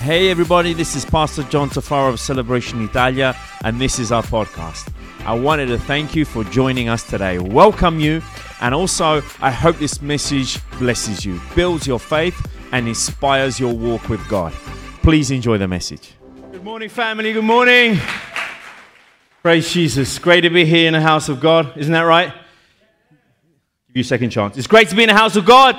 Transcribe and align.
Hey, 0.00 0.30
everybody, 0.30 0.74
this 0.74 0.94
is 0.94 1.04
Pastor 1.04 1.42
John 1.42 1.68
Tafaro 1.68 2.10
of 2.10 2.20
Celebration 2.20 2.82
Italia, 2.84 3.36
and 3.64 3.80
this 3.80 3.98
is 3.98 4.12
our 4.12 4.22
podcast. 4.22 4.92
I 5.26 5.34
wanted 5.34 5.66
to 5.66 5.78
thank 5.78 6.14
you 6.14 6.24
for 6.24 6.44
joining 6.44 6.88
us 6.88 7.02
today, 7.02 7.40
welcome 7.40 7.98
you, 7.98 8.22
and 8.60 8.74
also 8.74 9.22
I 9.40 9.50
hope 9.50 9.76
this 9.78 10.00
message 10.00 10.60
blesses 10.78 11.26
you, 11.26 11.40
builds 11.56 11.84
your 11.84 11.98
faith, 11.98 12.40
and 12.70 12.86
inspires 12.86 13.58
your 13.58 13.74
walk 13.74 14.08
with 14.08 14.26
God. 14.28 14.52
Please 15.02 15.32
enjoy 15.32 15.58
the 15.58 15.68
message. 15.68 16.12
Good 16.52 16.62
morning, 16.62 16.88
family. 16.88 17.32
Good 17.32 17.44
morning. 17.44 17.98
Praise 19.42 19.70
Jesus. 19.70 20.16
Great 20.20 20.42
to 20.42 20.50
be 20.50 20.64
here 20.64 20.86
in 20.86 20.92
the 20.92 21.00
house 21.00 21.28
of 21.28 21.40
God. 21.40 21.76
Isn't 21.76 21.92
that 21.92 22.02
right? 22.02 22.32
Give 23.88 23.96
you 23.96 24.00
a 24.02 24.04
second 24.04 24.30
chance. 24.30 24.56
It's 24.56 24.68
great 24.68 24.88
to 24.90 24.96
be 24.96 25.02
in 25.02 25.08
the 25.08 25.16
house 25.16 25.34
of 25.34 25.44
God. 25.44 25.76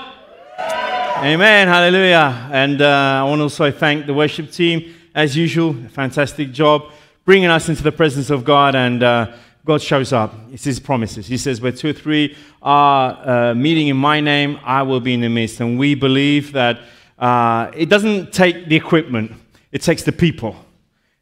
Amen. 1.22 1.68
Hallelujah. 1.68 2.50
And 2.50 2.82
uh, 2.82 2.88
I 2.88 3.24
want 3.26 3.40
to 3.40 3.44
also 3.44 3.70
thank 3.72 4.06
the 4.06 4.14
worship 4.14 4.52
team, 4.54 4.96
as 5.14 5.36
usual. 5.36 5.74
Fantastic 5.90 6.54
job 6.54 6.94
bringing 7.26 7.50
us 7.50 7.68
into 7.68 7.84
the 7.84 7.92
presence 7.92 8.30
of 8.30 8.46
God. 8.46 8.74
And 8.74 9.04
uh, 9.04 9.36
God 9.66 9.82
shows 9.82 10.14
up. 10.14 10.34
It's 10.50 10.64
His 10.64 10.80
promises. 10.80 11.28
He 11.28 11.36
says, 11.36 11.60
Where 11.60 11.74
two 11.74 11.90
or 11.90 11.94
three 11.94 12.38
are 12.62 13.50
uh, 13.50 13.54
meeting 13.54 13.90
in 13.90 13.98
my 13.98 14.22
name, 14.22 14.62
I 14.64 14.84
will 14.84 15.02
be 15.02 15.14
in 15.14 15.20
the 15.20 15.28
midst. 15.28 15.60
And 15.60 15.78
we 15.78 15.94
believe 15.94 16.54
that 16.54 16.80
uh, 17.18 17.70
it 17.76 17.90
doesn't 17.90 18.32
take 18.32 18.70
the 18.70 18.78
equipment, 18.78 19.34
it 19.74 19.82
takes 19.82 20.04
the 20.04 20.14
people. 20.14 20.56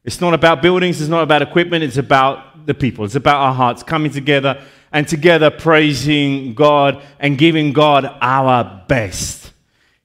It's 0.03 0.21
not 0.21 0.35
about 0.35 0.61
buildings, 0.61 1.01
it's 1.01 1.09
not 1.09 1.23
about 1.23 1.41
equipment, 1.41 1.83
it's 1.83 1.97
about 1.97 2.67
the 2.67 2.75
people. 2.75 3.03
It's 3.03 3.15
about 3.15 3.37
our 3.37 3.53
hearts 3.53 3.81
coming 3.81 4.11
together 4.11 4.63
and 4.91 5.07
together 5.07 5.49
praising 5.49 6.53
God 6.53 7.01
and 7.19 7.35
giving 7.35 7.73
God 7.73 8.05
our 8.21 8.85
best. 8.87 9.53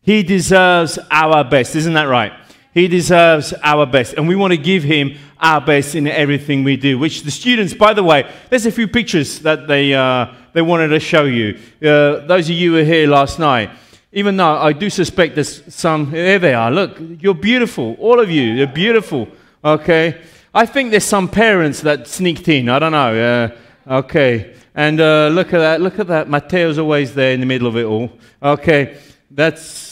He 0.02 0.22
deserves 0.22 0.98
our 1.10 1.44
best. 1.44 1.76
Isn't 1.76 1.94
that 1.94 2.04
right? 2.04 2.32
He 2.74 2.88
deserves 2.88 3.52
our 3.62 3.86
best. 3.86 4.14
And 4.14 4.26
we 4.26 4.34
want 4.34 4.52
to 4.52 4.56
give 4.56 4.82
him 4.82 5.16
our 5.38 5.60
best 5.60 5.94
in 5.94 6.06
everything 6.06 6.64
we 6.64 6.76
do, 6.76 6.98
which 6.98 7.22
the 7.22 7.30
students, 7.30 7.74
by 7.74 7.92
the 7.92 8.02
way, 8.02 8.30
there's 8.48 8.66
a 8.66 8.72
few 8.72 8.88
pictures 8.88 9.40
that 9.40 9.68
they, 9.68 9.92
uh, 9.92 10.32
they 10.52 10.62
wanted 10.62 10.88
to 10.88 11.00
show 11.00 11.24
you. 11.24 11.58
Uh, 11.82 12.26
those 12.26 12.48
of 12.48 12.56
you 12.56 12.70
who 12.70 12.76
were 12.78 12.84
here 12.84 13.06
last 13.08 13.38
night, 13.38 13.70
even 14.12 14.36
though 14.36 14.56
I 14.56 14.72
do 14.72 14.88
suspect 14.90 15.34
there's 15.34 15.62
some, 15.74 16.10
there 16.10 16.38
they 16.38 16.54
are. 16.54 16.70
Look, 16.70 16.98
you're 17.20 17.34
beautiful. 17.34 17.96
All 17.98 18.20
of 18.20 18.30
you, 18.30 18.42
you're 18.42 18.66
beautiful. 18.66 19.28
Okay? 19.64 20.20
I 20.54 20.66
think 20.66 20.90
there's 20.90 21.04
some 21.04 21.28
parents 21.28 21.80
that 21.80 22.06
sneaked 22.08 22.48
in. 22.48 22.68
I 22.68 22.78
don't 22.78 22.92
know. 22.92 23.52
Uh, 23.86 23.98
okay. 24.00 24.54
And 24.74 25.00
uh, 25.00 25.28
look 25.28 25.48
at 25.48 25.58
that. 25.58 25.80
Look 25.80 25.98
at 25.98 26.06
that. 26.08 26.28
Mateo's 26.28 26.78
always 26.78 27.14
there 27.14 27.32
in 27.32 27.40
the 27.40 27.46
middle 27.46 27.66
of 27.66 27.76
it 27.76 27.84
all. 27.84 28.10
Okay. 28.42 28.98
That's 29.30 29.91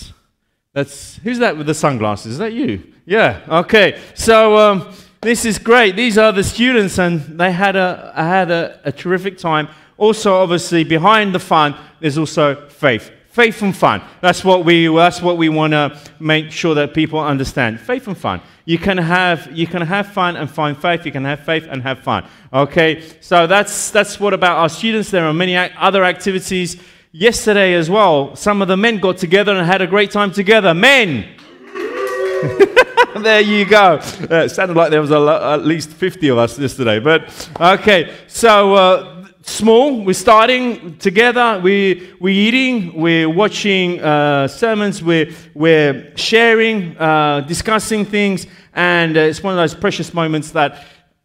that's 0.72 1.16
who's 1.16 1.38
that 1.38 1.56
with 1.56 1.66
the 1.66 1.74
sunglasses? 1.74 2.32
Is 2.32 2.38
that 2.38 2.52
you? 2.52 2.92
Yeah. 3.04 3.40
Okay. 3.48 4.00
So 4.14 4.56
um, 4.56 4.92
this 5.20 5.44
is 5.44 5.58
great. 5.58 5.96
These 5.96 6.16
are 6.16 6.32
the 6.32 6.44
students, 6.44 6.98
and 6.98 7.20
they 7.40 7.50
had 7.50 7.74
a 7.74 8.12
had 8.14 8.50
a, 8.50 8.80
a 8.84 8.92
terrific 8.92 9.36
time. 9.36 9.68
Also, 9.96 10.34
obviously, 10.34 10.84
behind 10.84 11.34
the 11.34 11.40
fun, 11.40 11.74
there's 12.00 12.16
also 12.16 12.68
faith. 12.68 13.10
Faith 13.30 13.62
and 13.62 13.76
fun. 13.76 14.02
That's 14.20 14.44
what 14.44 14.64
we. 14.64 14.86
That's 14.86 15.20
what 15.20 15.36
we 15.38 15.48
want 15.48 15.72
to 15.72 15.98
make 16.20 16.52
sure 16.52 16.74
that 16.76 16.94
people 16.94 17.18
understand. 17.18 17.80
Faith 17.80 18.06
and 18.06 18.16
fun. 18.16 18.40
You 18.64 18.78
can 18.78 18.98
have 18.98 19.50
you 19.56 19.66
can 19.66 19.82
have 19.82 20.12
fun 20.12 20.36
and 20.36 20.48
find 20.48 20.80
faith. 20.80 21.04
You 21.04 21.10
can 21.10 21.24
have 21.24 21.40
faith 21.40 21.66
and 21.68 21.82
have 21.82 22.00
fun. 22.00 22.28
Okay. 22.52 23.02
So 23.20 23.48
that's 23.48 23.90
that's 23.90 24.20
what 24.20 24.34
about 24.34 24.58
our 24.58 24.68
students. 24.68 25.10
There 25.10 25.26
are 25.26 25.34
many 25.34 25.56
other 25.56 26.04
activities 26.04 26.80
yesterday 27.12 27.74
as 27.74 27.90
well, 27.90 28.36
some 28.36 28.62
of 28.62 28.68
the 28.68 28.76
men 28.76 28.98
got 28.98 29.18
together 29.18 29.52
and 29.52 29.66
had 29.66 29.82
a 29.82 29.86
great 29.86 30.10
time 30.10 30.30
together. 30.30 30.74
Men! 30.74 31.26
there 33.22 33.40
you 33.40 33.64
go. 33.64 34.00
Uh, 34.30 34.44
it 34.44 34.50
sounded 34.50 34.76
like 34.76 34.90
there 34.90 35.00
was 35.00 35.10
lo- 35.10 35.54
at 35.54 35.64
least 35.64 35.90
50 35.90 36.28
of 36.28 36.38
us 36.38 36.58
yesterday. 36.58 37.00
But 37.00 37.50
okay, 37.60 38.14
so 38.28 38.74
uh, 38.74 39.26
small, 39.42 40.04
we're 40.04 40.12
starting 40.12 40.96
together, 40.98 41.60
we, 41.62 42.12
we're 42.20 42.28
eating, 42.30 42.94
we're 43.00 43.28
watching 43.28 44.00
uh, 44.00 44.46
sermons, 44.46 45.02
we're, 45.02 45.32
we're 45.54 46.12
sharing, 46.16 46.96
uh, 46.96 47.40
discussing 47.40 48.04
things, 48.04 48.46
and 48.74 49.16
uh, 49.16 49.20
it's 49.20 49.42
one 49.42 49.52
of 49.52 49.58
those 49.58 49.74
precious 49.74 50.14
moments 50.14 50.52
that 50.52 50.84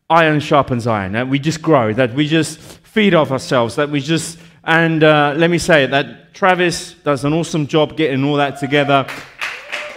iron 0.10 0.40
sharpens 0.40 0.88
iron, 0.88 1.12
that 1.12 1.28
we 1.28 1.38
just 1.38 1.62
grow, 1.62 1.94
that 1.94 2.14
we 2.14 2.28
just 2.28 2.60
feed 2.60 3.14
off 3.14 3.32
ourselves, 3.32 3.76
that 3.76 3.90
we 3.90 4.00
just 4.00 4.40
and 4.66 5.04
uh, 5.04 5.36
let 5.38 5.52
me 5.52 5.60
say 5.60 5.86
that 5.86 6.34
Travis 6.34 6.96
does 6.96 7.24
an 7.24 7.34
awesome 7.34 7.68
job 7.68 7.96
getting 7.96 8.24
all 8.24 8.36
that 8.38 8.60
together. 8.60 9.06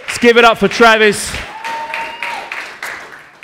Let's 0.05 0.19
give 0.19 0.37
it 0.37 0.45
up 0.45 0.59
for 0.59 0.67
Travis. 0.67 1.35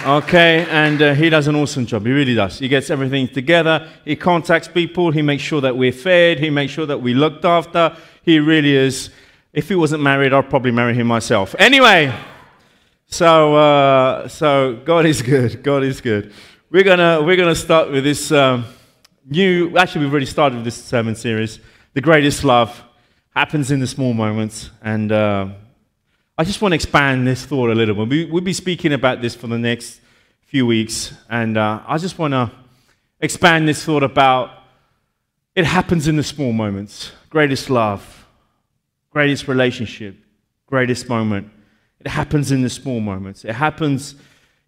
Okay, 0.05 0.67
and 0.69 1.01
uh, 1.01 1.13
he 1.15 1.31
does 1.31 1.47
an 1.47 1.55
awesome 1.55 1.87
job. 1.87 2.05
He 2.05 2.11
really 2.11 2.35
does. 2.35 2.59
He 2.59 2.67
gets 2.67 2.91
everything 2.91 3.27
together. 3.27 3.89
He 4.05 4.15
contacts 4.15 4.67
people. 4.67 5.09
He 5.09 5.23
makes 5.23 5.41
sure 5.41 5.61
that 5.61 5.75
we're 5.75 5.91
fed. 5.91 6.39
He 6.39 6.51
makes 6.51 6.71
sure 6.71 6.85
that 6.85 7.01
we 7.01 7.15
looked 7.15 7.43
after. 7.43 7.97
He 8.21 8.37
really 8.37 8.75
is. 8.75 9.09
If 9.51 9.67
he 9.67 9.73
wasn't 9.73 10.03
married, 10.03 10.31
I'd 10.31 10.47
probably 10.47 10.71
marry 10.71 10.93
him 10.93 11.07
myself. 11.07 11.55
Anyway, 11.57 12.13
so 13.07 13.55
uh, 13.55 14.27
so 14.27 14.79
God 14.85 15.07
is 15.07 15.23
good. 15.23 15.63
God 15.63 15.83
is 15.83 16.01
good. 16.01 16.31
We're 16.69 16.83
gonna 16.83 17.23
we're 17.23 17.37
gonna 17.37 17.55
start 17.55 17.89
with 17.89 18.03
this. 18.03 18.31
Um, 18.31 18.65
new, 19.25 19.75
actually, 19.77 20.05
we've 20.05 20.11
already 20.11 20.25
started 20.25 20.63
this 20.63 20.81
sermon 20.81 21.15
series. 21.15 21.59
The 21.93 22.01
greatest 22.01 22.43
love 22.43 22.83
happens 23.31 23.71
in 23.71 23.79
the 23.79 23.87
small 23.87 24.13
moments. 24.13 24.69
And 24.81 25.11
uh, 25.11 25.49
I 26.37 26.43
just 26.43 26.61
want 26.61 26.71
to 26.73 26.75
expand 26.75 27.27
this 27.27 27.45
thought 27.45 27.69
a 27.69 27.75
little 27.75 27.95
bit. 27.95 28.07
We, 28.07 28.25
we'll 28.25 28.43
be 28.43 28.53
speaking 28.53 28.93
about 28.93 29.21
this 29.21 29.35
for 29.35 29.47
the 29.47 29.57
next 29.57 30.01
few 30.41 30.65
weeks. 30.65 31.13
And 31.29 31.57
uh, 31.57 31.81
I 31.87 31.97
just 31.97 32.17
want 32.17 32.33
to 32.33 32.51
expand 33.19 33.67
this 33.67 33.83
thought 33.83 34.03
about 34.03 34.51
it 35.55 35.65
happens 35.65 36.07
in 36.07 36.17
the 36.17 36.23
small 36.23 36.51
moments. 36.51 37.11
Greatest 37.29 37.69
love, 37.69 38.27
greatest 39.09 39.47
relationship, 39.47 40.17
greatest 40.67 41.07
moment. 41.07 41.49
It 41.99 42.07
happens 42.07 42.51
in 42.51 42.61
the 42.61 42.69
small 42.69 42.99
moments. 42.99 43.45
It 43.45 43.53
happens 43.53 44.15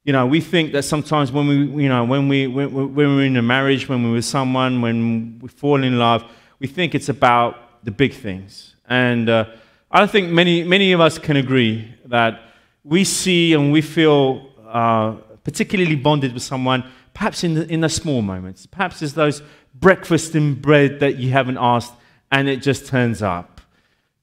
you 0.08 0.14
know, 0.14 0.26
we 0.26 0.40
think 0.40 0.72
that 0.72 0.84
sometimes 0.84 1.34
when 1.34 1.48
we, 1.48 1.84
you 1.84 1.90
know, 1.90 2.06
when, 2.06 2.30
we, 2.30 2.48
when, 2.48 2.72
when 2.72 3.16
we're 3.18 3.26
in 3.26 3.36
a 3.36 3.42
marriage, 3.42 3.90
when 3.90 4.06
we're 4.06 4.14
with 4.14 4.24
someone, 4.24 4.82
when 4.82 5.38
we 5.42 5.50
fall 5.50 5.84
in 5.84 6.00
love, 6.00 6.24
we 6.60 6.68
think 6.68 6.96
it's 6.96 7.10
about 7.10 7.84
the 7.84 7.92
big 7.92 8.14
things. 8.14 8.74
And 8.88 9.28
uh, 9.28 9.48
I 9.92 10.08
think 10.08 10.30
many, 10.30 10.64
many 10.64 10.94
of 10.94 11.02
us 11.02 11.18
can 11.18 11.36
agree 11.36 11.94
that 12.06 12.40
we 12.86 13.04
see 13.04 13.52
and 13.52 13.74
we 13.74 13.82
feel 13.82 14.50
uh, 14.66 15.16
particularly 15.44 15.98
bonded 15.98 16.34
with 16.34 16.44
someone, 16.44 16.86
perhaps 17.14 17.44
in 17.44 17.56
the, 17.56 17.68
in 17.68 17.82
the 17.82 17.90
small 17.90 18.22
moments. 18.22 18.66
Perhaps 18.66 19.02
it's 19.02 19.12
those 19.12 19.42
breakfast 19.76 20.36
in 20.36 20.54
bread 20.54 21.02
that 21.02 21.18
you 21.18 21.32
haven't 21.32 21.58
asked 21.58 21.94
and 22.32 22.48
it 22.48 22.62
just 22.62 22.86
turns 22.86 23.22
up. 23.22 23.60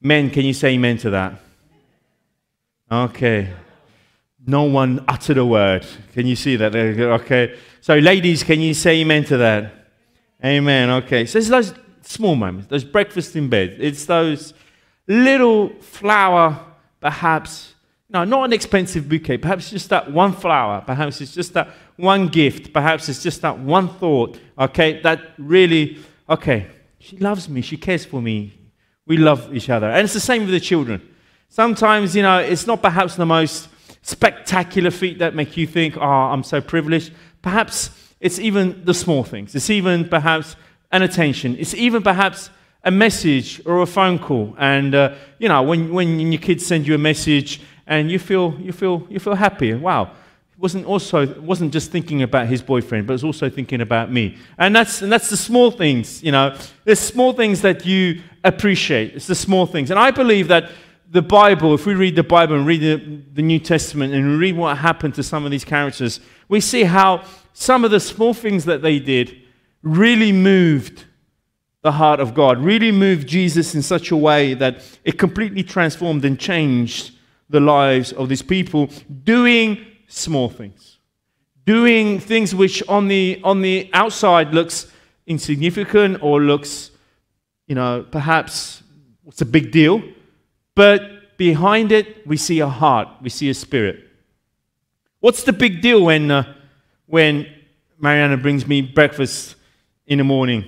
Men, 0.01 0.31
can 0.31 0.45
you 0.45 0.53
say 0.53 0.69
amen 0.69 0.97
to 0.97 1.11
that? 1.11 1.39
Okay. 2.91 3.53
No 4.47 4.63
one 4.63 5.03
uttered 5.07 5.37
a 5.37 5.45
word. 5.45 5.85
Can 6.13 6.27
you 6.27 6.35
see 6.35 6.55
that? 6.57 6.75
Okay. 6.75 7.57
So, 7.81 7.95
ladies, 7.95 8.43
can 8.43 8.61
you 8.61 8.73
say 8.73 9.01
amen 9.01 9.23
to 9.25 9.37
that? 9.37 9.73
Amen. 10.43 10.89
Okay. 10.89 11.25
So, 11.25 11.39
it's 11.39 11.49
those 11.49 11.73
small 12.01 12.35
moments, 12.35 12.67
those 12.67 12.83
breakfast 12.83 13.35
in 13.35 13.49
bed. 13.49 13.77
It's 13.79 14.05
those 14.05 14.53
little 15.07 15.69
flower, 15.81 16.59
perhaps, 16.99 17.73
no, 18.09 18.23
not 18.23 18.45
an 18.45 18.53
expensive 18.53 19.09
bouquet. 19.09 19.37
Perhaps 19.37 19.71
just 19.71 19.89
that 19.89 20.11
one 20.11 20.33
flower. 20.33 20.83
Perhaps 20.85 21.21
it's 21.21 21.33
just 21.33 21.53
that 21.53 21.69
one 21.95 22.27
gift. 22.27 22.71
Perhaps 22.71 23.09
it's 23.09 23.23
just 23.23 23.41
that 23.41 23.57
one 23.57 23.87
thought. 23.87 24.39
Okay. 24.59 25.01
That 25.01 25.21
really, 25.39 25.97
okay, 26.29 26.67
she 26.99 27.17
loves 27.17 27.49
me. 27.49 27.61
She 27.61 27.77
cares 27.77 28.05
for 28.05 28.21
me. 28.21 28.53
We 29.07 29.17
love 29.17 29.55
each 29.55 29.69
other. 29.69 29.89
And 29.89 30.03
it's 30.03 30.13
the 30.13 30.19
same 30.19 30.43
with 30.43 30.51
the 30.51 30.59
children. 30.59 31.01
Sometimes, 31.49 32.15
you 32.15 32.21
know, 32.21 32.39
it's 32.39 32.67
not 32.67 32.81
perhaps 32.81 33.15
the 33.15 33.25
most 33.25 33.69
spectacular 34.05 34.91
feat 34.91 35.17
that 35.17 35.33
make 35.33 35.57
you 35.57 35.65
think, 35.65 35.97
oh, 35.97 36.01
I'm 36.03 36.43
so 36.43 36.61
privileged. 36.61 37.11
Perhaps 37.41 37.89
it's 38.19 38.37
even 38.37 38.85
the 38.85 38.93
small 38.93 39.23
things. 39.23 39.55
It's 39.55 39.71
even 39.71 40.07
perhaps 40.07 40.55
an 40.91 41.01
attention. 41.01 41.57
It's 41.57 41.73
even 41.73 42.03
perhaps 42.03 42.51
a 42.83 42.91
message 42.91 43.63
or 43.65 43.81
a 43.81 43.87
phone 43.87 44.19
call. 44.19 44.55
And, 44.59 44.93
uh, 44.93 45.15
you 45.39 45.49
know, 45.49 45.63
when, 45.63 45.91
when 45.91 46.19
your 46.19 46.39
kids 46.39 46.63
send 46.63 46.85
you 46.85 46.93
a 46.93 46.99
message 46.99 47.61
and 47.87 48.11
you 48.11 48.19
feel, 48.19 48.55
you 48.59 48.71
feel, 48.71 49.07
you 49.09 49.19
feel 49.19 49.33
happy. 49.33 49.73
Wow. 49.73 50.11
Wasn't 50.59 50.85
also 50.85 51.41
wasn't 51.41 51.73
just 51.73 51.91
thinking 51.91 52.21
about 52.21 52.45
his 52.45 52.61
boyfriend, 52.61 53.07
but 53.07 53.13
was 53.13 53.23
also 53.23 53.49
thinking 53.49 53.81
about 53.81 54.11
me. 54.11 54.37
And 54.59 54.75
that's, 54.75 55.01
and 55.01 55.11
that's 55.11 55.31
the 55.31 55.35
small 55.35 55.71
things, 55.71 56.21
you 56.23 56.31
know. 56.31 56.55
There's 56.83 56.99
small 56.99 57.33
things 57.33 57.61
that 57.61 57.87
you 57.87 58.21
appreciate. 58.43 59.15
It's 59.15 59.27
the 59.27 59.35
small 59.35 59.65
things. 59.65 59.89
And 59.89 59.99
I 59.99 60.11
believe 60.11 60.47
that 60.49 60.71
the 61.15 61.21
Bible, 61.21 61.73
if 61.73 61.85
we 61.85 61.95
read 61.95 62.17
the 62.17 62.23
Bible 62.23 62.55
and 62.55 62.67
read 62.67 62.81
the, 62.81 63.21
the 63.35 63.41
New 63.41 63.57
Testament 63.57 64.13
and 64.13 64.37
read 64.37 64.57
what 64.57 64.77
happened 64.77 65.15
to 65.15 65.23
some 65.23 65.45
of 65.45 65.51
these 65.51 65.63
characters, 65.63 66.19
we 66.49 66.59
see 66.59 66.83
how 66.83 67.23
some 67.53 67.85
of 67.85 67.91
the 67.91 68.01
small 68.01 68.33
things 68.33 68.65
that 68.65 68.81
they 68.81 68.99
did 68.99 69.41
really 69.81 70.33
moved 70.33 71.05
the 71.83 71.93
heart 71.93 72.19
of 72.19 72.33
God, 72.33 72.57
really 72.57 72.91
moved 72.91 73.29
Jesus 73.29 73.75
in 73.75 73.81
such 73.81 74.11
a 74.11 74.15
way 74.17 74.55
that 74.55 74.83
it 75.05 75.17
completely 75.17 75.63
transformed 75.63 76.25
and 76.25 76.37
changed 76.37 77.11
the 77.49 77.61
lives 77.61 78.11
of 78.11 78.27
these 78.27 78.41
people 78.41 78.89
doing 79.23 79.85
small 80.07 80.49
things. 80.49 80.97
Doing 81.65 82.19
things 82.19 82.53
which 82.53 82.83
on 82.89 83.07
the, 83.07 83.39
on 83.41 83.61
the 83.61 83.89
outside 83.93 84.53
looks 84.53 84.91
insignificant 85.27 86.21
or 86.21 86.41
looks, 86.41 86.91
you 87.67 87.75
know, 87.75 88.05
perhaps 88.11 88.83
it's 89.27 89.41
a 89.41 89.45
big 89.45 89.71
deal. 89.71 90.03
But 90.75 91.37
behind 91.37 91.91
it, 91.91 92.27
we 92.27 92.37
see 92.37 92.59
a 92.59 92.67
heart, 92.67 93.07
we 93.21 93.29
see 93.29 93.49
a 93.49 93.53
spirit. 93.53 94.01
What's 95.21 95.43
the 95.43 95.53
big 95.53 95.81
deal 95.81 96.03
when, 96.03 96.29
uh, 96.29 96.53
when 97.07 97.47
Mariana 97.99 98.37
brings 98.37 98.67
me 98.67 98.81
breakfast 98.81 99.55
in 100.05 100.19
the 100.19 100.23
morning, 100.23 100.65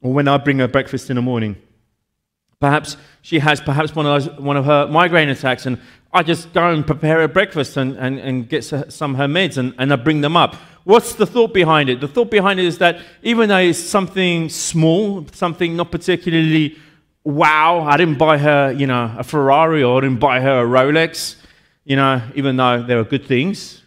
or 0.00 0.12
when 0.12 0.28
I 0.28 0.36
bring 0.36 0.58
her 0.58 0.68
breakfast 0.68 1.10
in 1.10 1.16
the 1.16 1.22
morning? 1.22 1.56
Perhaps 2.60 2.96
she 3.22 3.38
has 3.38 3.60
perhaps 3.60 3.94
one 3.94 4.06
of, 4.06 4.24
those, 4.24 4.38
one 4.38 4.56
of 4.56 4.64
her 4.66 4.86
migraine 4.88 5.28
attacks, 5.28 5.66
and 5.66 5.80
I 6.12 6.22
just 6.22 6.52
go 6.52 6.70
and 6.70 6.86
prepare 6.86 7.20
her 7.20 7.28
breakfast 7.28 7.76
and, 7.76 7.96
and, 7.96 8.18
and 8.18 8.48
get 8.48 8.64
some 8.64 9.12
of 9.12 9.18
her 9.18 9.26
meds 9.26 9.58
and, 9.58 9.74
and 9.78 9.92
I 9.92 9.96
bring 9.96 10.20
them 10.20 10.36
up. 10.36 10.54
What's 10.84 11.14
the 11.14 11.26
thought 11.26 11.52
behind 11.52 11.88
it? 11.90 12.00
The 12.00 12.08
thought 12.08 12.30
behind 12.30 12.58
it 12.58 12.64
is 12.64 12.78
that 12.78 13.00
even 13.22 13.48
though 13.50 13.58
it's 13.58 13.78
something 13.78 14.48
small, 14.48 15.26
something 15.32 15.76
not 15.76 15.90
particularly 15.90 16.78
wow, 17.28 17.80
I 17.80 17.98
didn't 17.98 18.16
buy 18.16 18.38
her, 18.38 18.72
you 18.72 18.86
know, 18.86 19.14
a 19.18 19.22
Ferrari 19.22 19.82
or 19.82 19.98
I 19.98 20.00
didn't 20.00 20.18
buy 20.18 20.40
her 20.40 20.62
a 20.62 20.66
Rolex, 20.66 21.36
you 21.84 21.94
know, 21.94 22.22
even 22.34 22.56
though 22.56 22.82
they 22.82 22.94
were 22.94 23.04
good 23.04 23.26
things. 23.26 23.82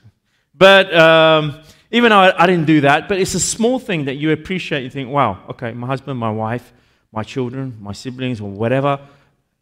But 0.53 0.93
um, 0.95 1.59
even 1.89 2.11
though 2.11 2.19
I, 2.19 2.43
I 2.43 2.45
didn't 2.45 2.67
do 2.67 2.81
that, 2.81 3.09
but 3.09 3.19
it's 3.19 3.33
a 3.33 3.39
small 3.39 3.79
thing 3.79 4.05
that 4.05 4.15
you 4.15 4.31
appreciate. 4.31 4.83
You 4.83 4.91
think, 4.91 5.09
wow, 5.09 5.39
okay, 5.49 5.71
my 5.73 5.87
husband, 5.87 6.19
my 6.19 6.29
wife, 6.29 6.71
my 7.11 7.23
children, 7.23 7.75
my 7.81 7.93
siblings, 7.93 8.39
or 8.39 8.49
whatever, 8.49 8.99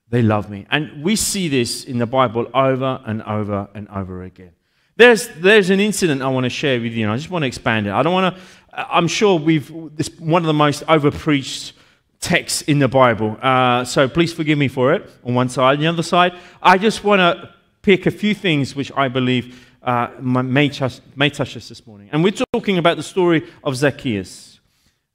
they 0.09 0.21
love 0.23 0.49
me. 0.49 0.65
And 0.69 1.01
we 1.01 1.15
see 1.15 1.47
this 1.47 1.85
in 1.85 1.99
the 1.99 2.05
Bible 2.05 2.47
over 2.53 3.01
and 3.05 3.23
over 3.23 3.69
and 3.73 3.87
over 3.87 4.23
again. 4.23 4.51
There's, 4.97 5.29
there's 5.37 5.69
an 5.69 5.79
incident 5.79 6.21
I 6.21 6.27
want 6.27 6.43
to 6.43 6.49
share 6.49 6.81
with 6.81 6.91
you, 6.91 7.05
and 7.05 7.13
I 7.13 7.15
just 7.15 7.29
want 7.29 7.43
to 7.43 7.47
expand 7.47 7.87
it. 7.87 7.93
I 7.93 8.03
don't 8.03 8.11
want 8.11 8.35
to, 8.35 8.41
I'm 8.73 9.07
sure 9.07 9.39
we've, 9.39 9.71
this 9.95 10.09
one 10.19 10.41
of 10.41 10.47
the 10.47 10.53
most 10.53 10.83
overpreached 10.89 11.73
texts 12.19 12.61
in 12.63 12.79
the 12.79 12.87
Bible. 12.87 13.37
Uh, 13.41 13.85
so 13.85 14.07
please 14.07 14.33
forgive 14.33 14.57
me 14.57 14.67
for 14.67 14.93
it 14.93 15.09
on 15.23 15.33
one 15.33 15.49
side. 15.49 15.75
On 15.75 15.79
the 15.79 15.87
other 15.87 16.03
side, 16.03 16.37
I 16.61 16.77
just 16.77 17.03
want 17.03 17.19
to 17.19 17.53
pick 17.81 18.05
a 18.05 18.11
few 18.11 18.33
things 18.35 18.75
which 18.75 18.91
I 18.95 19.07
believe 19.07 19.67
uh, 19.81 20.09
may, 20.21 20.69
touch, 20.69 20.99
may 21.15 21.29
touch 21.29 21.55
us 21.55 21.69
this 21.69 21.85
morning. 21.87 22.09
And 22.11 22.23
we're 22.23 22.33
talking 22.53 22.77
about 22.77 22.97
the 22.97 23.03
story 23.03 23.47
of 23.63 23.75
Zacchaeus. 23.75 24.59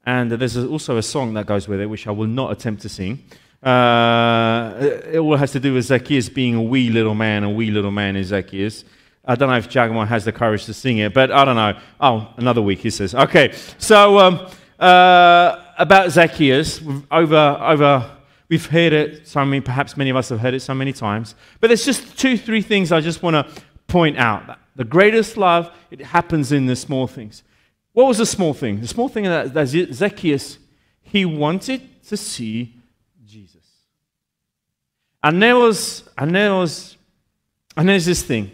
And 0.05 0.31
there's 0.31 0.57
also 0.57 0.97
a 0.97 1.03
song 1.03 1.33
that 1.33 1.45
goes 1.45 1.67
with 1.67 1.79
it, 1.79 1.87
which 1.87 2.07
I 2.07 2.11
will 2.11 2.27
not 2.27 2.51
attempt 2.51 2.81
to 2.83 2.89
sing. 2.89 3.23
Uh, 3.61 4.73
it 4.79 5.17
all 5.17 5.35
has 5.35 5.51
to 5.51 5.59
do 5.59 5.73
with 5.73 5.85
Zacchaeus 5.85 6.29
being 6.29 6.55
a 6.55 6.61
wee 6.61 6.89
little 6.89 7.15
man. 7.15 7.43
A 7.43 7.49
wee 7.49 7.71
little 7.71 7.91
man 7.91 8.15
is 8.15 8.27
Zacchaeus. 8.27 8.83
I 9.27 9.33
don't 9.33 9.49
know 9.49 9.57
if 9.57 9.67
Jagmar 9.67 10.05
has 10.05 10.25
the 10.25 10.31
courage 10.31 10.65
to 10.65 10.73
sing 10.73 10.99
it, 10.99 11.13
but 11.13 11.31
I 11.31 11.45
don't 11.45 11.55
know. 11.55 11.79
Oh, 11.99 12.31
another 12.37 12.61
week, 12.61 12.79
he 12.79 12.91
says. 12.91 13.15
Okay, 13.15 13.53
so 13.79 14.19
um, 14.19 14.47
uh, 14.79 15.64
about 15.77 16.11
Zacchaeus, 16.11 16.81
over, 17.11 17.57
over, 17.61 18.17
we've 18.49 18.65
heard 18.65 18.93
it 18.93 19.27
so 19.27 19.43
many, 19.45 19.61
perhaps 19.61 19.97
many 19.97 20.09
of 20.09 20.15
us 20.15 20.29
have 20.29 20.39
heard 20.39 20.53
it 20.53 20.61
so 20.61 20.73
many 20.73 20.93
times, 20.93 21.35
but 21.59 21.67
there's 21.67 21.85
just 21.85 22.17
two, 22.17 22.37
three 22.37 22.61
things 22.61 22.91
I 22.91 23.01
just 23.01 23.21
want 23.21 23.35
to 23.35 23.63
point 23.87 24.17
out. 24.17 24.57
The 24.75 24.83
greatest 24.83 25.37
love, 25.37 25.71
it 25.91 26.01
happens 26.01 26.51
in 26.51 26.65
the 26.65 26.75
small 26.75 27.07
things. 27.07 27.43
What 27.93 28.07
was 28.07 28.17
the 28.17 28.25
small 28.25 28.53
thing? 28.53 28.81
The 28.81 28.87
small 28.87 29.07
thing 29.07 29.23
that, 29.23 29.53
that 29.53 29.67
Zacchaeus, 29.67 30.57
he 31.01 31.25
wanted 31.25 32.03
to 32.07 32.17
see 32.17 32.75
Jesus. 33.25 33.65
and 35.23 35.41
there 35.41 35.55
was, 35.55 36.07
and 36.17 36.35
there 36.35 36.53
was, 36.53 36.97
and 37.75 37.89
there's 37.89 38.05
this 38.05 38.21
thing. 38.21 38.51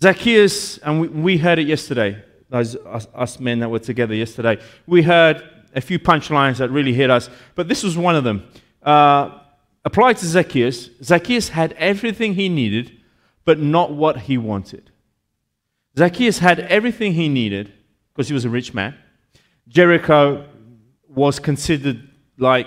Zacchaeus, 0.00 0.78
and 0.78 1.00
we, 1.00 1.08
we 1.08 1.38
heard 1.38 1.58
it 1.58 1.66
yesterday, 1.66 2.24
those 2.48 2.76
us, 2.76 3.06
us, 3.14 3.40
men 3.40 3.60
that 3.60 3.68
were 3.68 3.78
together 3.78 4.14
yesterday. 4.14 4.58
We 4.86 5.02
heard 5.02 5.42
a 5.74 5.80
few 5.80 5.98
punchlines 5.98 6.58
that 6.58 6.70
really 6.70 6.92
hit 6.92 7.10
us, 7.10 7.30
but 7.54 7.68
this 7.68 7.82
was 7.82 7.96
one 7.96 8.16
of 8.16 8.24
them. 8.24 8.48
Uh, 8.82 9.38
applied 9.84 10.16
to 10.18 10.26
Zacchaeus, 10.26 10.90
Zacchaeus 11.02 11.48
had 11.50 11.72
everything 11.74 12.34
he 12.34 12.48
needed, 12.48 12.92
but 13.44 13.58
not 13.58 13.92
what 13.92 14.22
he 14.22 14.38
wanted. 14.38 14.90
Zacchaeus 15.98 16.38
had 16.38 16.60
everything 16.60 17.12
he 17.14 17.28
needed 17.28 17.72
because 18.12 18.28
he 18.28 18.34
was 18.34 18.44
a 18.44 18.50
rich 18.50 18.72
man. 18.72 18.94
Jericho 19.68 20.46
was 21.08 21.38
considered 21.38 22.08
like, 22.38 22.66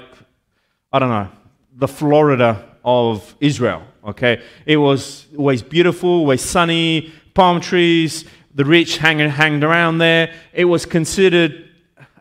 I 0.92 1.00
don't 1.00 1.10
know, 1.10 1.30
the 1.74 1.88
Florida 1.88 2.78
of 2.84 3.36
Israel. 3.40 3.84
Okay, 4.08 4.42
it 4.68 4.78
was 4.78 5.26
always 5.36 5.64
beautiful, 5.64 6.10
always 6.10 6.42
sunny, 6.42 7.12
palm 7.34 7.60
trees, 7.60 8.26
the 8.54 8.64
rich 8.64 8.98
hanging 8.98 9.30
hanged 9.30 9.64
around 9.64 9.98
there. 9.98 10.34
It 10.54 10.66
was 10.66 10.86
considered, 10.86 11.65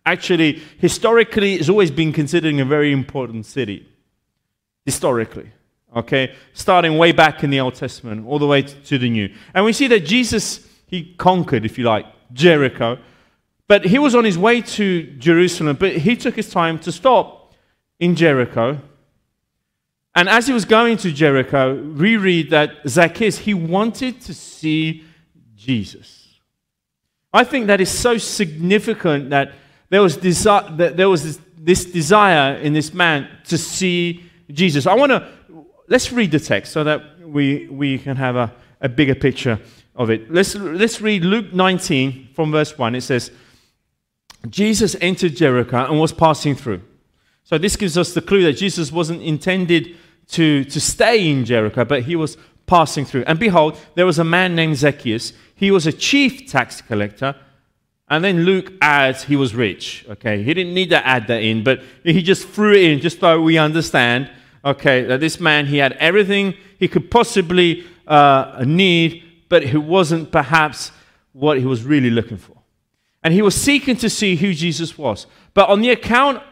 actually, 0.05 0.62
historically, 0.79 1.55
it's 1.55 1.69
always 1.69 1.91
been 1.91 2.12
considered 2.12 2.55
a 2.59 2.65
very 2.65 2.93
important 2.93 3.47
city. 3.47 3.89
Historically, 4.85 5.51
okay, 5.97 6.35
starting 6.53 6.99
way 6.99 7.12
back 7.12 7.43
in 7.43 7.51
the 7.51 7.61
Old 7.61 7.75
Testament, 7.75 8.27
all 8.27 8.39
the 8.39 8.47
way 8.47 8.62
to 8.62 8.99
the 8.99 9.09
New, 9.09 9.33
and 9.55 9.65
we 9.65 9.73
see 9.73 9.87
that 9.89 10.01
Jesus 10.01 10.67
he 10.87 11.15
conquered, 11.17 11.65
if 11.65 11.79
you 11.79 11.85
like, 11.85 12.06
Jericho. 12.33 12.99
But 13.67 13.87
he 13.87 13.99
was 13.99 14.15
on 14.15 14.25
his 14.25 14.37
way 14.37 14.61
to 14.61 15.05
Jerusalem, 15.19 15.77
but 15.81 15.97
he 15.97 16.15
took 16.15 16.37
his 16.37 16.50
time 16.50 16.79
to 16.81 16.93
stop 16.93 17.55
in 17.99 18.15
Jericho 18.15 18.79
and 20.15 20.29
as 20.29 20.47
he 20.47 20.53
was 20.53 20.65
going 20.65 20.97
to 20.99 21.11
Jericho, 21.11 21.75
we 21.75 22.17
read 22.17 22.50
that 22.50 22.77
Zacchaeus, 22.87 23.39
he 23.39 23.53
wanted 23.53 24.21
to 24.23 24.35
see 24.35 25.05
Jesus. 25.57 26.29
I 27.33 27.43
think 27.43 27.67
that 27.67 27.81
is 27.81 27.91
so 27.91 28.17
significant 28.17 29.31
that 29.31 29.53
there 29.91 30.03
was, 30.03 30.17
there 30.17 31.09
was 31.09 31.23
this, 31.23 31.41
this 31.57 31.85
desire 31.85 32.57
in 32.57 32.73
this 32.73 32.93
man 32.93 33.29
to 33.45 33.59
see 33.59 34.25
Jesus. 34.51 34.87
I 34.87 34.95
want 34.95 35.11
to, 35.11 35.29
let's 35.89 36.13
read 36.13 36.31
the 36.31 36.41
text 36.41 36.73
so 36.73 36.85
that 36.85 37.21
we, 37.21 37.69
we 37.69 37.99
can 37.99 38.17
have 38.17 38.37
a, 38.37 38.53
a 38.81 38.89
bigger 38.89 39.15
picture 39.15 39.59
of 39.95 40.11
it. 40.11 40.31
Let's, 40.31 40.55
let's 40.55 41.01
read 41.01 41.25
Luke 41.25 41.53
19 41.53 42.31
from 42.35 42.53
verse 42.53 42.77
1. 42.77 42.95
It 42.95 43.03
says, 43.03 43.31
Jesus 44.49 44.97
entered 45.01 45.37
Jericho 45.37 45.87
and 45.87 45.99
was 45.99 46.13
passing 46.13 46.55
through. 46.55 46.83
So 47.45 47.59
this 47.59 47.77
gives 47.77 47.97
us 47.97 48.15
the 48.15 48.23
clue 48.23 48.43
that 48.45 48.55
Jesus 48.55 48.91
wasn't 48.91 49.23
intended 49.23 49.97
to, 50.29 50.65
to 50.65 50.81
stay 50.81 51.31
in 51.31 51.45
Jericho, 51.45 51.85
but 51.85 52.03
he 52.03 52.17
was 52.17 52.37
passing 52.67 53.05
through. 53.05 53.25
And 53.27 53.39
behold, 53.39 53.79
there 53.95 54.07
was 54.07 54.19
a 54.19 54.25
man 54.25 54.55
named 54.55 54.77
Zacchaeus. 54.77 55.33
He 55.55 55.71
was 55.71 55.87
a 55.87 55.93
chief 55.93 56.50
tax 56.50 56.81
collector. 56.81 57.37
And 58.08 58.23
then 58.23 58.44
Luke 58.44 58.73
adds 58.82 59.25
he 59.25 59.37
was 59.37 59.54
rich. 59.54 60.04
Okay, 60.08 60.42
he 60.42 60.52
didn't 60.52 60.75
need 60.75 60.90
to 60.90 61.06
add 61.06 61.26
that 61.28 61.42
in, 61.42 61.64
but 61.64 61.82
he 62.02 62.23
just 62.23 62.46
threw 62.49 62.73
it 62.73 62.82
in 62.82 63.00
just 63.00 63.20
so 63.20 63.40
we 63.40 63.56
understand. 63.56 64.30
Okay, 64.64 65.04
that 65.04 65.20
this 65.20 65.40
man 65.40 65.66
he 65.66 65.78
had 65.78 65.92
everything 65.94 66.54
he 66.78 66.88
could 66.88 67.11
possibly 67.11 67.84
uh, 68.06 68.62
need, 68.66 69.23
but 69.49 69.62
it 69.62 69.78
wasn't 69.78 70.30
perhaps 70.30 70.92
what 71.32 71.58
he 71.58 71.64
was 71.64 71.82
really 71.82 72.11
looking 72.11 72.37
for. 72.37 72.56
And 73.23 73.32
he 73.32 73.42
was 73.42 73.54
seeking 73.54 73.96
to 73.96 74.11
see 74.11 74.37
who 74.37 74.52
Jesus 74.52 74.99
was. 74.99 75.26
But 75.54 75.70
on 75.70 75.80
the 75.80 75.90
account 75.90 76.42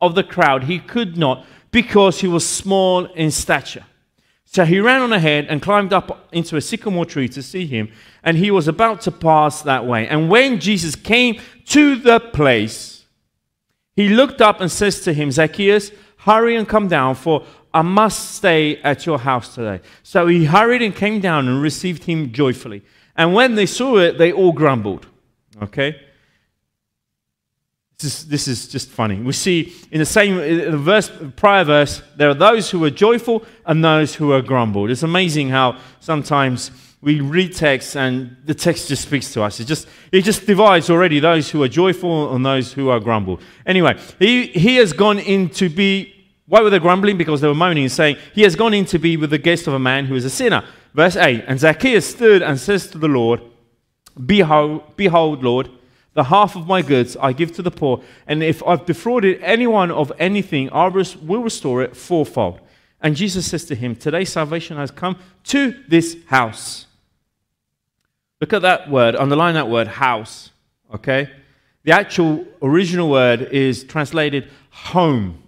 of 0.00 0.14
the 0.14 0.24
crowd, 0.24 0.64
he 0.64 0.78
could 0.78 1.18
not 1.18 1.46
because 1.70 2.20
he 2.20 2.28
was 2.28 2.48
small 2.48 3.04
in 3.04 3.30
stature. 3.30 3.84
So 4.54 4.64
he 4.64 4.78
ran 4.78 5.00
on 5.00 5.12
ahead 5.12 5.46
and 5.48 5.60
climbed 5.60 5.92
up 5.92 6.28
into 6.30 6.56
a 6.56 6.60
sycamore 6.60 7.04
tree 7.04 7.28
to 7.28 7.42
see 7.42 7.66
him, 7.66 7.90
and 8.22 8.36
he 8.36 8.52
was 8.52 8.68
about 8.68 9.00
to 9.00 9.10
pass 9.10 9.62
that 9.62 9.84
way. 9.84 10.06
And 10.06 10.30
when 10.30 10.60
Jesus 10.60 10.94
came 10.94 11.40
to 11.64 11.96
the 11.96 12.20
place, 12.20 13.04
he 13.96 14.10
looked 14.10 14.40
up 14.40 14.60
and 14.60 14.70
says 14.70 15.00
to 15.00 15.12
him, 15.12 15.32
Zacchaeus, 15.32 15.90
hurry 16.18 16.54
and 16.54 16.68
come 16.68 16.86
down, 16.86 17.16
for 17.16 17.44
I 17.72 17.82
must 17.82 18.36
stay 18.36 18.76
at 18.82 19.06
your 19.06 19.18
house 19.18 19.56
today. 19.56 19.80
So 20.04 20.28
he 20.28 20.44
hurried 20.44 20.82
and 20.82 20.94
came 20.94 21.20
down 21.20 21.48
and 21.48 21.60
received 21.60 22.04
him 22.04 22.30
joyfully. 22.30 22.84
And 23.16 23.34
when 23.34 23.56
they 23.56 23.66
saw 23.66 23.96
it, 23.96 24.18
they 24.18 24.30
all 24.30 24.52
grumbled. 24.52 25.08
Okay? 25.62 26.00
This 27.98 28.20
is, 28.20 28.28
this 28.28 28.48
is 28.48 28.68
just 28.68 28.90
funny. 28.90 29.20
We 29.20 29.32
see 29.32 29.72
in 29.90 30.00
the 30.00 30.06
same 30.06 30.38
in 30.40 30.72
the 30.72 30.78
verse, 30.78 31.10
prior 31.36 31.64
verse, 31.64 32.02
there 32.16 32.28
are 32.28 32.34
those 32.34 32.70
who 32.70 32.84
are 32.84 32.90
joyful 32.90 33.44
and 33.64 33.84
those 33.84 34.14
who 34.14 34.32
are 34.32 34.42
grumbled. 34.42 34.90
It's 34.90 35.04
amazing 35.04 35.50
how 35.50 35.78
sometimes 36.00 36.70
we 37.04 37.20
read 37.20 37.54
text 37.54 37.96
and 37.96 38.34
the 38.46 38.54
text 38.54 38.88
just 38.88 39.02
speaks 39.02 39.32
to 39.34 39.42
us. 39.42 39.60
It 39.60 39.66
just, 39.66 39.86
it 40.10 40.22
just 40.22 40.46
divides 40.46 40.88
already 40.88 41.20
those 41.20 41.50
who 41.50 41.62
are 41.62 41.68
joyful 41.68 42.34
and 42.34 42.44
those 42.44 42.72
who 42.72 42.88
are 42.88 42.98
grumbled. 42.98 43.42
Anyway, 43.66 43.98
he, 44.18 44.46
he 44.46 44.76
has 44.76 44.94
gone 44.94 45.18
in 45.18 45.50
to 45.50 45.68
be, 45.68 46.12
why 46.46 46.62
were 46.62 46.70
they 46.70 46.78
grumbling? 46.78 47.18
Because 47.18 47.42
they 47.42 47.48
were 47.48 47.54
moaning 47.54 47.84
and 47.84 47.92
saying, 47.92 48.16
he 48.34 48.40
has 48.42 48.56
gone 48.56 48.72
in 48.72 48.86
to 48.86 48.98
be 48.98 49.18
with 49.18 49.30
the 49.30 49.38
guest 49.38 49.66
of 49.66 49.74
a 49.74 49.78
man 49.78 50.06
who 50.06 50.14
is 50.14 50.24
a 50.24 50.30
sinner. 50.30 50.64
Verse 50.94 51.16
8, 51.16 51.44
and 51.46 51.60
Zacchaeus 51.60 52.08
stood 52.08 52.42
and 52.42 52.58
says 52.58 52.86
to 52.88 52.98
the 52.98 53.08
Lord, 53.08 53.42
Behold, 54.24 54.96
behold, 54.96 55.42
Lord, 55.42 55.68
the 56.14 56.24
half 56.24 56.56
of 56.56 56.66
my 56.66 56.80
goods 56.80 57.16
I 57.20 57.32
give 57.32 57.52
to 57.56 57.62
the 57.62 57.70
poor, 57.70 58.02
and 58.26 58.42
if 58.42 58.62
I've 58.66 58.86
defrauded 58.86 59.40
anyone 59.42 59.90
of 59.90 60.12
anything, 60.18 60.70
I 60.70 60.86
will 60.86 61.42
restore 61.42 61.82
it 61.82 61.96
fourfold. 61.96 62.60
And 63.00 63.14
Jesus 63.14 63.46
says 63.46 63.64
to 63.66 63.74
him, 63.74 63.94
Today 63.94 64.24
salvation 64.24 64.76
has 64.76 64.90
come 64.90 65.18
to 65.44 65.74
this 65.88 66.16
house. 66.26 66.86
Look 68.40 68.52
at 68.52 68.62
that 68.62 68.90
word, 68.90 69.14
underline 69.16 69.54
that 69.54 69.68
word, 69.68 69.88
house. 69.88 70.50
Okay? 70.92 71.30
The 71.82 71.92
actual 71.92 72.46
original 72.62 73.10
word 73.10 73.42
is 73.42 73.84
translated 73.84 74.50
home. 74.70 75.42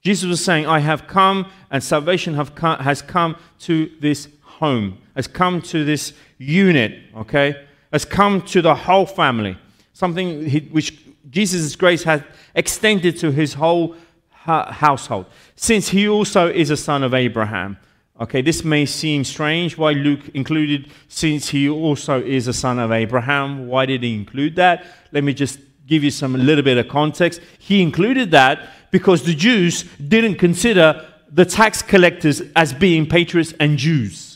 Jesus 0.00 0.28
was 0.28 0.44
saying, 0.44 0.66
I 0.66 0.80
have 0.80 1.06
come 1.06 1.46
and 1.70 1.82
salvation 1.82 2.34
come, 2.54 2.78
has 2.80 3.00
come 3.00 3.36
to 3.60 3.90
this 4.00 4.28
home, 4.42 4.98
has 5.14 5.28
come 5.28 5.62
to 5.62 5.84
this 5.84 6.12
unit, 6.38 6.98
okay? 7.16 7.64
Has 7.92 8.04
come 8.04 8.42
to 8.42 8.60
the 8.60 8.74
whole 8.74 9.06
family. 9.06 9.56
Something 9.92 10.46
he, 10.48 10.60
which 10.60 10.98
Jesus' 11.30 11.76
grace 11.76 12.02
had 12.02 12.24
extended 12.54 13.16
to 13.18 13.30
his 13.30 13.54
whole 13.54 13.96
ha- 14.30 14.72
household, 14.72 15.26
since 15.56 15.88
he 15.88 16.08
also 16.08 16.48
is 16.48 16.70
a 16.70 16.76
son 16.76 17.02
of 17.02 17.14
Abraham. 17.14 17.76
Okay, 18.20 18.42
this 18.42 18.62
may 18.62 18.86
seem 18.86 19.24
strange 19.24 19.76
why 19.76 19.92
Luke 19.92 20.28
included, 20.34 20.90
since 21.08 21.48
he 21.48 21.68
also 21.68 22.22
is 22.22 22.46
a 22.46 22.52
son 22.52 22.78
of 22.78 22.92
Abraham. 22.92 23.66
Why 23.66 23.86
did 23.86 24.02
he 24.02 24.14
include 24.14 24.56
that? 24.56 24.84
Let 25.12 25.24
me 25.24 25.34
just 25.34 25.58
give 25.86 26.04
you 26.04 26.10
some 26.10 26.34
a 26.34 26.38
little 26.38 26.62
bit 26.62 26.78
of 26.78 26.88
context. 26.88 27.40
He 27.58 27.82
included 27.82 28.30
that 28.30 28.68
because 28.90 29.24
the 29.24 29.34
Jews 29.34 29.84
didn't 29.96 30.36
consider 30.36 31.06
the 31.30 31.44
tax 31.44 31.82
collectors 31.82 32.42
as 32.54 32.72
being 32.72 33.08
patriots 33.08 33.54
and 33.58 33.78
Jews. 33.78 34.31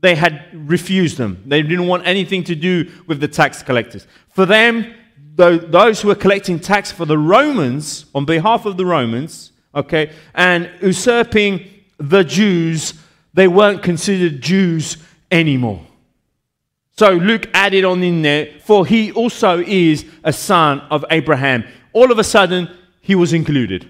They 0.00 0.14
had 0.14 0.44
refused 0.52 1.18
them. 1.18 1.42
They 1.46 1.62
didn't 1.62 1.86
want 1.86 2.06
anything 2.06 2.44
to 2.44 2.54
do 2.54 2.90
with 3.06 3.20
the 3.20 3.28
tax 3.28 3.62
collectors. 3.62 4.06
For 4.28 4.46
them, 4.46 4.94
those 5.34 6.00
who 6.00 6.08
were 6.08 6.14
collecting 6.14 6.58
tax 6.58 6.90
for 6.92 7.04
the 7.04 7.18
Romans, 7.18 8.06
on 8.14 8.24
behalf 8.24 8.66
of 8.66 8.76
the 8.76 8.86
Romans, 8.86 9.52
okay, 9.74 10.12
and 10.34 10.70
usurping 10.80 11.68
the 11.98 12.24
Jews, 12.24 12.94
they 13.34 13.48
weren't 13.48 13.82
considered 13.82 14.40
Jews 14.40 14.96
anymore. 15.30 15.84
So 16.96 17.12
Luke 17.12 17.48
added 17.54 17.84
on 17.84 18.02
in 18.02 18.22
there, 18.22 18.48
for 18.64 18.84
he 18.84 19.12
also 19.12 19.60
is 19.60 20.04
a 20.24 20.32
son 20.32 20.80
of 20.90 21.04
Abraham. 21.10 21.64
All 21.92 22.10
of 22.10 22.18
a 22.18 22.24
sudden, 22.24 22.68
he 23.00 23.14
was 23.14 23.32
included. 23.32 23.88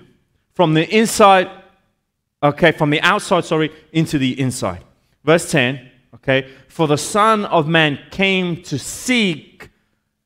From 0.52 0.74
the 0.74 0.86
inside, 0.94 1.50
okay, 2.42 2.72
from 2.72 2.90
the 2.90 3.00
outside, 3.00 3.44
sorry, 3.46 3.72
into 3.92 4.18
the 4.18 4.38
inside. 4.38 4.84
Verse 5.24 5.50
10, 5.50 5.87
okay, 6.18 6.48
for 6.68 6.86
the 6.86 6.98
Son 6.98 7.44
of 7.46 7.66
Man 7.66 7.98
came 8.10 8.62
to 8.64 8.78
seek 8.78 9.70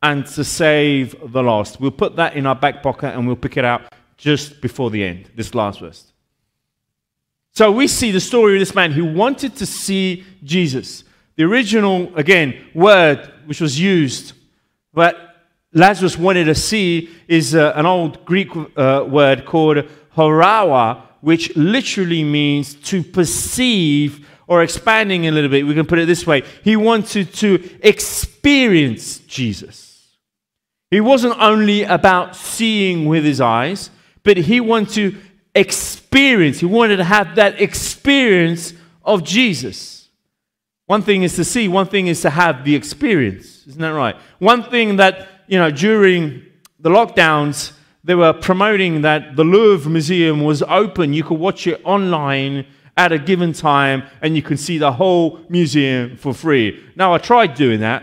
and 0.03 0.27
to 0.27 0.45
save 0.45 1.15
the 1.33 1.43
lost. 1.43 1.81
We'll 1.81 1.93
put 1.93 2.17
that 2.17 2.35
in 2.35 2.47
our 2.47 2.55
back 2.57 2.83
pocket 2.83 3.15
and 3.15 3.27
we'll 3.27 3.37
pick 3.37 3.57
it 3.57 3.65
out 3.65 3.93
just 4.17 4.61
before 4.61 4.91
the 4.91 5.03
end, 5.03 5.31
this 5.35 5.55
last 5.55 5.81
verse. 5.81 6.13
So 7.55 7.71
we 7.71 7.87
see 7.87 8.11
the 8.11 8.21
story 8.21 8.55
of 8.55 8.61
this 8.61 8.75
man 8.75 8.93
who 8.93 9.05
wanted 9.05 9.57
to 9.57 9.67
see 9.67 10.25
Jesus. 10.43 11.05
The 11.37 11.45
original, 11.45 12.15
again, 12.17 12.67
word 12.75 13.31
which 13.47 13.61
was 13.61 13.79
used, 13.79 14.33
but 14.93 15.33
Lazarus 15.75 16.19
wanted 16.19 16.45
to 16.45 16.55
see 16.55 17.11
is 17.29 17.55
uh, 17.55 17.73
an 17.75 17.87
old 17.87 18.25
Greek 18.25 18.49
uh, 18.77 19.05
word 19.09 19.45
called 19.47 19.89
horao, 20.17 21.03
which 21.21 21.55
literally 21.57 22.25
means 22.25 22.75
to 22.75 23.03
perceive 23.03 24.29
or 24.53 24.63
expanding 24.63 25.27
a 25.27 25.31
little 25.31 25.49
bit. 25.49 25.67
We 25.67 25.73
can 25.73 25.87
put 25.87 25.99
it 25.99 26.05
this 26.05 26.27
way 26.27 26.43
he 26.63 26.77
wanted 26.77 27.33
to 27.37 27.71
experience 27.83 29.21
Jesus. 29.21 30.11
He 30.91 31.01
wasn't 31.01 31.41
only 31.41 31.85
about 31.85 32.37
seeing 32.37 33.07
with 33.07 33.25
his 33.25 33.41
eyes, 33.41 33.89
but 34.25 34.37
he 34.37 34.61
wanted 34.61 35.15
to 35.15 35.19
experience, 35.55 36.61
he 36.61 36.67
wanted 36.67 36.99
to 36.99 37.05
have 37.05 37.37
that 37.37 37.63
experience 37.63 38.75
of 39.03 39.25
Jesus. 39.25 40.11
One 40.85 41.01
thing 41.01 41.23
is 41.23 41.35
to 41.37 41.45
see, 41.45 41.67
one 41.67 41.87
thing 41.87 42.09
is 42.09 42.21
to 42.21 42.29
have 42.29 42.63
the 42.63 42.75
experience. 42.75 43.67
Isn't 43.67 43.81
that 43.81 43.95
right? 43.95 44.17
One 44.39 44.65
thing 44.65 44.97
that 44.97 45.29
you 45.47 45.59
know, 45.59 45.71
during 45.71 46.43
the 46.79 46.91
lockdowns, 46.91 47.73
they 48.05 48.15
were 48.15 48.35
promoting 48.35 49.01
that 49.01 49.35
the 49.35 49.45
Louvre 49.45 49.91
Museum 49.91 50.43
was 50.45 50.63
open. 50.65 51.15
You 51.15 51.25
could 51.25 51.39
watch 51.39 51.67
it 51.67 51.81
online 51.85 52.67
at 52.97 53.13
a 53.13 53.19
given 53.19 53.53
time 53.53 54.05
and 54.21 54.37
you 54.37 54.43
can 54.43 54.57
see 54.57 54.79
the 54.79 54.93
whole 54.93 55.41
museum 55.49 56.17
for 56.17 56.35
free. 56.35 56.85
Now, 56.97 57.15
I 57.15 57.19
tried 57.19 57.55
doing 57.55 57.81
that, 57.81 58.03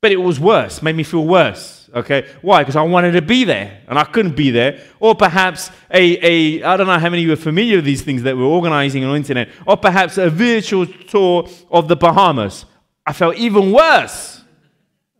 but 0.00 0.12
it 0.12 0.16
was 0.16 0.38
worse, 0.38 0.82
made 0.82 0.96
me 0.96 1.02
feel 1.02 1.24
worse. 1.24 1.88
Okay, 1.94 2.28
why? 2.42 2.62
Because 2.62 2.74
I 2.74 2.82
wanted 2.82 3.12
to 3.12 3.22
be 3.22 3.44
there 3.44 3.80
and 3.86 3.96
I 3.98 4.04
couldn't 4.04 4.34
be 4.34 4.50
there. 4.50 4.80
Or 4.98 5.14
perhaps 5.14 5.70
a, 5.92 6.58
a 6.58 6.62
I 6.64 6.76
don't 6.76 6.88
know 6.88 6.98
how 6.98 7.08
many 7.08 7.22
of 7.22 7.26
you 7.28 7.32
are 7.32 7.36
familiar 7.36 7.76
with 7.76 7.84
these 7.84 8.02
things 8.02 8.24
that 8.24 8.36
we're 8.36 8.42
organizing 8.44 9.04
on 9.04 9.10
the 9.10 9.16
internet, 9.16 9.48
or 9.64 9.76
perhaps 9.76 10.18
a 10.18 10.28
virtual 10.28 10.86
tour 10.86 11.48
of 11.70 11.86
the 11.86 11.94
Bahamas. 11.94 12.64
I 13.06 13.12
felt 13.12 13.36
even 13.36 13.70
worse. 13.70 14.42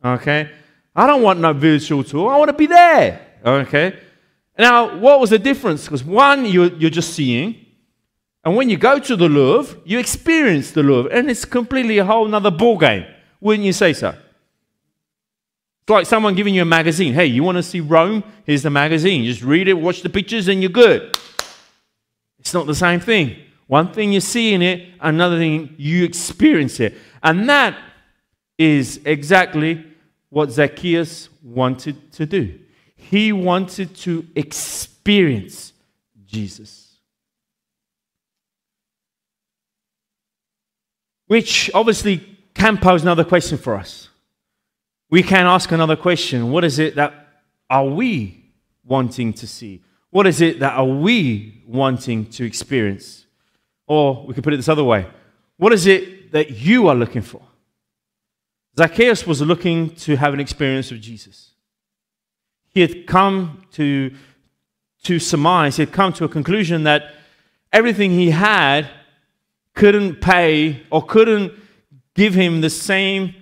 Okay, 0.05 0.51
I 0.97 1.07
don't 1.07 1.23
want 1.23 1.39
no 1.39 1.53
virtual 1.53 2.03
tour. 2.03 2.33
I 2.33 2.39
want 2.39 2.49
to 2.49 2.57
be 2.57 2.67
there. 2.67 3.25
Okay? 3.45 3.99
Now, 4.59 4.97
what 4.97 5.21
was 5.21 5.31
the 5.31 5.39
difference? 5.39 5.85
Because 5.85 6.05
one, 6.05 6.47
you're, 6.47 6.73
you're 6.75 6.91
just 6.91 7.15
seeing. 7.15 7.64
And 8.45 8.57
when 8.57 8.69
you 8.69 8.77
go 8.77 8.99
to 8.99 9.17
the 9.17 9.29
Louvre, 9.29 9.79
you 9.85 9.99
experience 9.99 10.71
the 10.71 10.83
Louvre. 10.83 11.11
And 11.11 11.31
it's 11.31 11.45
completely 11.45 11.99
a 11.99 12.05
whole 12.05 12.33
other 12.35 12.51
ball 12.51 12.77
game. 12.77 13.07
Wouldn't 13.41 13.65
you 13.65 13.73
say 13.73 13.93
so? 13.93 14.11
It's 14.11 15.91
like 15.91 16.07
someone 16.07 16.35
giving 16.35 16.55
you 16.55 16.63
a 16.63 16.67
magazine. 16.67 17.15
Hey, 17.15 17.27
you 17.27 17.43
want 17.43 17.57
to 17.57 17.63
see 17.63 17.81
Rome? 17.81 18.25
Here's 18.45 18.63
the 18.63 18.71
magazine. 18.71 19.25
Just 19.25 19.43
read 19.43 19.69
it, 19.69 19.75
watch 19.75 20.03
the 20.03 20.09
pictures, 20.09 20.49
and 20.49 20.63
you're 20.63 20.71
good. 20.71 21.17
It's 22.39 22.53
not 22.53 22.67
the 22.67 22.75
same 22.75 23.01
thing. 23.01 23.37
One 23.67 23.93
thing 23.93 24.13
you 24.13 24.21
see 24.21 24.53
in 24.53 24.61
it, 24.61 24.89
another 25.01 25.39
thing 25.39 25.75
you 25.79 26.05
experience 26.05 26.81
it. 26.81 26.95
And 27.23 27.49
that 27.49 27.79
is 28.59 29.01
exactly 29.05 29.85
what 30.29 30.51
Zacchaeus 30.51 31.31
wanted 31.43 32.13
to 32.13 32.27
do. 32.27 32.59
He 32.97 33.33
wanted 33.33 33.95
to 33.97 34.27
experience 34.35 35.73
Jesus. 36.27 36.84
Which 41.27 41.71
obviously 41.75 42.39
can 42.55 42.79
pose 42.79 43.03
another 43.03 43.25
question 43.25 43.59
for 43.59 43.75
us. 43.75 44.09
We 45.11 45.23
can 45.23 45.47
ask 45.47 45.71
another 45.73 45.97
question 45.97 46.51
What 46.51 46.65
is 46.65 46.79
it 46.79 46.97
that 46.97 47.13
are 47.71 47.87
we 47.87 48.53
wanting 48.85 49.33
to 49.35 49.47
see? 49.47 49.83
What 50.11 50.27
is 50.27 50.41
it 50.41 50.61
that 50.61 50.75
are 50.75 50.87
we 50.87 51.63
wanting 51.67 52.27
to 52.27 52.45
experience? 52.45 53.27
Or 53.87 54.25
we 54.27 54.35
could 54.35 54.45
put 54.45 54.55
it 54.55 54.57
this 54.57 54.69
other 54.69 54.85
way 54.85 55.07
What 55.57 55.73
is 55.73 55.87
it 55.87 56.33
that 56.33 56.51
you 56.51 56.89
are 56.89 56.95
looking 56.95 57.23
for? 57.23 57.43
Zacchaeus 58.77 59.27
was 59.27 59.41
looking 59.41 59.91
to 59.97 60.17
have 60.17 60.35
an 60.35 60.41
experience 60.41 60.91
with 60.91 61.01
Jesus. 61.01 61.53
He 62.71 62.81
had 62.81 63.07
come 63.07 63.63
to, 63.73 64.13
to 65.05 65.21
surmise, 65.21 65.77
he 65.77 65.83
had 65.83 65.93
come 65.93 66.13
to 66.15 66.25
a 66.25 66.29
conclusion 66.29 66.83
that 66.83 67.15
everything 67.73 68.11
he 68.11 68.31
had 68.31 68.91
couldn't 69.75 70.21
pay 70.21 70.83
or 70.91 71.05
couldn't 71.05 71.53
give 72.15 72.35
him 72.35 72.61
the 72.61 72.71
same 72.71 73.35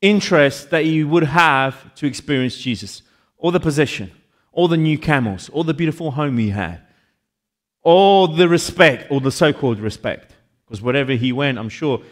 interest 0.00 0.70
that 0.70 0.84
he 0.84 1.04
would 1.04 1.24
have 1.24 1.94
to 1.96 2.06
experience 2.06 2.56
Jesus. 2.56 3.02
All 3.38 3.50
the 3.50 3.60
possession, 3.60 4.10
all 4.52 4.68
the 4.68 4.76
new 4.76 4.98
camels, 4.98 5.48
all 5.48 5.64
the 5.64 5.74
beautiful 5.74 6.12
home 6.12 6.38
he 6.38 6.50
had, 6.50 6.80
all 7.82 8.28
the 8.28 8.48
respect, 8.48 9.10
all 9.10 9.20
the 9.20 9.32
so 9.32 9.52
called 9.52 9.80
respect. 9.80 10.34
Because 10.64 10.80
wherever 10.80 11.12
he 11.12 11.32
went, 11.32 11.58
I'm 11.58 11.68
sure 11.68 12.02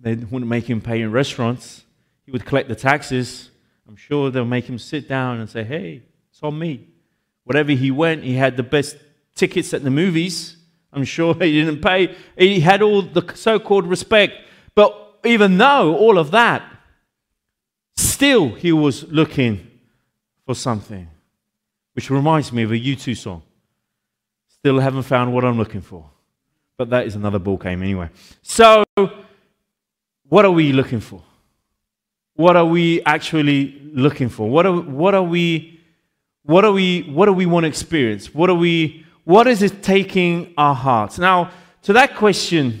they 0.00 0.14
wouldn't 0.14 0.48
make 0.48 0.68
him 0.68 0.80
pay 0.80 1.00
in 1.00 1.12
restaurants 1.12 1.84
he 2.24 2.30
would 2.30 2.44
collect 2.44 2.68
the 2.68 2.74
taxes. 2.74 3.50
I'm 3.88 3.96
sure 3.96 4.30
they'll 4.30 4.44
make 4.44 4.66
him 4.66 4.78
sit 4.78 5.08
down 5.08 5.40
and 5.40 5.48
say, 5.48 5.64
hey, 5.64 6.02
it's 6.30 6.42
on 6.42 6.58
me. 6.58 6.88
Whatever 7.44 7.72
he 7.72 7.90
went, 7.90 8.22
he 8.22 8.34
had 8.34 8.56
the 8.56 8.62
best 8.62 8.96
tickets 9.34 9.74
at 9.74 9.82
the 9.82 9.90
movies. 9.90 10.56
I'm 10.92 11.04
sure 11.04 11.34
he 11.34 11.64
didn't 11.64 11.80
pay. 11.80 12.14
He 12.36 12.60
had 12.60 12.82
all 12.82 13.02
the 13.02 13.32
so 13.34 13.58
called 13.58 13.86
respect. 13.86 14.34
But 14.74 15.18
even 15.24 15.58
though 15.58 15.96
all 15.96 16.18
of 16.18 16.30
that, 16.32 16.62
still 17.96 18.54
he 18.54 18.72
was 18.72 19.04
looking 19.04 19.66
for 20.44 20.54
something. 20.54 21.08
Which 21.94 22.10
reminds 22.10 22.52
me 22.52 22.62
of 22.62 22.72
a 22.72 22.78
U2 22.78 23.16
song. 23.16 23.42
Still 24.48 24.78
haven't 24.80 25.02
found 25.02 25.32
what 25.32 25.44
I'm 25.44 25.58
looking 25.58 25.82
for. 25.82 26.08
But 26.76 26.90
that 26.90 27.06
is 27.06 27.14
another 27.14 27.38
ball 27.38 27.58
game 27.58 27.82
anyway. 27.82 28.08
So, 28.42 28.84
what 30.28 30.44
are 30.44 30.50
we 30.50 30.72
looking 30.72 31.00
for? 31.00 31.22
what 32.34 32.56
are 32.56 32.64
we 32.64 33.02
actually 33.04 33.78
looking 33.92 34.28
for? 34.28 34.48
What 34.48 34.66
are, 34.66 34.80
what 34.80 35.14
are 35.14 35.22
we 35.22 35.80
what 36.44 36.64
are 36.64 36.72
we 36.72 37.02
what 37.02 37.26
do 37.26 37.32
we 37.32 37.46
want 37.46 37.64
to 37.64 37.68
experience? 37.68 38.34
What 38.34 38.50
are 38.50 38.56
we 38.56 39.06
what 39.24 39.46
is 39.46 39.62
it 39.62 39.82
taking 39.82 40.52
our 40.56 40.74
hearts? 40.74 41.18
Now, 41.18 41.50
to 41.82 41.92
that 41.92 42.16
question, 42.16 42.80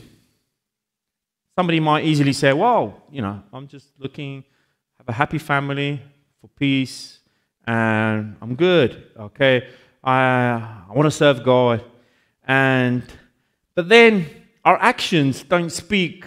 somebody 1.56 1.80
might 1.80 2.04
easily 2.04 2.32
say, 2.32 2.52
well, 2.52 3.02
you 3.10 3.22
know, 3.22 3.42
I'm 3.52 3.68
just 3.68 3.88
looking, 3.98 4.44
have 4.98 5.08
a 5.08 5.12
happy 5.12 5.38
family 5.38 6.00
for 6.40 6.48
peace, 6.48 7.20
and 7.66 8.36
I'm 8.40 8.54
good. 8.54 9.10
Okay. 9.18 9.68
I 10.02 10.84
I 10.88 10.92
want 10.92 11.06
to 11.06 11.10
serve 11.10 11.44
God. 11.44 11.84
And 12.46 13.04
But 13.74 13.88
then 13.88 14.26
our 14.64 14.78
actions 14.80 15.42
don't 15.42 15.70
speak, 15.70 16.24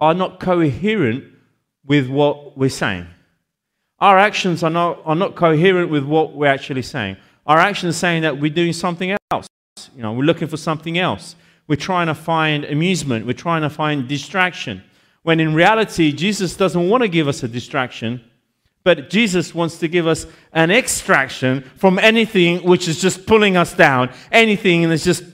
are 0.00 0.14
not 0.14 0.40
coherent 0.40 1.24
with 1.84 2.08
what 2.08 2.56
we're 2.56 2.70
saying. 2.70 3.06
Our 3.98 4.18
actions 4.18 4.62
are 4.62 4.70
not, 4.70 5.00
are 5.04 5.14
not 5.14 5.36
coherent 5.36 5.90
with 5.90 6.04
what 6.04 6.34
we're 6.34 6.46
actually 6.46 6.82
saying. 6.82 7.16
Our 7.46 7.58
actions 7.58 7.96
saying 7.96 8.22
that 8.22 8.38
we're 8.38 8.50
doing 8.50 8.72
something 8.72 9.16
else. 9.30 9.46
You 9.96 10.02
know, 10.02 10.12
we're 10.12 10.24
looking 10.24 10.48
for 10.48 10.56
something 10.56 10.98
else. 10.98 11.36
We're 11.66 11.76
trying 11.76 12.06
to 12.06 12.14
find 12.14 12.64
amusement. 12.64 13.26
We're 13.26 13.32
trying 13.32 13.62
to 13.62 13.70
find 13.70 14.06
distraction. 14.06 14.82
When 15.22 15.40
in 15.40 15.54
reality, 15.54 16.12
Jesus 16.12 16.56
doesn't 16.56 16.88
want 16.88 17.02
to 17.02 17.08
give 17.08 17.28
us 17.28 17.42
a 17.42 17.48
distraction, 17.48 18.22
but 18.84 19.10
Jesus 19.10 19.54
wants 19.54 19.78
to 19.78 19.88
give 19.88 20.06
us 20.06 20.26
an 20.52 20.70
extraction 20.70 21.62
from 21.76 21.98
anything 21.98 22.62
which 22.64 22.88
is 22.88 23.00
just 23.00 23.26
pulling 23.26 23.56
us 23.56 23.74
down, 23.74 24.12
anything 24.32 24.88
that's 24.88 25.04
just 25.04 25.24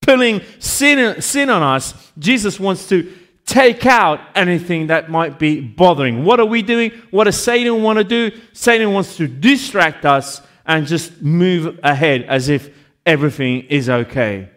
pulling 0.00 0.40
sin, 0.58 1.20
sin 1.20 1.50
on 1.50 1.62
us. 1.62 2.12
Jesus 2.18 2.58
wants 2.58 2.88
to 2.88 3.12
take 3.44 3.84
out 3.84 4.20
anything 4.34 4.86
that 4.86 5.10
might 5.10 5.38
be 5.38 5.60
bothering. 5.60 6.24
What 6.24 6.40
are 6.40 6.46
we 6.46 6.62
doing? 6.62 6.90
What 7.10 7.24
does 7.24 7.42
Satan 7.42 7.82
want 7.82 7.98
to 7.98 8.04
do? 8.04 8.30
Satan 8.54 8.92
wants 8.92 9.16
to 9.18 9.28
distract 9.28 10.06
us 10.06 10.40
and 10.66 10.86
just 10.86 11.22
move 11.22 11.78
ahead 11.82 12.22
as 12.22 12.48
if 12.48 12.70
everything 13.04 13.60
is 13.62 13.88
okay. 13.88 14.48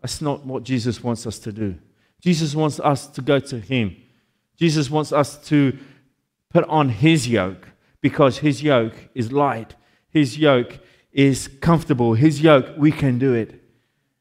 That's 0.00 0.20
not 0.20 0.44
what 0.44 0.64
Jesus 0.64 1.02
wants 1.02 1.26
us 1.26 1.38
to 1.40 1.52
do. 1.52 1.76
Jesus 2.20 2.54
wants 2.54 2.80
us 2.80 3.06
to 3.08 3.22
go 3.22 3.38
to 3.38 3.58
Him. 3.58 3.96
Jesus 4.56 4.90
wants 4.90 5.12
us 5.12 5.36
to 5.48 5.76
put 6.50 6.64
on 6.64 6.88
His 6.88 7.28
yoke 7.28 7.68
because 8.00 8.38
His 8.38 8.62
yoke 8.62 8.94
is 9.14 9.32
light. 9.32 9.74
His 10.10 10.38
yoke 10.38 10.78
is 11.12 11.48
comfortable. 11.60 12.14
His 12.14 12.40
yoke, 12.40 12.66
we 12.76 12.90
can 12.90 13.18
do 13.18 13.34
it. 13.34 13.60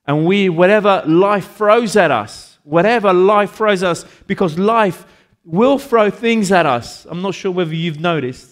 And 0.06 0.26
we, 0.26 0.50
whatever 0.50 1.04
life 1.06 1.56
throws 1.56 1.96
at 1.96 2.12
us, 2.12 2.60
whatever 2.64 3.14
life 3.14 3.54
throws 3.54 3.84
us, 3.84 4.06
because 4.28 4.58
life 4.58 5.06
will 5.44 5.78
throw 5.78 6.10
things 6.10 6.52
at 6.52 6.66
us. 6.66 7.06
I'm 7.06 7.22
not 7.22 7.34
sure 7.34 7.52
whether 7.52 7.74
you've 7.74 8.00
noticed. 8.00 8.51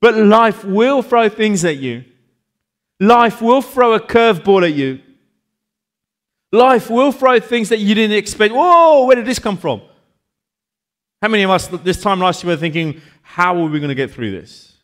But 0.00 0.16
life 0.16 0.64
will 0.64 1.02
throw 1.02 1.28
things 1.28 1.64
at 1.64 1.76
you. 1.76 2.04
Life 3.00 3.42
will 3.42 3.62
throw 3.62 3.94
a 3.94 4.00
curveball 4.00 4.64
at 4.64 4.74
you. 4.74 5.00
Life 6.52 6.88
will 6.90 7.12
throw 7.12 7.40
things 7.40 7.68
that 7.68 7.78
you 7.78 7.94
didn't 7.94 8.16
expect. 8.16 8.54
Whoa, 8.54 9.04
where 9.04 9.16
did 9.16 9.26
this 9.26 9.38
come 9.38 9.56
from? 9.56 9.82
How 11.20 11.28
many 11.28 11.42
of 11.42 11.50
us 11.50 11.66
this 11.68 12.00
time 12.00 12.20
last 12.20 12.44
year 12.44 12.52
were 12.52 12.56
thinking, 12.56 13.00
how 13.22 13.56
are 13.56 13.68
we 13.68 13.80
going 13.80 13.88
to 13.88 13.94
get 13.94 14.10
through 14.10 14.30
this? 14.30 14.74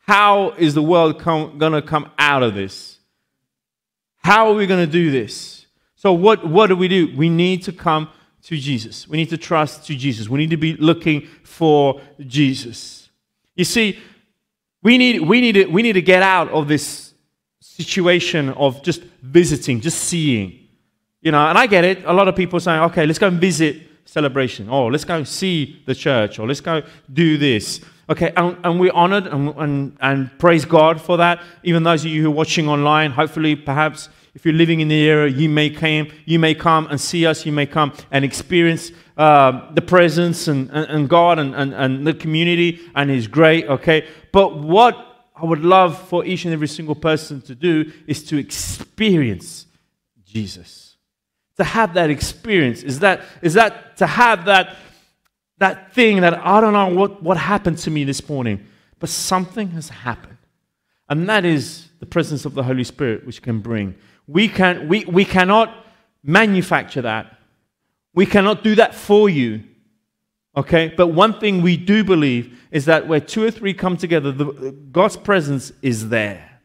How 0.00 0.50
is 0.52 0.74
the 0.74 0.82
world 0.82 1.22
going 1.22 1.72
to 1.72 1.82
come 1.82 2.10
out 2.18 2.42
of 2.42 2.54
this? 2.54 2.98
How 4.18 4.48
are 4.48 4.54
we 4.54 4.66
going 4.66 4.84
to 4.84 4.90
do 4.90 5.10
this? 5.10 5.66
So, 5.94 6.12
what, 6.12 6.46
what 6.46 6.66
do 6.68 6.76
we 6.76 6.88
do? 6.88 7.14
We 7.16 7.28
need 7.28 7.62
to 7.64 7.72
come 7.72 8.10
to 8.42 8.56
Jesus. 8.56 9.06
We 9.06 9.16
need 9.16 9.30
to 9.30 9.36
trust 9.36 9.86
to 9.86 9.96
Jesus. 9.96 10.28
We 10.28 10.38
need 10.38 10.50
to 10.50 10.56
be 10.56 10.74
looking 10.74 11.26
for 11.42 12.00
Jesus. 12.26 13.10
You 13.54 13.64
see, 13.64 13.98
we 14.82 14.98
need, 14.98 15.20
we 15.20 15.40
need, 15.40 15.52
to, 15.52 15.66
we 15.66 15.82
need 15.82 15.92
to 15.94 16.02
get 16.02 16.22
out 16.22 16.48
of 16.50 16.68
this 16.68 17.14
situation 17.60 18.50
of 18.50 18.82
just 18.82 19.02
visiting, 19.22 19.80
just 19.80 19.98
seeing. 19.98 20.58
You 21.20 21.32
know, 21.32 21.46
and 21.46 21.58
I 21.58 21.66
get 21.66 21.84
it. 21.84 22.04
A 22.04 22.12
lot 22.12 22.28
of 22.28 22.36
people 22.36 22.58
saying, 22.60 22.80
okay, 22.82 23.04
let's 23.04 23.18
go 23.18 23.28
and 23.28 23.40
visit 23.40 23.82
celebration. 24.06 24.68
Oh, 24.70 24.86
let's 24.86 25.04
go 25.04 25.22
see 25.24 25.82
the 25.86 25.94
church. 25.94 26.38
Or 26.38 26.48
let's 26.48 26.60
go 26.60 26.82
do 27.12 27.36
this. 27.36 27.80
Okay, 28.08 28.32
and, 28.36 28.56
and 28.64 28.80
we're 28.80 28.92
honored 28.92 29.26
and, 29.26 29.54
and, 29.56 29.96
and 30.00 30.38
praise 30.38 30.64
God 30.64 31.00
for 31.00 31.18
that. 31.18 31.42
Even 31.62 31.82
those 31.82 32.04
of 32.04 32.10
you 32.10 32.22
who 32.22 32.28
are 32.28 32.34
watching 32.34 32.68
online, 32.68 33.12
hopefully, 33.12 33.54
perhaps 33.54 34.08
if 34.34 34.44
you're 34.44 34.54
living 34.54 34.80
in 34.80 34.88
the 34.88 35.08
area, 35.08 35.30
you 35.30 35.48
may 35.48 35.70
come, 35.70 36.08
you 36.24 36.38
may 36.38 36.54
come 36.54 36.86
and 36.86 37.00
see 37.00 37.26
us. 37.26 37.44
You 37.44 37.52
may 37.52 37.66
come 37.66 37.92
and 38.10 38.24
experience 38.24 38.92
uh, 39.20 39.72
the 39.74 39.82
presence 39.82 40.48
and, 40.48 40.70
and, 40.70 40.90
and 40.90 41.08
God 41.08 41.38
and, 41.38 41.54
and, 41.54 41.74
and 41.74 42.06
the 42.06 42.14
community, 42.14 42.80
and 42.94 43.10
it's 43.10 43.26
great. 43.26 43.66
Okay, 43.66 44.06
but 44.32 44.56
what 44.56 44.96
I 45.36 45.44
would 45.44 45.60
love 45.60 46.00
for 46.08 46.24
each 46.24 46.44
and 46.44 46.54
every 46.54 46.68
single 46.68 46.94
person 46.94 47.42
to 47.42 47.54
do 47.54 47.92
is 48.06 48.24
to 48.24 48.38
experience 48.38 49.66
Jesus. 50.24 50.96
To 51.58 51.64
have 51.64 51.92
that 51.94 52.08
experience 52.08 52.82
is 52.82 53.00
that 53.00 53.20
is 53.42 53.54
that 53.54 53.98
to 53.98 54.06
have 54.06 54.46
that 54.46 54.76
that 55.58 55.92
thing 55.92 56.22
that 56.22 56.34
I 56.34 56.60
don't 56.62 56.72
know 56.72 56.88
what, 56.88 57.22
what 57.22 57.36
happened 57.36 57.76
to 57.78 57.90
me 57.90 58.04
this 58.04 58.26
morning, 58.26 58.66
but 58.98 59.10
something 59.10 59.70
has 59.72 59.90
happened. 59.90 60.38
And 61.10 61.28
that 61.28 61.44
is 61.44 61.88
the 61.98 62.06
presence 62.06 62.46
of 62.46 62.54
the 62.54 62.62
Holy 62.62 62.84
Spirit, 62.84 63.26
which 63.26 63.42
can 63.42 63.60
bring. 63.60 63.94
We, 64.26 64.48
can, 64.48 64.88
we, 64.88 65.04
we 65.04 65.26
cannot 65.26 65.84
manufacture 66.22 67.02
that. 67.02 67.36
We 68.20 68.26
cannot 68.26 68.62
do 68.62 68.74
that 68.74 68.94
for 68.94 69.30
you. 69.30 69.64
Okay? 70.54 70.92
But 70.94 71.06
one 71.06 71.40
thing 71.40 71.62
we 71.62 71.78
do 71.78 72.04
believe 72.04 72.60
is 72.70 72.84
that 72.84 73.08
where 73.08 73.18
two 73.18 73.42
or 73.42 73.50
three 73.50 73.72
come 73.72 73.96
together, 73.96 74.30
the, 74.30 74.76
God's 74.92 75.16
presence 75.16 75.72
is 75.80 76.10
there. 76.10 76.60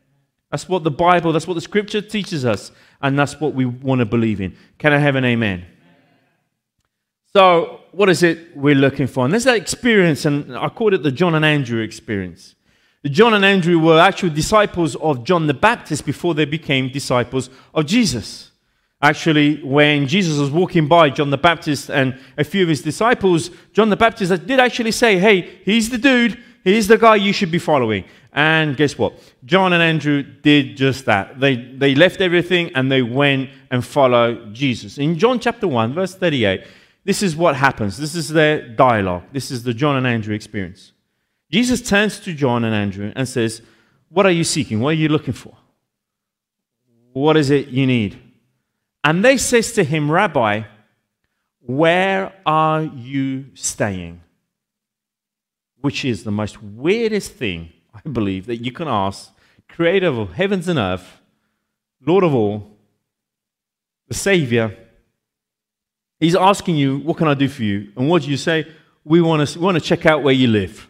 That's 0.51 0.67
what 0.67 0.83
the 0.83 0.91
Bible, 0.91 1.31
that's 1.31 1.47
what 1.47 1.53
the 1.53 1.61
scripture 1.61 2.01
teaches 2.01 2.43
us, 2.43 2.73
and 3.01 3.17
that's 3.17 3.39
what 3.39 3.53
we 3.53 3.63
want 3.63 3.99
to 3.99 4.05
believe 4.05 4.41
in. 4.41 4.57
Can 4.79 4.91
I 4.91 4.97
have 4.97 5.15
an 5.15 5.23
amen? 5.23 5.65
So, 7.31 7.79
what 7.93 8.09
is 8.09 8.21
it 8.21 8.57
we're 8.57 8.75
looking 8.75 9.07
for? 9.07 9.23
And 9.23 9.31
there's 9.31 9.45
that 9.45 9.55
experience, 9.55 10.25
and 10.25 10.57
I 10.57 10.67
called 10.67 10.93
it 10.93 11.03
the 11.03 11.11
John 11.11 11.35
and 11.35 11.45
Andrew 11.45 11.81
experience. 11.81 12.55
The 13.01 13.07
John 13.07 13.33
and 13.33 13.45
Andrew 13.45 13.79
were 13.79 13.97
actual 13.97 14.29
disciples 14.29 14.97
of 14.97 15.23
John 15.23 15.47
the 15.47 15.53
Baptist 15.53 16.05
before 16.05 16.33
they 16.33 16.43
became 16.43 16.89
disciples 16.89 17.49
of 17.73 17.85
Jesus. 17.85 18.51
Actually, 19.01 19.61
when 19.61 20.07
Jesus 20.07 20.37
was 20.37 20.49
walking 20.49 20.87
by 20.87 21.09
John 21.09 21.29
the 21.29 21.37
Baptist 21.37 21.89
and 21.89 22.17
a 22.37 22.43
few 22.43 22.63
of 22.63 22.69
his 22.69 22.81
disciples, 22.81 23.51
John 23.73 23.89
the 23.89 23.97
Baptist 23.97 24.45
did 24.47 24.59
actually 24.59 24.91
say, 24.91 25.17
Hey, 25.17 25.59
he's 25.65 25.89
the 25.89 25.97
dude, 25.97 26.41
he's 26.63 26.87
the 26.87 26.97
guy 26.97 27.15
you 27.15 27.33
should 27.33 27.51
be 27.51 27.59
following. 27.59 28.05
And 28.31 28.75
guess 28.75 28.97
what? 28.97 29.13
John 29.45 29.73
and 29.73 29.81
Andrew 29.81 30.21
did 30.21 30.75
just 30.75 31.05
that. 31.05 31.39
They, 31.39 31.55
they 31.55 31.95
left 31.95 32.19
everything 32.19 32.71
and 32.75 32.91
they 32.91 33.01
went 33.01 33.49
and 33.71 33.85
followed 33.85 34.53
Jesus. 34.53 34.97
In 34.97 35.17
John 35.17 35.39
chapter 35.39 35.67
1, 35.67 35.93
verse 35.93 36.15
38, 36.15 36.65
this 37.05 37.21
is 37.21 37.35
what 37.35 37.55
happens. 37.55 37.97
This 37.97 38.15
is 38.15 38.29
their 38.29 38.67
dialogue. 38.67 39.23
This 39.31 39.51
is 39.51 39.63
the 39.63 39.73
John 39.73 39.95
and 39.95 40.07
Andrew 40.07 40.35
experience. 40.35 40.91
Jesus 41.51 41.81
turns 41.81 42.19
to 42.21 42.33
John 42.33 42.65
and 42.65 42.75
Andrew 42.75 43.13
and 43.15 43.29
says, 43.29 43.61
What 44.09 44.25
are 44.25 44.31
you 44.31 44.43
seeking? 44.43 44.81
What 44.81 44.89
are 44.89 44.93
you 44.97 45.09
looking 45.09 45.33
for? 45.33 45.55
What 47.13 47.37
is 47.37 47.51
it 47.51 47.67
you 47.67 47.87
need? 47.87 48.19
And 49.05 49.23
they 49.23 49.37
says 49.37 49.71
to 49.73 49.83
him, 49.83 50.11
Rabbi, 50.11 50.63
where 51.61 52.33
are 52.45 52.81
you 52.81 53.45
staying? 53.53 54.21
Which 55.79 56.03
is 56.03 56.23
the 56.23 56.31
most 56.31 56.61
weirdest 56.61 57.33
thing, 57.33 57.71
I 57.93 58.09
believe, 58.09 58.47
that 58.47 58.57
you 58.57 58.71
can 58.71 58.87
ask, 58.87 59.31
creator 59.69 60.07
of 60.07 60.33
heavens 60.33 60.67
and 60.67 60.77
earth, 60.77 61.21
Lord 62.05 62.23
of 62.23 62.33
all, 62.33 62.77
the 64.07 64.15
Savior 64.15 64.75
He's 66.19 66.35
asking 66.35 66.75
you, 66.77 66.97
What 66.99 67.17
can 67.17 67.27
I 67.27 67.33
do 67.33 67.47
for 67.47 67.63
you? 67.63 67.91
And 67.95 68.09
what 68.09 68.23
do 68.23 68.29
you 68.29 68.37
say? 68.37 68.65
We 69.03 69.21
want 69.21 69.47
to, 69.47 69.59
we 69.59 69.65
want 69.65 69.75
to 69.75 69.81
check 69.81 70.05
out 70.05 70.23
where 70.23 70.33
you 70.33 70.47
live. 70.47 70.87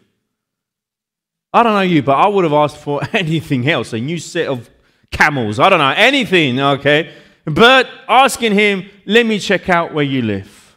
I 1.52 1.62
don't 1.62 1.74
know 1.74 1.80
you, 1.80 2.02
but 2.02 2.14
I 2.14 2.28
would 2.28 2.44
have 2.44 2.52
asked 2.52 2.78
for 2.78 3.02
anything 3.12 3.68
else 3.68 3.92
a 3.92 3.98
new 3.98 4.18
set 4.18 4.46
of 4.46 4.70
camels. 5.10 5.58
I 5.58 5.68
don't 5.68 5.78
know, 5.78 5.94
anything, 5.96 6.60
okay? 6.60 7.12
But 7.46 7.88
asking 8.08 8.52
him, 8.52 8.90
Let 9.06 9.24
me 9.24 9.38
check 9.38 9.68
out 9.68 9.94
where 9.94 10.04
you 10.04 10.20
live. 10.20 10.76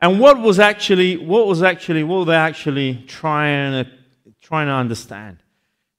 And 0.00 0.20
what 0.20 0.38
was 0.40 0.58
actually, 0.58 1.16
what 1.16 1.46
was 1.46 1.62
actually, 1.62 2.04
what 2.04 2.18
were 2.18 2.24
they 2.26 2.36
actually 2.36 3.02
trying 3.08 3.84
to, 3.84 3.90
trying 4.42 4.66
to 4.66 4.72
understand? 4.72 5.38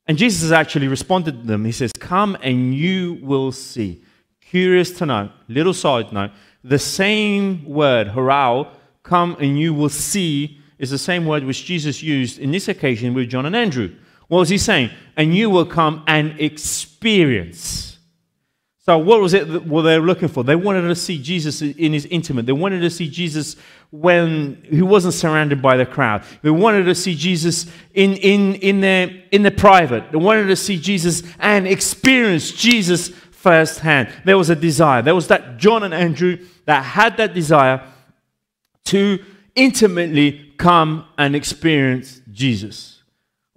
And 0.05 0.17
Jesus 0.17 0.51
actually 0.51 0.87
responded 0.87 1.41
to 1.41 1.47
them. 1.47 1.65
He 1.65 1.71
says, 1.71 1.91
Come 1.99 2.37
and 2.41 2.73
you 2.73 3.19
will 3.21 3.51
see. 3.51 4.03
Curious 4.39 4.91
to 4.99 5.05
know, 5.05 5.29
little 5.49 5.73
side 5.73 6.13
note, 6.13 6.31
the 6.63 6.79
same 6.79 7.65
word, 7.65 8.07
haral, 8.07 8.69
come 9.03 9.35
and 9.39 9.59
you 9.59 9.73
will 9.73 9.89
see, 9.89 10.61
is 10.77 10.91
the 10.91 10.97
same 10.97 11.25
word 11.25 11.43
which 11.43 11.65
Jesus 11.65 12.01
used 12.03 12.39
in 12.39 12.51
this 12.51 12.67
occasion 12.67 13.13
with 13.13 13.29
John 13.29 13.45
and 13.45 13.55
Andrew. 13.55 13.93
What 14.27 14.39
was 14.39 14.49
he 14.49 14.57
saying? 14.57 14.91
And 15.17 15.35
you 15.35 15.49
will 15.49 15.65
come 15.65 16.03
and 16.07 16.39
experience. 16.39 17.96
So, 18.87 18.97
what 18.99 19.19
was 19.19 19.33
it 19.33 19.51
that 19.51 19.59
they 19.65 19.99
were 19.99 20.05
looking 20.05 20.29
for? 20.29 20.45
They 20.45 20.55
wanted 20.55 20.83
to 20.83 20.95
see 20.95 21.21
Jesus 21.21 21.61
in 21.61 21.91
his 21.91 22.05
intimate. 22.05 22.45
They 22.45 22.53
wanted 22.53 22.79
to 22.79 22.89
see 22.89 23.09
Jesus 23.09 23.57
when 23.91 24.63
he 24.63 24.81
wasn't 24.81 25.13
surrounded 25.13 25.61
by 25.61 25.75
the 25.75 25.85
crowd. 25.85 26.23
They 26.41 26.51
wanted 26.51 26.85
to 26.85 26.95
see 26.95 27.13
Jesus 27.13 27.65
in, 27.93 28.13
in, 28.13 28.55
in, 28.55 28.79
the, 28.79 29.23
in 29.31 29.43
the 29.43 29.51
private. 29.51 30.09
They 30.13 30.17
wanted 30.17 30.47
to 30.47 30.55
see 30.55 30.79
Jesus 30.79 31.21
and 31.37 31.67
experience 31.67 32.49
Jesus 32.51 33.09
firsthand. 33.09 34.07
There 34.23 34.37
was 34.37 34.49
a 34.49 34.55
desire. 34.55 35.01
There 35.01 35.15
was 35.15 35.27
that 35.27 35.57
John 35.57 35.83
and 35.83 35.93
Andrew 35.93 36.37
that 36.63 36.81
had 36.81 37.17
that 37.17 37.33
desire 37.33 37.85
to 38.85 39.19
intimately 39.53 40.53
come 40.57 41.05
and 41.17 41.35
experience 41.35 42.21
Jesus. 42.31 43.03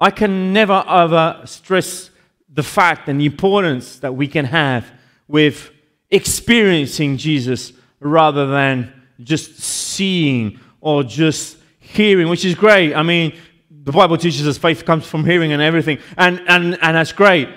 I 0.00 0.10
can 0.10 0.52
never 0.52 0.84
ever 0.88 1.42
stress 1.44 2.10
the 2.52 2.64
fact 2.64 3.08
and 3.08 3.20
the 3.20 3.26
importance 3.26 4.00
that 4.00 4.12
we 4.12 4.26
can 4.26 4.46
have 4.46 4.90
with 5.30 5.70
experiencing 6.10 7.16
Jesus 7.16 7.72
rather 8.00 8.46
than 8.46 8.92
just 9.22 9.58
seeing 9.58 10.58
or 10.80 11.04
just 11.04 11.56
hearing, 11.78 12.28
which 12.28 12.44
is 12.44 12.54
great. 12.54 12.94
I 12.94 13.02
mean, 13.02 13.36
the 13.70 13.92
Bible 13.92 14.16
teaches 14.16 14.46
us 14.46 14.58
faith 14.58 14.84
comes 14.84 15.06
from 15.06 15.24
hearing 15.24 15.52
and 15.52 15.62
everything, 15.62 15.98
and, 16.16 16.40
and, 16.48 16.78
and 16.82 16.96
that's 16.96 17.12
great. 17.12 17.48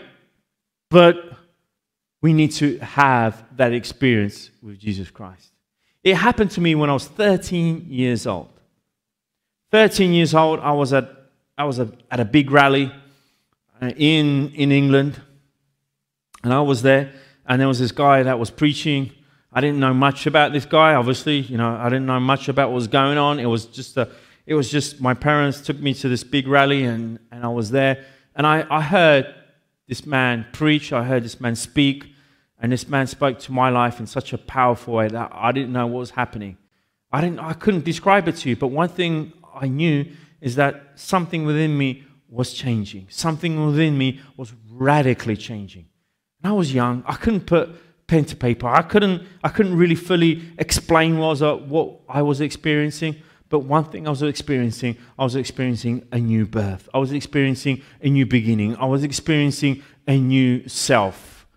But 0.89 1.15
we 2.21 2.33
need 2.33 2.51
to 2.53 2.77
have 2.79 3.43
that 3.57 3.73
experience 3.73 4.51
with 4.61 4.79
Jesus 4.79 5.09
Christ. 5.09 5.51
It 6.03 6.15
happened 6.15 6.51
to 6.51 6.61
me 6.61 6.75
when 6.75 6.89
I 6.89 6.93
was 6.93 7.07
13 7.07 7.87
years 7.89 8.27
old. 8.27 8.49
13 9.71 10.13
years 10.13 10.35
old, 10.35 10.59
I 10.59 10.71
was 10.71 10.93
at, 10.93 11.09
I 11.57 11.63
was 11.63 11.79
at 11.79 11.89
a 12.11 12.25
big 12.25 12.51
rally 12.51 12.91
uh, 13.81 13.87
in, 13.97 14.51
in 14.51 14.71
England, 14.71 15.19
and 16.43 16.53
I 16.53 16.61
was 16.61 16.81
there, 16.81 17.11
and 17.45 17.59
there 17.59 17.67
was 17.67 17.79
this 17.79 17.91
guy 17.91 18.23
that 18.23 18.39
was 18.39 18.49
preaching. 18.49 19.11
I 19.51 19.61
didn't 19.61 19.79
know 19.79 19.93
much 19.93 20.25
about 20.25 20.51
this 20.51 20.65
guy, 20.65 20.95
obviously. 20.95 21.39
You 21.39 21.57
know, 21.57 21.75
I 21.75 21.89
didn't 21.89 22.05
know 22.05 22.19
much 22.19 22.49
about 22.49 22.69
what 22.69 22.75
was 22.75 22.87
going 22.87 23.17
on. 23.17 23.39
It 23.39 23.45
was 23.45 23.65
just 23.65 23.97
a, 23.97 24.09
it 24.45 24.55
was 24.55 24.69
just 24.69 24.99
my 24.99 25.13
parents 25.13 25.61
took 25.61 25.79
me 25.79 25.93
to 25.95 26.09
this 26.09 26.23
big 26.23 26.47
rally, 26.47 26.83
and, 26.83 27.19
and 27.31 27.43
I 27.43 27.49
was 27.49 27.71
there, 27.71 28.05
and 28.35 28.47
I, 28.47 28.65
I 28.69 28.81
heard 28.81 29.33
this 29.87 30.05
man 30.05 30.45
preach. 30.53 30.91
I 30.91 31.03
heard 31.03 31.23
this 31.23 31.39
man 31.39 31.55
speak, 31.55 32.05
and 32.59 32.71
this 32.71 32.87
man 32.87 33.07
spoke 33.07 33.39
to 33.39 33.51
my 33.51 33.69
life 33.69 33.99
in 33.99 34.07
such 34.07 34.33
a 34.33 34.37
powerful 34.37 34.95
way 34.95 35.07
that 35.07 35.31
I 35.33 35.51
didn't 35.51 35.73
know 35.73 35.87
what 35.87 35.99
was 35.99 36.11
happening. 36.11 36.57
I 37.11 37.21
didn't, 37.21 37.39
I 37.39 37.53
couldn't 37.53 37.85
describe 37.85 38.27
it 38.27 38.37
to 38.37 38.49
you, 38.49 38.55
but 38.55 38.67
one 38.67 38.89
thing 38.89 39.33
I 39.53 39.67
knew 39.67 40.05
is 40.41 40.55
that 40.55 40.93
something 40.95 41.45
within 41.45 41.77
me 41.77 42.03
was 42.27 42.53
changing. 42.53 43.07
Something 43.09 43.65
within 43.65 43.97
me 43.97 44.19
was 44.35 44.53
radically 44.71 45.37
changing. 45.37 45.85
And 46.43 46.51
I 46.51 46.55
was 46.55 46.73
young. 46.73 47.03
I 47.07 47.15
couldn't 47.15 47.45
put 47.45 47.69
pen 48.07 48.25
to 48.25 48.35
paper. 48.35 48.67
I 48.67 48.81
couldn't, 48.81 49.23
I 49.43 49.49
couldn't 49.49 49.77
really 49.77 49.95
fully 49.95 50.43
explain 50.57 51.17
what, 51.17 51.29
was, 51.29 51.41
uh, 51.41 51.55
what 51.55 51.99
I 52.09 52.21
was 52.21 52.41
experiencing. 52.41 53.15
But 53.49 53.59
one 53.59 53.85
thing 53.85 54.07
I 54.07 54.09
was 54.09 54.21
experiencing, 54.21 54.97
I 55.17 55.23
was 55.23 55.35
experiencing 55.35 56.07
a 56.11 56.19
new 56.19 56.45
birth. 56.45 56.89
I 56.93 56.97
was 56.97 57.11
experiencing 57.11 57.81
a 58.01 58.09
new 58.09 58.25
beginning. 58.25 58.75
I 58.77 58.85
was 58.85 59.03
experiencing 59.03 59.83
a 60.07 60.17
new 60.17 60.67
self. 60.67 61.47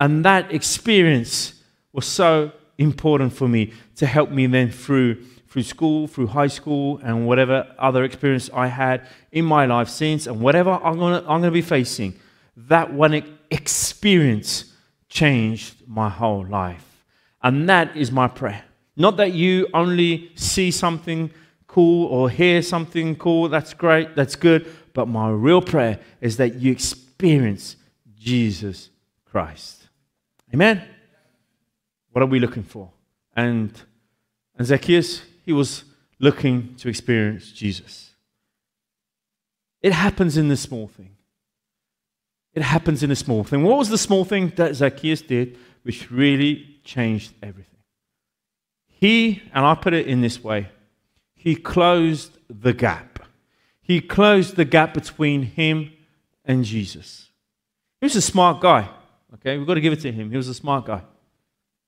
And 0.00 0.24
that 0.24 0.52
experience 0.52 1.62
was 1.92 2.06
so 2.06 2.52
important 2.78 3.34
for 3.34 3.46
me 3.46 3.72
to 3.96 4.06
help 4.06 4.30
me 4.30 4.46
then 4.46 4.70
through 4.70 5.22
through 5.50 5.64
school, 5.64 6.06
through 6.06 6.28
high 6.28 6.46
school, 6.46 7.00
and 7.02 7.26
whatever 7.26 7.66
other 7.76 8.04
experience 8.04 8.48
I 8.54 8.68
had 8.68 9.06
in 9.32 9.44
my 9.44 9.66
life 9.66 9.88
since, 9.88 10.28
and 10.28 10.40
whatever 10.40 10.70
I'm 10.70 10.96
gonna, 10.96 11.18
I'm 11.18 11.40
gonna 11.40 11.50
be 11.50 11.60
facing, 11.60 12.14
that 12.56 12.92
one 12.92 13.38
experience 13.50 14.72
changed 15.08 15.74
my 15.86 16.08
whole 16.08 16.46
life. 16.46 17.04
And 17.42 17.68
that 17.68 17.96
is 17.96 18.12
my 18.12 18.28
prayer. 18.28 18.64
Not 18.96 19.16
that 19.16 19.32
you 19.32 19.68
only 19.72 20.32
see 20.34 20.70
something 20.70 21.30
cool 21.66 22.06
or 22.06 22.28
hear 22.28 22.62
something 22.62 23.16
cool, 23.16 23.48
that's 23.48 23.74
great, 23.74 24.14
that's 24.16 24.36
good, 24.36 24.70
but 24.92 25.06
my 25.06 25.30
real 25.30 25.62
prayer 25.62 26.00
is 26.20 26.36
that 26.36 26.56
you 26.56 26.72
experience 26.72 27.76
Jesus 28.18 28.90
Christ. 29.24 29.88
Amen? 30.52 30.82
What 32.10 32.22
are 32.22 32.26
we 32.26 32.40
looking 32.40 32.64
for? 32.64 32.90
And, 33.34 33.72
and 34.58 34.66
Zacchaeus, 34.66 35.22
he 35.44 35.52
was 35.52 35.84
looking 36.18 36.74
to 36.76 36.88
experience 36.88 37.52
Jesus. 37.52 38.10
It 39.80 39.92
happens 39.92 40.36
in 40.36 40.48
the 40.48 40.56
small 40.56 40.88
thing. 40.88 41.16
It 42.54 42.62
happens 42.62 43.02
in 43.02 43.10
a 43.10 43.16
small 43.16 43.44
thing. 43.44 43.62
What 43.62 43.78
was 43.78 43.88
the 43.88 43.98
small 43.98 44.24
thing 44.24 44.52
that 44.56 44.74
Zacchaeus 44.74 45.22
did 45.22 45.56
which 45.82 46.10
really 46.10 46.80
changed 46.84 47.32
everything? 47.42 47.78
He, 48.88 49.42
and 49.54 49.64
I 49.64 49.74
put 49.74 49.94
it 49.94 50.06
in 50.06 50.20
this 50.20 50.42
way, 50.42 50.68
he 51.34 51.54
closed 51.54 52.36
the 52.48 52.72
gap. 52.72 53.20
He 53.80 54.00
closed 54.00 54.56
the 54.56 54.64
gap 54.64 54.92
between 54.92 55.42
him 55.42 55.92
and 56.44 56.64
Jesus. 56.64 57.30
He 58.00 58.06
was 58.06 58.16
a 58.16 58.22
smart 58.22 58.60
guy, 58.60 58.88
okay? 59.34 59.56
We've 59.56 59.66
got 59.66 59.74
to 59.74 59.80
give 59.80 59.92
it 59.92 60.00
to 60.00 60.12
him. 60.12 60.30
He 60.30 60.36
was 60.36 60.48
a 60.48 60.54
smart 60.54 60.86
guy. 60.86 61.02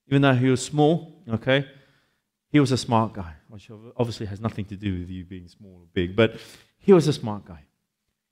Even 0.07 0.21
though 0.21 0.33
he 0.33 0.49
was 0.49 0.63
small, 0.63 1.21
okay? 1.29 1.67
He 2.49 2.59
was 2.59 2.71
a 2.71 2.77
smart 2.77 3.13
guy, 3.13 3.33
which 3.47 3.69
obviously 3.97 4.25
has 4.27 4.39
nothing 4.39 4.65
to 4.65 4.75
do 4.75 4.99
with 4.99 5.09
you 5.09 5.23
being 5.25 5.47
small 5.47 5.81
or 5.81 5.87
big, 5.93 6.15
but 6.15 6.39
he 6.79 6.93
was 6.93 7.07
a 7.07 7.13
smart 7.13 7.45
guy. 7.45 7.63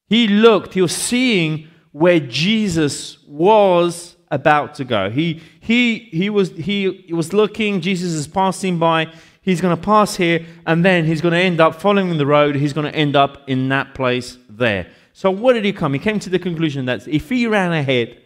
He 0.08 0.28
looked, 0.28 0.74
he 0.74 0.82
was 0.82 0.96
seeing 0.96 1.68
where 1.92 2.20
Jesus 2.20 3.18
was 3.28 4.16
about 4.30 4.76
to 4.76 4.86
go. 4.86 5.10
He, 5.10 5.42
he, 5.60 6.00
he, 6.00 6.30
was, 6.30 6.52
he, 6.52 7.12
was 7.12 7.34
looking, 7.34 7.82
Jesus 7.82 8.14
is 8.14 8.28
passing 8.28 8.80
by. 8.80 9.14
He's 9.42 9.60
going 9.60 9.76
to 9.76 9.82
pass 9.82 10.16
here, 10.16 10.46
and 10.66 10.86
then 10.86 11.06
he's 11.06 11.20
going 11.20 11.34
to 11.34 11.40
end 11.40 11.60
up 11.60 11.82
following 11.82 12.18
the 12.18 12.26
road. 12.26 12.56
He's 12.56 12.74
going 12.74 12.92
to 12.92 12.96
end 12.96 13.16
up 13.16 13.50
in 13.50 13.70
that 13.70 13.96
place 13.96 14.38
there. 14.50 14.88
So, 15.14 15.32
what 15.32 15.54
did 15.54 15.66
he 15.66 15.74
come? 15.74 15.94
He 15.94 16.00
came 16.00 16.20
to 16.20 16.30
the 16.30 16.40
conclusion 16.40 16.86
that 16.86 17.08
if 17.08 17.30
he 17.30 17.48
ran 17.48 17.74
ahead, 17.74 18.22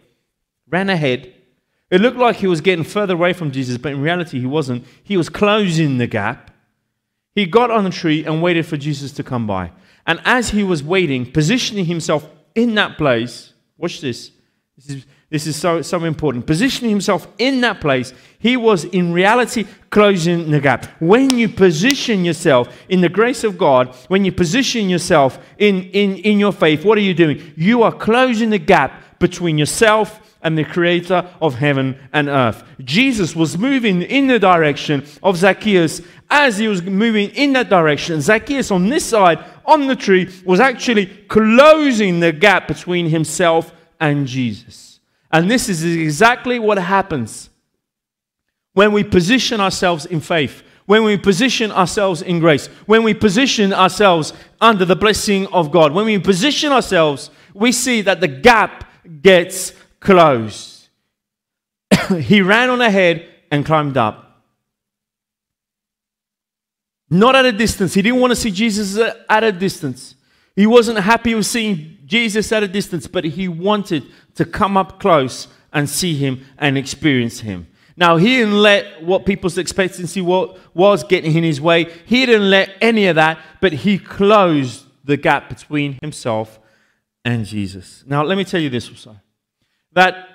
ran 0.68 0.90
ahead, 0.90 1.32
it 1.90 2.00
looked 2.00 2.18
like 2.18 2.36
he 2.36 2.46
was 2.46 2.60
getting 2.60 2.84
further 2.84 3.14
away 3.14 3.32
from 3.32 3.50
Jesus, 3.50 3.78
but 3.78 3.92
in 3.92 4.02
reality, 4.02 4.40
he 4.40 4.46
wasn't. 4.46 4.84
He 5.02 5.16
was 5.16 5.28
closing 5.28 5.98
the 5.98 6.06
gap. 6.06 6.50
He 7.34 7.46
got 7.46 7.70
on 7.70 7.84
the 7.84 7.90
tree 7.90 8.24
and 8.24 8.42
waited 8.42 8.66
for 8.66 8.76
Jesus 8.76 9.12
to 9.12 9.22
come 9.22 9.46
by. 9.46 9.72
And 10.06 10.20
as 10.24 10.50
he 10.50 10.62
was 10.62 10.82
waiting, 10.82 11.30
positioning 11.30 11.84
himself 11.86 12.28
in 12.54 12.74
that 12.74 12.96
place, 12.98 13.52
watch 13.78 14.00
this. 14.00 14.30
This 14.76 14.90
is, 14.90 15.06
this 15.30 15.46
is 15.46 15.56
so, 15.56 15.80
so 15.80 16.04
important. 16.04 16.46
Positioning 16.46 16.90
himself 16.90 17.26
in 17.38 17.62
that 17.62 17.80
place, 17.80 18.12
he 18.38 18.58
was 18.58 18.84
in 18.84 19.12
reality 19.12 19.64
closing 19.88 20.50
the 20.50 20.60
gap. 20.60 20.86
When 21.00 21.38
you 21.38 21.48
position 21.48 22.24
yourself 22.24 22.68
in 22.90 23.00
the 23.00 23.08
grace 23.08 23.42
of 23.42 23.56
God, 23.56 23.94
when 24.08 24.24
you 24.26 24.32
position 24.32 24.90
yourself 24.90 25.38
in, 25.56 25.84
in, 25.84 26.16
in 26.16 26.38
your 26.38 26.52
faith, 26.52 26.84
what 26.84 26.98
are 26.98 27.02
you 27.02 27.14
doing? 27.14 27.54
You 27.56 27.82
are 27.84 27.92
closing 27.92 28.50
the 28.50 28.58
gap 28.58 29.18
between 29.18 29.56
yourself 29.56 30.20
and 30.42 30.56
the 30.56 30.64
creator 30.64 31.28
of 31.40 31.54
heaven 31.54 31.98
and 32.12 32.28
earth. 32.28 32.62
Jesus 32.84 33.34
was 33.34 33.56
moving 33.56 34.02
in 34.02 34.26
the 34.26 34.38
direction 34.38 35.04
of 35.22 35.38
Zacchaeus. 35.38 36.02
As 36.28 36.58
he 36.58 36.68
was 36.68 36.82
moving 36.82 37.30
in 37.30 37.52
that 37.54 37.70
direction, 37.70 38.20
Zacchaeus 38.20 38.70
on 38.70 38.88
this 38.88 39.04
side, 39.04 39.42
on 39.66 39.86
the 39.86 39.96
tree, 39.96 40.30
was 40.44 40.60
actually 40.60 41.06
closing 41.06 42.20
the 42.20 42.32
gap 42.32 42.68
between 42.68 43.08
himself 43.08 43.72
and 44.00 44.26
Jesus. 44.26 45.00
And 45.30 45.50
this 45.50 45.68
is 45.68 45.84
exactly 45.84 46.58
what 46.58 46.78
happens 46.78 47.50
when 48.74 48.92
we 48.92 49.02
position 49.02 49.60
ourselves 49.60 50.06
in 50.06 50.20
faith 50.20 50.62
when 50.86 51.02
we 51.02 51.16
position 51.16 51.70
ourselves 51.72 52.22
in 52.22 52.38
grace, 52.38 52.68
when 52.86 53.02
we 53.02 53.12
position 53.12 53.72
ourselves 53.72 54.32
under 54.60 54.84
the 54.84 54.96
blessing 54.96 55.46
of 55.48 55.70
God, 55.70 55.92
when 55.92 56.06
we 56.06 56.18
position 56.18 56.72
ourselves, 56.72 57.30
we 57.54 57.72
see 57.72 58.00
that 58.02 58.20
the 58.20 58.28
gap 58.28 58.88
gets 59.20 59.72
closed. 60.00 60.88
he 62.20 62.40
ran 62.40 62.70
on 62.70 62.80
ahead 62.80 63.28
and 63.50 63.66
climbed 63.66 63.96
up. 63.96 64.25
Not 67.08 67.36
at 67.36 67.44
a 67.44 67.52
distance. 67.52 67.94
He 67.94 68.02
didn't 68.02 68.20
want 68.20 68.32
to 68.32 68.36
see 68.36 68.50
Jesus 68.50 68.98
at 69.28 69.44
a 69.44 69.52
distance. 69.52 70.14
He 70.54 70.66
wasn't 70.66 70.98
happy 70.98 71.34
with 71.34 71.46
seeing 71.46 71.98
Jesus 72.04 72.50
at 72.52 72.62
a 72.62 72.68
distance, 72.68 73.06
but 73.06 73.24
he 73.24 73.48
wanted 73.48 74.04
to 74.34 74.44
come 74.44 74.76
up 74.76 75.00
close 75.00 75.48
and 75.72 75.88
see 75.88 76.14
him 76.14 76.44
and 76.58 76.78
experience 76.78 77.40
him. 77.40 77.66
Now, 77.96 78.16
he 78.16 78.38
didn't 78.38 78.60
let 78.60 79.02
what 79.02 79.24
people's 79.24 79.56
expectancy 79.56 80.20
was 80.20 81.04
getting 81.04 81.34
in 81.34 81.44
his 81.44 81.60
way. 81.60 81.90
He 82.04 82.26
didn't 82.26 82.50
let 82.50 82.70
any 82.80 83.06
of 83.06 83.16
that, 83.16 83.38
but 83.60 83.72
he 83.72 83.98
closed 83.98 84.84
the 85.04 85.16
gap 85.16 85.48
between 85.48 85.98
himself 86.02 86.58
and 87.24 87.46
Jesus. 87.46 88.04
Now, 88.06 88.22
let 88.22 88.36
me 88.36 88.44
tell 88.44 88.60
you 88.60 88.68
this 88.68 88.88
also 88.88 89.16
that 89.92 90.28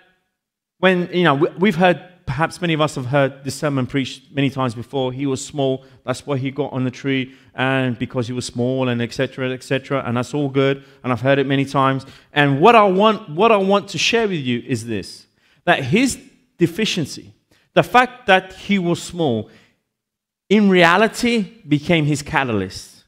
when, 0.79 1.09
you 1.13 1.23
know, 1.23 1.35
we've 1.35 1.75
heard, 1.75 2.03
perhaps 2.31 2.61
many 2.61 2.73
of 2.73 2.79
us 2.79 2.95
have 2.95 3.07
heard 3.07 3.43
this 3.43 3.55
sermon 3.55 3.85
preached 3.85 4.31
many 4.31 4.49
times 4.49 4.73
before. 4.73 5.11
He 5.11 5.25
was 5.25 5.45
small, 5.45 5.83
that's 6.05 6.25
why 6.25 6.37
he 6.37 6.49
got 6.49 6.71
on 6.71 6.85
the 6.85 6.89
tree, 6.89 7.35
and 7.53 7.99
because 7.99 8.25
he 8.25 8.31
was 8.31 8.45
small, 8.45 8.87
and 8.87 9.01
etc., 9.01 9.51
etc., 9.51 10.01
and 10.05 10.15
that's 10.15 10.33
all 10.33 10.47
good, 10.47 10.85
and 11.03 11.11
I've 11.11 11.19
heard 11.19 11.39
it 11.39 11.45
many 11.45 11.65
times. 11.65 12.05
And 12.31 12.61
what 12.61 12.73
I 12.73 12.83
want, 12.83 13.27
what 13.31 13.51
I 13.51 13.57
want 13.57 13.89
to 13.89 13.97
share 13.97 14.29
with 14.29 14.39
you 14.39 14.63
is 14.65 14.85
this 14.85 15.27
that 15.65 15.83
his 15.83 16.17
deficiency, 16.57 17.33
the 17.73 17.83
fact 17.83 18.27
that 18.27 18.53
he 18.53 18.79
was 18.79 19.03
small, 19.03 19.49
in 20.47 20.69
reality 20.69 21.41
became 21.67 22.05
his 22.05 22.21
catalyst. 22.21 23.03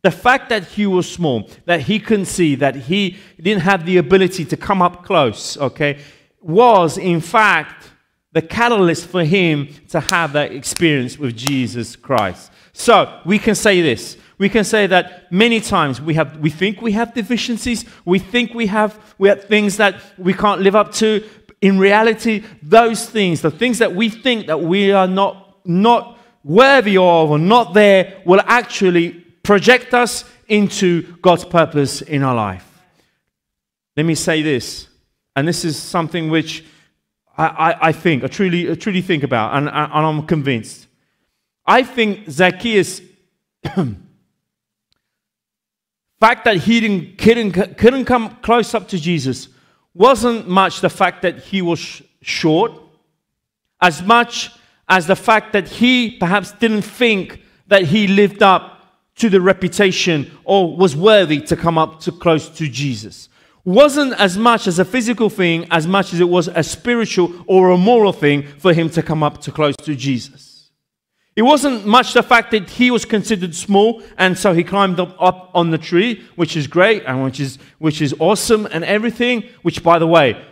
The 0.00 0.10
fact 0.10 0.48
that 0.48 0.64
he 0.64 0.86
was 0.86 1.12
small, 1.12 1.50
that 1.66 1.82
he 1.82 2.00
couldn't 2.00 2.26
see, 2.38 2.54
that 2.54 2.74
he 2.74 3.18
didn't 3.38 3.64
have 3.64 3.84
the 3.84 3.98
ability 3.98 4.46
to 4.46 4.56
come 4.56 4.80
up 4.80 5.04
close, 5.04 5.58
okay, 5.58 6.00
was 6.40 6.96
in 6.96 7.20
fact 7.20 7.91
the 8.32 8.42
catalyst 8.42 9.06
for 9.06 9.24
him 9.24 9.68
to 9.88 10.00
have 10.00 10.32
that 10.32 10.52
experience 10.52 11.18
with 11.18 11.36
Jesus 11.36 11.96
Christ. 11.96 12.50
So 12.72 13.20
we 13.26 13.38
can 13.38 13.54
say 13.54 13.82
this. 13.82 14.16
We 14.38 14.48
can 14.48 14.64
say 14.64 14.86
that 14.88 15.30
many 15.30 15.60
times 15.60 16.00
we, 16.00 16.14
have, 16.14 16.38
we 16.38 16.50
think 16.50 16.82
we 16.82 16.92
have 16.92 17.14
deficiencies, 17.14 17.84
we 18.04 18.18
think 18.18 18.54
we 18.54 18.66
have, 18.66 18.98
we 19.18 19.28
have 19.28 19.44
things 19.44 19.76
that 19.76 20.02
we 20.18 20.32
can't 20.32 20.62
live 20.62 20.74
up 20.74 20.92
to, 20.94 21.28
in 21.60 21.78
reality, 21.78 22.42
those 22.60 23.08
things, 23.08 23.40
the 23.40 23.50
things 23.50 23.78
that 23.78 23.94
we 23.94 24.08
think 24.08 24.46
that 24.48 24.60
we 24.60 24.90
are 24.90 25.06
not, 25.06 25.60
not 25.64 26.18
worthy 26.42 26.96
of 26.96 27.30
or 27.30 27.38
not 27.38 27.72
there, 27.72 28.20
will 28.26 28.40
actually 28.46 29.10
project 29.44 29.94
us 29.94 30.24
into 30.48 31.16
God's 31.18 31.44
purpose 31.44 32.02
in 32.02 32.22
our 32.24 32.34
life. 32.34 32.68
Let 33.96 34.06
me 34.06 34.14
say 34.16 34.42
this, 34.42 34.88
and 35.36 35.46
this 35.46 35.64
is 35.64 35.76
something 35.76 36.30
which 36.30 36.64
I, 37.42 37.70
I, 37.70 37.88
I 37.88 37.92
think, 37.92 38.24
I 38.24 38.28
truly, 38.28 38.70
I 38.70 38.74
truly 38.74 39.02
think 39.02 39.22
about, 39.22 39.56
and, 39.56 39.68
and 39.68 39.92
I'm 39.92 40.26
convinced. 40.26 40.86
I 41.66 41.82
think 41.82 42.30
Zacchaeus, 42.30 43.00
fact 46.20 46.44
that 46.44 46.58
he 46.58 46.80
didn't, 46.80 47.18
couldn't, 47.18 47.76
couldn't 47.78 48.04
come 48.04 48.36
close 48.42 48.74
up 48.74 48.88
to 48.88 48.98
Jesus 48.98 49.48
wasn't 49.94 50.48
much 50.48 50.80
the 50.80 50.88
fact 50.88 51.22
that 51.22 51.38
he 51.38 51.60
was 51.60 52.02
short, 52.22 52.72
as 53.80 54.02
much 54.02 54.50
as 54.88 55.06
the 55.06 55.16
fact 55.16 55.52
that 55.52 55.68
he 55.68 56.16
perhaps 56.18 56.52
didn't 56.52 56.82
think 56.82 57.42
that 57.66 57.82
he 57.84 58.06
lived 58.06 58.42
up 58.42 58.68
to 59.16 59.28
the 59.28 59.40
reputation 59.40 60.30
or 60.44 60.76
was 60.76 60.96
worthy 60.96 61.40
to 61.40 61.56
come 61.56 61.76
up 61.76 62.00
to 62.00 62.12
close 62.12 62.48
to 62.48 62.68
Jesus. 62.68 63.28
Wasn't 63.64 64.12
as 64.14 64.36
much 64.36 64.66
as 64.66 64.78
a 64.78 64.84
physical 64.84 65.30
thing 65.30 65.66
as 65.70 65.86
much 65.86 66.12
as 66.12 66.20
it 66.20 66.28
was 66.28 66.48
a 66.48 66.62
spiritual 66.62 67.44
or 67.46 67.70
a 67.70 67.78
moral 67.78 68.12
thing 68.12 68.46
for 68.58 68.72
him 68.72 68.90
to 68.90 69.02
come 69.02 69.22
up 69.22 69.40
to 69.42 69.52
close 69.52 69.76
to 69.82 69.94
Jesus. 69.94 70.70
It 71.34 71.42
wasn't 71.42 71.86
much 71.86 72.12
the 72.12 72.22
fact 72.22 72.50
that 72.50 72.68
he 72.68 72.90
was 72.90 73.04
considered 73.04 73.54
small 73.54 74.02
and 74.18 74.36
so 74.36 74.52
he 74.52 74.64
climbed 74.64 75.00
up, 75.00 75.16
up 75.20 75.50
on 75.54 75.70
the 75.70 75.78
tree, 75.78 76.22
which 76.36 76.56
is 76.56 76.66
great 76.66 77.04
and 77.06 77.24
which 77.24 77.40
is, 77.40 77.58
which 77.78 78.02
is 78.02 78.14
awesome 78.18 78.66
and 78.70 78.84
everything, 78.84 79.44
which 79.62 79.82
by 79.82 79.98
the 79.98 80.06
way, 80.06 80.44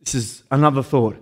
this 0.00 0.14
is 0.14 0.42
another 0.50 0.82
thought. 0.82 1.16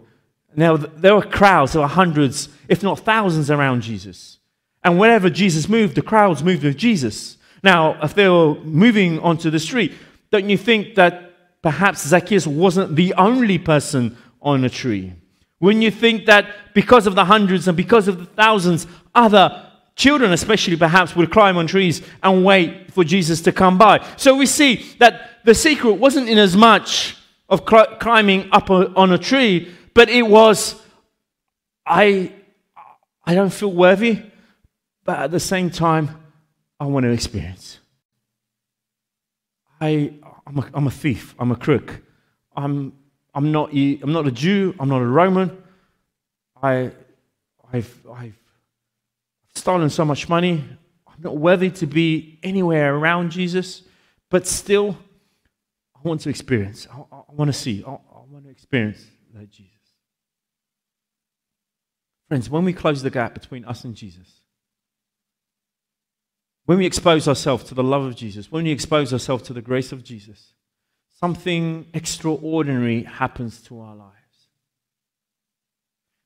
Now, 0.57 0.76
there 0.76 1.14
were 1.14 1.22
crowds, 1.22 1.72
there 1.72 1.83
were 1.83 1.88
hundreds, 1.88 2.48
if 2.68 2.83
not 2.83 3.00
thousands, 3.00 3.50
around 3.50 3.83
Jesus. 3.83 4.38
And 4.85 4.98
wherever 4.98 5.28
Jesus 5.28 5.68
moved, 5.68 5.96
the 5.96 6.02
crowds 6.02 6.44
moved 6.44 6.62
with 6.62 6.76
Jesus. 6.76 7.37
Now, 7.62 7.98
if 8.02 8.14
they 8.14 8.28
were 8.28 8.54
moving 8.57 9.18
onto 9.20 9.50
the 9.50 9.59
street, 9.59 9.92
don't 10.34 10.50
you 10.50 10.58
think 10.58 10.96
that 10.96 11.30
perhaps 11.62 12.04
Zacchaeus 12.08 12.44
wasn't 12.44 12.96
the 12.96 13.14
only 13.14 13.56
person 13.56 14.16
on 14.42 14.64
a 14.64 14.68
tree? 14.68 15.12
When 15.60 15.80
you 15.80 15.92
think 15.92 16.26
that 16.26 16.74
because 16.74 17.06
of 17.06 17.14
the 17.14 17.24
hundreds 17.24 17.68
and 17.68 17.76
because 17.76 18.08
of 18.08 18.18
the 18.18 18.26
thousands, 18.26 18.88
other 19.14 19.70
children, 19.94 20.32
especially 20.32 20.76
perhaps, 20.76 21.14
would 21.14 21.30
climb 21.30 21.56
on 21.56 21.68
trees 21.68 22.02
and 22.20 22.44
wait 22.44 22.90
for 22.92 23.04
Jesus 23.04 23.40
to 23.42 23.52
come 23.52 23.78
by. 23.78 24.04
So 24.16 24.34
we 24.34 24.46
see 24.46 24.84
that 24.98 25.44
the 25.44 25.54
secret 25.54 25.92
wasn't 25.92 26.28
in 26.28 26.36
as 26.36 26.56
much 26.56 27.16
of 27.48 27.64
climbing 27.64 28.48
up 28.50 28.70
on 28.70 29.12
a 29.12 29.18
tree, 29.18 29.72
but 29.94 30.08
it 30.08 30.26
was, 30.26 30.74
I, 31.86 32.32
I 33.24 33.36
don't 33.36 33.52
feel 33.52 33.72
worthy, 33.72 34.20
but 35.04 35.16
at 35.20 35.30
the 35.30 35.38
same 35.38 35.70
time, 35.70 36.10
I 36.80 36.86
want 36.86 37.04
to 37.04 37.10
experience. 37.10 37.78
I, 39.80 40.14
I'm, 40.46 40.59
a, 40.59 40.70
I'm 40.74 40.87
a 40.87 40.90
thief. 40.90 41.35
I'm 41.38 41.50
a 41.50 41.57
crook. 41.57 42.00
I'm, 42.57 42.92
I'm, 43.35 43.50
not, 43.52 43.72
I'm 43.72 44.12
not 44.12 44.26
a 44.26 44.30
Jew. 44.30 44.74
I'm 44.78 44.88
not 44.88 45.02
a 45.02 45.07
Roman. 45.07 45.62
I, 46.62 46.92
I've, 47.72 48.07
I've 48.12 48.38
stolen 49.54 49.90
so 49.90 50.04
much 50.04 50.28
money. 50.28 50.64
I'm 51.07 51.22
not 51.22 51.37
worthy 51.37 51.70
to 51.70 51.87
be 51.87 52.38
anywhere 52.42 52.94
around 52.94 53.30
Jesus, 53.30 53.83
but 54.30 54.46
still, 54.46 54.96
I 55.96 56.07
want 56.07 56.20
to 56.22 56.30
experience. 56.30 56.87
I, 56.92 57.00
I 57.14 57.33
want 57.33 57.48
to 57.48 57.52
see. 57.52 57.85
I, 57.87 57.90
I 57.90 58.22
want 58.28 58.44
to 58.44 58.50
experience 58.50 59.04
that 59.33 59.50
Jesus. 59.50 59.70
Friends, 62.28 62.48
when 62.48 62.64
we 62.64 62.72
close 62.72 63.02
the 63.02 63.11
gap 63.11 63.35
between 63.35 63.64
us 63.64 63.85
and 63.85 63.94
Jesus, 63.94 64.40
when 66.66 66.79
we 66.79 66.87
expose 66.87 67.29
ourselves 67.29 67.64
to 67.64 67.74
the 67.74 67.83
love 67.83 68.05
of 68.05 68.16
Jesus, 68.16 68.50
when 68.50 68.64
we 68.64 68.70
expose 68.70 69.12
ourselves 69.12 69.42
to 69.44 69.53
the 69.53 69.62
grace 69.62 69.92
of 69.92 70.03
Jesus, 70.03 70.55
something 71.20 71.87
extraordinary 71.92 73.03
happens 73.03 73.61
to 73.62 73.81
our 73.81 73.94
lives. 73.94 74.11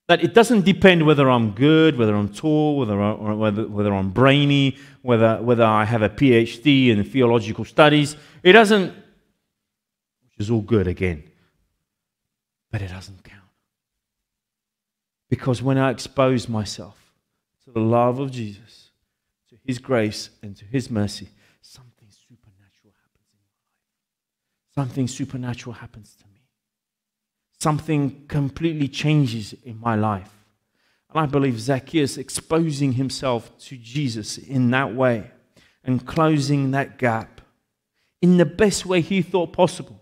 That 0.06 0.24
it 0.24 0.32
doesn't 0.32 0.64
depend 0.64 1.04
whether 1.04 1.28
I'm 1.28 1.50
good, 1.50 1.98
whether 1.98 2.14
I'm 2.14 2.30
tall, 2.30 2.78
whether, 2.78 3.00
I, 3.00 3.12
whether, 3.34 3.66
whether 3.66 3.92
I'm 3.92 4.10
brainy, 4.10 4.78
whether, 5.02 5.42
whether 5.42 5.64
I 5.64 5.84
have 5.84 6.02
a 6.02 6.08
PhD 6.08 6.88
in 6.88 7.04
theological 7.04 7.64
studies. 7.64 8.16
It 8.42 8.52
doesn't, 8.52 8.88
which 8.88 10.38
is 10.38 10.50
all 10.50 10.62
good 10.62 10.86
again, 10.86 11.24
but 12.70 12.80
it 12.80 12.88
doesn't 12.88 13.22
count. 13.22 13.42
Because 15.28 15.62
when 15.62 15.76
I 15.76 15.90
expose 15.90 16.48
myself 16.48 16.96
to 17.64 17.70
the 17.70 17.80
love 17.80 18.18
of 18.18 18.30
Jesus, 18.30 18.87
his 19.68 19.78
grace, 19.78 20.30
and 20.42 20.56
to 20.56 20.64
his 20.64 20.90
mercy, 20.90 21.28
something 21.60 22.08
supernatural 22.08 22.94
happens 23.02 23.28
in 23.34 23.38
my 23.38 23.52
life. 23.52 24.74
Something 24.74 25.06
supernatural 25.06 25.74
happens 25.74 26.16
to 26.16 26.24
me. 26.28 26.40
Something 27.60 28.26
completely 28.28 28.88
changes 28.88 29.54
in 29.64 29.78
my 29.78 29.94
life. 29.94 30.32
And 31.10 31.20
I 31.20 31.26
believe 31.26 31.60
Zacchaeus 31.60 32.16
exposing 32.16 32.92
himself 32.92 33.58
to 33.66 33.76
Jesus 33.76 34.38
in 34.38 34.70
that 34.70 34.94
way 34.94 35.30
and 35.84 36.06
closing 36.06 36.70
that 36.70 36.96
gap 36.96 37.42
in 38.22 38.38
the 38.38 38.46
best 38.46 38.86
way 38.86 39.02
he 39.02 39.20
thought 39.20 39.52
possible 39.52 39.97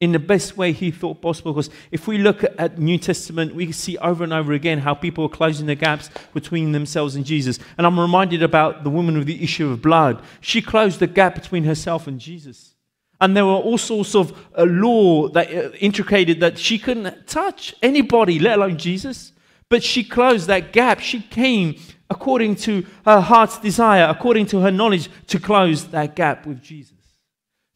in 0.00 0.12
the 0.12 0.18
best 0.18 0.56
way 0.56 0.72
he 0.72 0.90
thought 0.90 1.20
possible. 1.20 1.52
Because 1.52 1.70
if 1.90 2.08
we 2.08 2.16
look 2.16 2.42
at 2.58 2.78
New 2.78 2.98
Testament, 2.98 3.54
we 3.54 3.70
see 3.70 3.98
over 3.98 4.24
and 4.24 4.32
over 4.32 4.54
again 4.54 4.78
how 4.78 4.94
people 4.94 5.26
are 5.26 5.28
closing 5.28 5.66
the 5.66 5.74
gaps 5.74 6.08
between 6.32 6.72
themselves 6.72 7.14
and 7.14 7.24
Jesus. 7.24 7.58
And 7.76 7.86
I'm 7.86 8.00
reminded 8.00 8.42
about 8.42 8.82
the 8.82 8.90
woman 8.90 9.18
with 9.18 9.26
the 9.26 9.42
issue 9.42 9.70
of 9.70 9.82
blood. 9.82 10.22
She 10.40 10.62
closed 10.62 11.00
the 11.00 11.06
gap 11.06 11.34
between 11.34 11.64
herself 11.64 12.06
and 12.06 12.18
Jesus. 12.18 12.74
And 13.20 13.36
there 13.36 13.44
were 13.44 13.52
all 13.52 13.76
sorts 13.76 14.14
of 14.14 14.32
uh, 14.56 14.64
law 14.64 15.28
that 15.28 15.54
uh, 15.54 15.70
intricated 15.78 16.40
that 16.40 16.58
she 16.58 16.78
couldn't 16.78 17.26
touch 17.26 17.74
anybody, 17.82 18.38
let 18.38 18.56
alone 18.56 18.78
Jesus. 18.78 19.32
But 19.68 19.84
she 19.84 20.02
closed 20.02 20.46
that 20.46 20.72
gap. 20.72 21.00
She 21.00 21.20
came 21.20 21.76
according 22.08 22.56
to 22.56 22.86
her 23.04 23.20
heart's 23.20 23.58
desire, 23.58 24.08
according 24.08 24.46
to 24.46 24.60
her 24.60 24.70
knowledge, 24.70 25.10
to 25.26 25.38
close 25.38 25.88
that 25.88 26.16
gap 26.16 26.46
with 26.46 26.62
Jesus. 26.62 26.96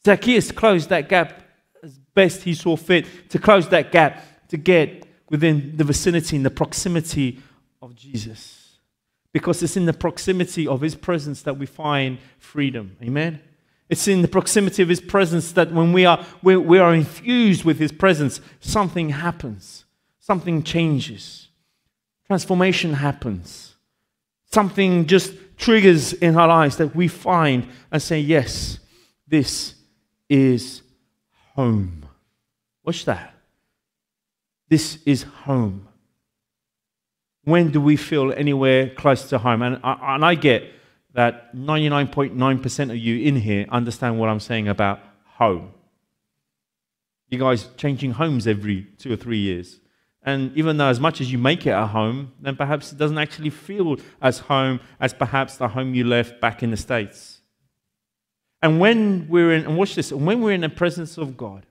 Zacchaeus 0.06 0.50
closed 0.50 0.88
that 0.88 1.10
gap 1.10 1.42
best 2.14 2.42
he 2.42 2.54
saw 2.54 2.76
fit 2.76 3.30
to 3.30 3.38
close 3.38 3.68
that 3.68 3.92
gap, 3.92 4.22
to 4.48 4.56
get 4.56 5.06
within 5.30 5.76
the 5.76 5.84
vicinity 5.84 6.36
and 6.36 6.46
the 6.46 6.50
proximity 6.50 7.40
of 7.82 7.94
Jesus. 7.94 8.78
Because 9.32 9.62
it's 9.62 9.76
in 9.76 9.84
the 9.84 9.92
proximity 9.92 10.66
of 10.66 10.80
his 10.80 10.94
presence 10.94 11.42
that 11.42 11.58
we 11.58 11.66
find 11.66 12.18
freedom. 12.38 12.96
Amen? 13.02 13.40
It's 13.88 14.08
in 14.08 14.22
the 14.22 14.28
proximity 14.28 14.82
of 14.82 14.88
his 14.88 15.00
presence 15.00 15.52
that 15.52 15.72
when 15.72 15.92
we 15.92 16.06
are, 16.06 16.24
we, 16.42 16.56
we 16.56 16.78
are 16.78 16.94
infused 16.94 17.64
with 17.64 17.78
his 17.78 17.92
presence, 17.92 18.40
something 18.60 19.10
happens, 19.10 19.84
something 20.20 20.62
changes, 20.62 21.48
transformation 22.26 22.94
happens, 22.94 23.74
something 24.50 25.06
just 25.06 25.34
triggers 25.56 26.12
in 26.12 26.36
our 26.36 26.48
lives 26.48 26.76
that 26.78 26.94
we 26.94 27.08
find 27.08 27.68
and 27.90 28.00
say, 28.00 28.20
Yes, 28.20 28.78
this 29.26 29.74
is 30.28 30.82
home. 31.54 32.06
Watch 32.84 33.04
that. 33.06 33.34
This 34.68 34.98
is 35.06 35.22
home. 35.22 35.88
When 37.44 37.70
do 37.70 37.80
we 37.80 37.96
feel 37.96 38.32
anywhere 38.32 38.90
close 38.90 39.28
to 39.28 39.38
home? 39.38 39.62
And 39.62 39.80
I, 39.84 40.14
and 40.14 40.24
I 40.24 40.34
get 40.34 40.64
that 41.14 41.54
99.9% 41.54 42.90
of 42.90 42.96
you 42.96 43.20
in 43.20 43.36
here 43.36 43.66
understand 43.70 44.18
what 44.18 44.28
I'm 44.28 44.40
saying 44.40 44.68
about 44.68 45.00
home. 45.24 45.72
You 47.28 47.38
guys 47.38 47.68
changing 47.76 48.12
homes 48.12 48.46
every 48.46 48.88
two 48.98 49.12
or 49.12 49.16
three 49.16 49.38
years. 49.38 49.80
And 50.22 50.56
even 50.56 50.78
though, 50.78 50.88
as 50.88 50.98
much 50.98 51.20
as 51.20 51.30
you 51.30 51.38
make 51.38 51.66
it 51.66 51.70
a 51.70 51.86
home, 51.86 52.32
then 52.40 52.56
perhaps 52.56 52.92
it 52.92 52.98
doesn't 52.98 53.18
actually 53.18 53.50
feel 53.50 53.98
as 54.22 54.38
home 54.38 54.80
as 54.98 55.12
perhaps 55.12 55.58
the 55.58 55.68
home 55.68 55.94
you 55.94 56.04
left 56.04 56.40
back 56.40 56.62
in 56.62 56.70
the 56.70 56.76
States. 56.78 57.42
And 58.64 58.80
when 58.80 59.28
we're 59.28 59.52
in, 59.52 59.66
and 59.66 59.76
watch 59.76 59.94
this, 59.94 60.10
and 60.10 60.24
when 60.24 60.40
we're 60.40 60.54
in 60.54 60.62
the 60.62 60.70
presence 60.70 61.18
of 61.18 61.36
God, 61.36 61.66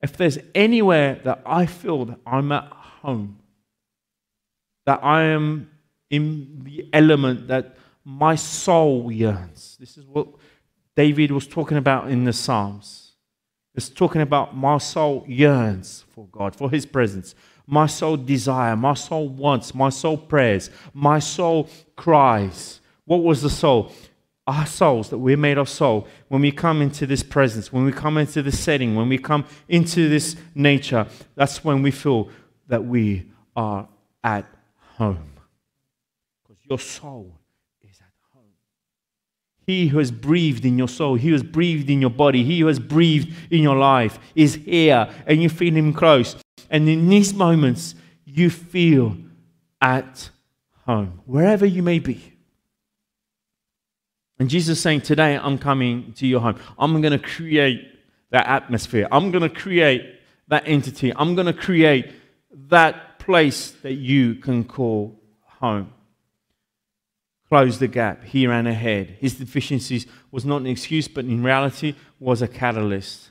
if 0.00 0.16
there's 0.16 0.38
anywhere 0.54 1.20
that 1.24 1.42
I 1.44 1.66
feel 1.66 2.04
that 2.04 2.20
I'm 2.24 2.52
at 2.52 2.68
home, 2.70 3.40
that 4.86 5.02
I 5.02 5.24
am 5.24 5.68
in 6.08 6.60
the 6.62 6.88
element 6.92 7.48
that 7.48 7.76
my 8.04 8.36
soul 8.36 9.10
yearns, 9.10 9.78
this 9.80 9.98
is 9.98 10.06
what 10.06 10.28
David 10.94 11.32
was 11.32 11.48
talking 11.48 11.76
about 11.76 12.08
in 12.08 12.22
the 12.22 12.32
Psalms. 12.32 13.14
It's 13.74 13.88
talking 13.88 14.20
about 14.20 14.56
my 14.56 14.78
soul 14.78 15.24
yearns 15.26 16.04
for 16.14 16.28
God, 16.30 16.54
for 16.54 16.70
His 16.70 16.86
presence. 16.86 17.34
My 17.66 17.86
soul 17.86 18.16
desire, 18.16 18.76
my 18.76 18.94
soul 18.94 19.28
wants, 19.28 19.74
my 19.74 19.88
soul 19.88 20.18
prays, 20.18 20.70
my 20.94 21.18
soul 21.18 21.68
cries. 21.96 22.80
What 23.06 23.24
was 23.24 23.42
the 23.42 23.50
soul? 23.50 23.90
Our 24.46 24.66
souls, 24.66 25.10
that 25.10 25.18
we're 25.18 25.36
made 25.36 25.58
of 25.58 25.68
soul, 25.68 26.08
when 26.28 26.40
we 26.40 26.50
come 26.50 26.82
into 26.82 27.06
this 27.06 27.22
presence, 27.22 27.72
when 27.72 27.84
we 27.84 27.92
come 27.92 28.18
into 28.18 28.42
this 28.42 28.58
setting, 28.58 28.96
when 28.96 29.08
we 29.08 29.18
come 29.18 29.44
into 29.68 30.08
this 30.08 30.36
nature, 30.54 31.06
that's 31.36 31.64
when 31.64 31.82
we 31.82 31.90
feel 31.90 32.28
that 32.68 32.84
we 32.84 33.30
are 33.54 33.88
at 34.24 34.46
home. 34.96 35.32
Because 36.42 36.62
your 36.68 36.78
soul 36.78 37.38
is 37.82 38.00
at 38.00 38.12
home. 38.34 38.52
He 39.66 39.88
who 39.88 39.98
has 39.98 40.10
breathed 40.10 40.64
in 40.64 40.78
your 40.78 40.88
soul, 40.88 41.14
he 41.14 41.28
who 41.28 41.34
has 41.34 41.42
breathed 41.42 41.90
in 41.90 42.00
your 42.00 42.10
body, 42.10 42.42
he 42.42 42.60
who 42.60 42.66
has 42.66 42.80
breathed 42.80 43.32
in 43.50 43.62
your 43.62 43.76
life 43.76 44.18
is 44.34 44.54
here, 44.56 45.08
and 45.26 45.42
you 45.42 45.48
feel 45.48 45.74
him 45.74 45.92
close. 45.92 46.36
And 46.70 46.88
in 46.88 47.08
these 47.08 47.34
moments, 47.34 47.94
you 48.24 48.50
feel 48.50 49.16
at 49.80 50.30
home, 50.86 51.20
wherever 51.24 51.66
you 51.66 51.82
may 51.82 51.98
be. 51.98 52.38
And 54.40 54.48
Jesus 54.48 54.78
is 54.78 54.82
saying, 54.82 55.02
Today 55.02 55.36
I'm 55.36 55.58
coming 55.58 56.14
to 56.14 56.26
your 56.26 56.40
home. 56.40 56.58
I'm 56.78 57.00
going 57.02 57.12
to 57.12 57.18
create 57.18 57.86
that 58.30 58.46
atmosphere. 58.48 59.06
I'm 59.12 59.30
going 59.30 59.42
to 59.42 59.54
create 59.54 60.18
that 60.48 60.64
entity. 60.66 61.12
I'm 61.14 61.34
going 61.34 61.46
to 61.46 61.52
create 61.52 62.10
that 62.68 63.18
place 63.18 63.70
that 63.82 63.92
you 63.92 64.36
can 64.36 64.64
call 64.64 65.20
home. 65.44 65.92
Close 67.50 67.78
the 67.78 67.88
gap. 67.88 68.24
He 68.24 68.46
ran 68.46 68.66
ahead. 68.66 69.18
His 69.20 69.34
deficiencies 69.34 70.06
was 70.30 70.46
not 70.46 70.62
an 70.62 70.68
excuse, 70.68 71.06
but 71.06 71.26
in 71.26 71.42
reality 71.42 71.94
was 72.18 72.40
a 72.40 72.48
catalyst. 72.48 73.30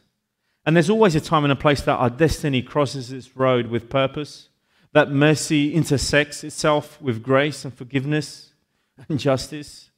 And 0.64 0.76
there's 0.76 0.90
always 0.92 1.16
a 1.16 1.22
time 1.22 1.44
and 1.44 1.54
a 1.54 1.56
place 1.56 1.82
that 1.82 1.96
our 1.96 2.12
destiny 2.12 2.62
crosses 2.62 3.12
its 3.12 3.36
road 3.36 3.68
with 3.68 3.90
purpose, 3.90 4.50
that 4.94 5.10
mercy 5.10 5.74
intersects 5.74 6.44
itself 6.44 7.02
with 7.02 7.24
grace 7.24 7.66
and 7.66 7.74
forgiveness 7.74 8.54
and 9.08 9.18
justice. 9.20 9.89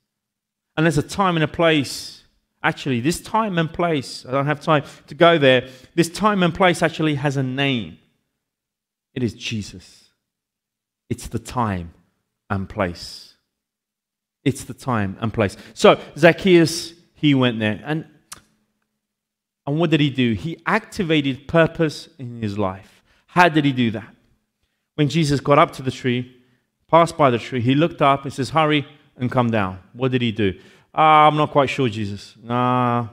And 0.75 0.85
there's 0.85 0.97
a 0.97 1.03
time 1.03 1.35
and 1.35 1.43
a 1.43 1.47
place. 1.47 2.23
Actually, 2.63 2.99
this 2.99 3.19
time 3.21 3.57
and 3.57 3.71
place, 3.71 4.25
I 4.25 4.31
don't 4.31 4.45
have 4.45 4.61
time 4.61 4.83
to 5.07 5.15
go 5.15 5.37
there. 5.37 5.67
This 5.95 6.09
time 6.09 6.43
and 6.43 6.53
place 6.53 6.81
actually 6.81 7.15
has 7.15 7.37
a 7.37 7.43
name. 7.43 7.97
It 9.13 9.23
is 9.23 9.33
Jesus. 9.33 10.09
It's 11.09 11.27
the 11.27 11.39
time 11.39 11.93
and 12.49 12.69
place. 12.69 13.33
It's 14.43 14.63
the 14.63 14.73
time 14.73 15.17
and 15.19 15.33
place. 15.33 15.57
So, 15.73 15.99
Zacchaeus, 16.17 16.93
he 17.13 17.35
went 17.35 17.59
there. 17.59 17.81
And, 17.85 18.05
and 19.67 19.77
what 19.77 19.89
did 19.89 19.99
he 19.99 20.09
do? 20.09 20.33
He 20.33 20.61
activated 20.65 21.47
purpose 21.47 22.09
in 22.17 22.41
his 22.41 22.57
life. 22.57 23.03
How 23.27 23.49
did 23.49 23.65
he 23.65 23.71
do 23.71 23.91
that? 23.91 24.15
When 24.95 25.09
Jesus 25.09 25.39
got 25.39 25.57
up 25.57 25.71
to 25.73 25.81
the 25.81 25.91
tree, 25.91 26.35
passed 26.87 27.17
by 27.17 27.29
the 27.29 27.39
tree, 27.39 27.61
he 27.61 27.75
looked 27.75 28.01
up 28.01 28.23
and 28.23 28.33
says, 28.33 28.49
Hurry, 28.51 28.85
and 29.17 29.31
come 29.31 29.51
down. 29.51 29.79
What 29.93 30.11
did 30.11 30.21
he 30.21 30.31
do? 30.31 30.59
Uh, 30.93 31.27
I'm 31.27 31.37
not 31.37 31.51
quite 31.51 31.69
sure, 31.69 31.87
Jesus. 31.87 32.35
Nah, 32.43 33.07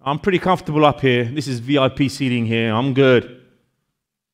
I'm 0.00 0.18
pretty 0.18 0.38
comfortable 0.38 0.84
up 0.84 1.00
here. 1.00 1.24
This 1.24 1.48
is 1.48 1.58
VIP 1.60 2.10
seating 2.10 2.46
here. 2.46 2.72
I'm 2.72 2.94
good. 2.94 3.42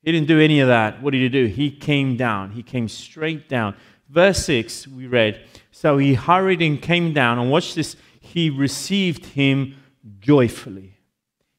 He 0.02 0.12
didn't 0.12 0.28
do 0.28 0.40
any 0.40 0.60
of 0.60 0.68
that. 0.68 1.02
What 1.02 1.12
did 1.12 1.22
he 1.22 1.28
do? 1.28 1.46
He 1.46 1.70
came 1.70 2.16
down. 2.16 2.52
He 2.52 2.62
came 2.62 2.88
straight 2.88 3.48
down. 3.48 3.74
Verse 4.08 4.44
6, 4.44 4.86
we 4.88 5.06
read 5.06 5.44
So 5.72 5.98
he 5.98 6.14
hurried 6.14 6.62
and 6.62 6.80
came 6.80 7.12
down, 7.12 7.38
and 7.38 7.50
watch 7.50 7.74
this. 7.74 7.96
He 8.20 8.50
received 8.50 9.26
him 9.26 9.76
joyfully. 10.20 10.94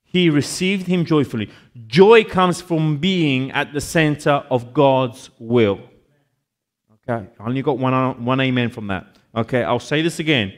He 0.04 0.30
received 0.30 0.88
him 0.88 1.04
joyfully. 1.04 1.50
Joy 1.88 2.24
comes 2.24 2.62
from 2.62 2.98
being 2.98 3.52
at 3.52 3.74
the 3.74 3.82
center 3.82 4.44
of 4.50 4.74
God's 4.74 5.30
will. 5.38 5.82
Okay, 7.10 7.28
I 7.40 7.44
only 7.46 7.62
got 7.62 7.78
one, 7.78 8.24
one 8.24 8.40
amen 8.40 8.70
from 8.70 8.88
that. 8.88 9.17
Okay, 9.38 9.64
I'll 9.64 9.80
say 9.80 10.02
this 10.02 10.18
again. 10.18 10.52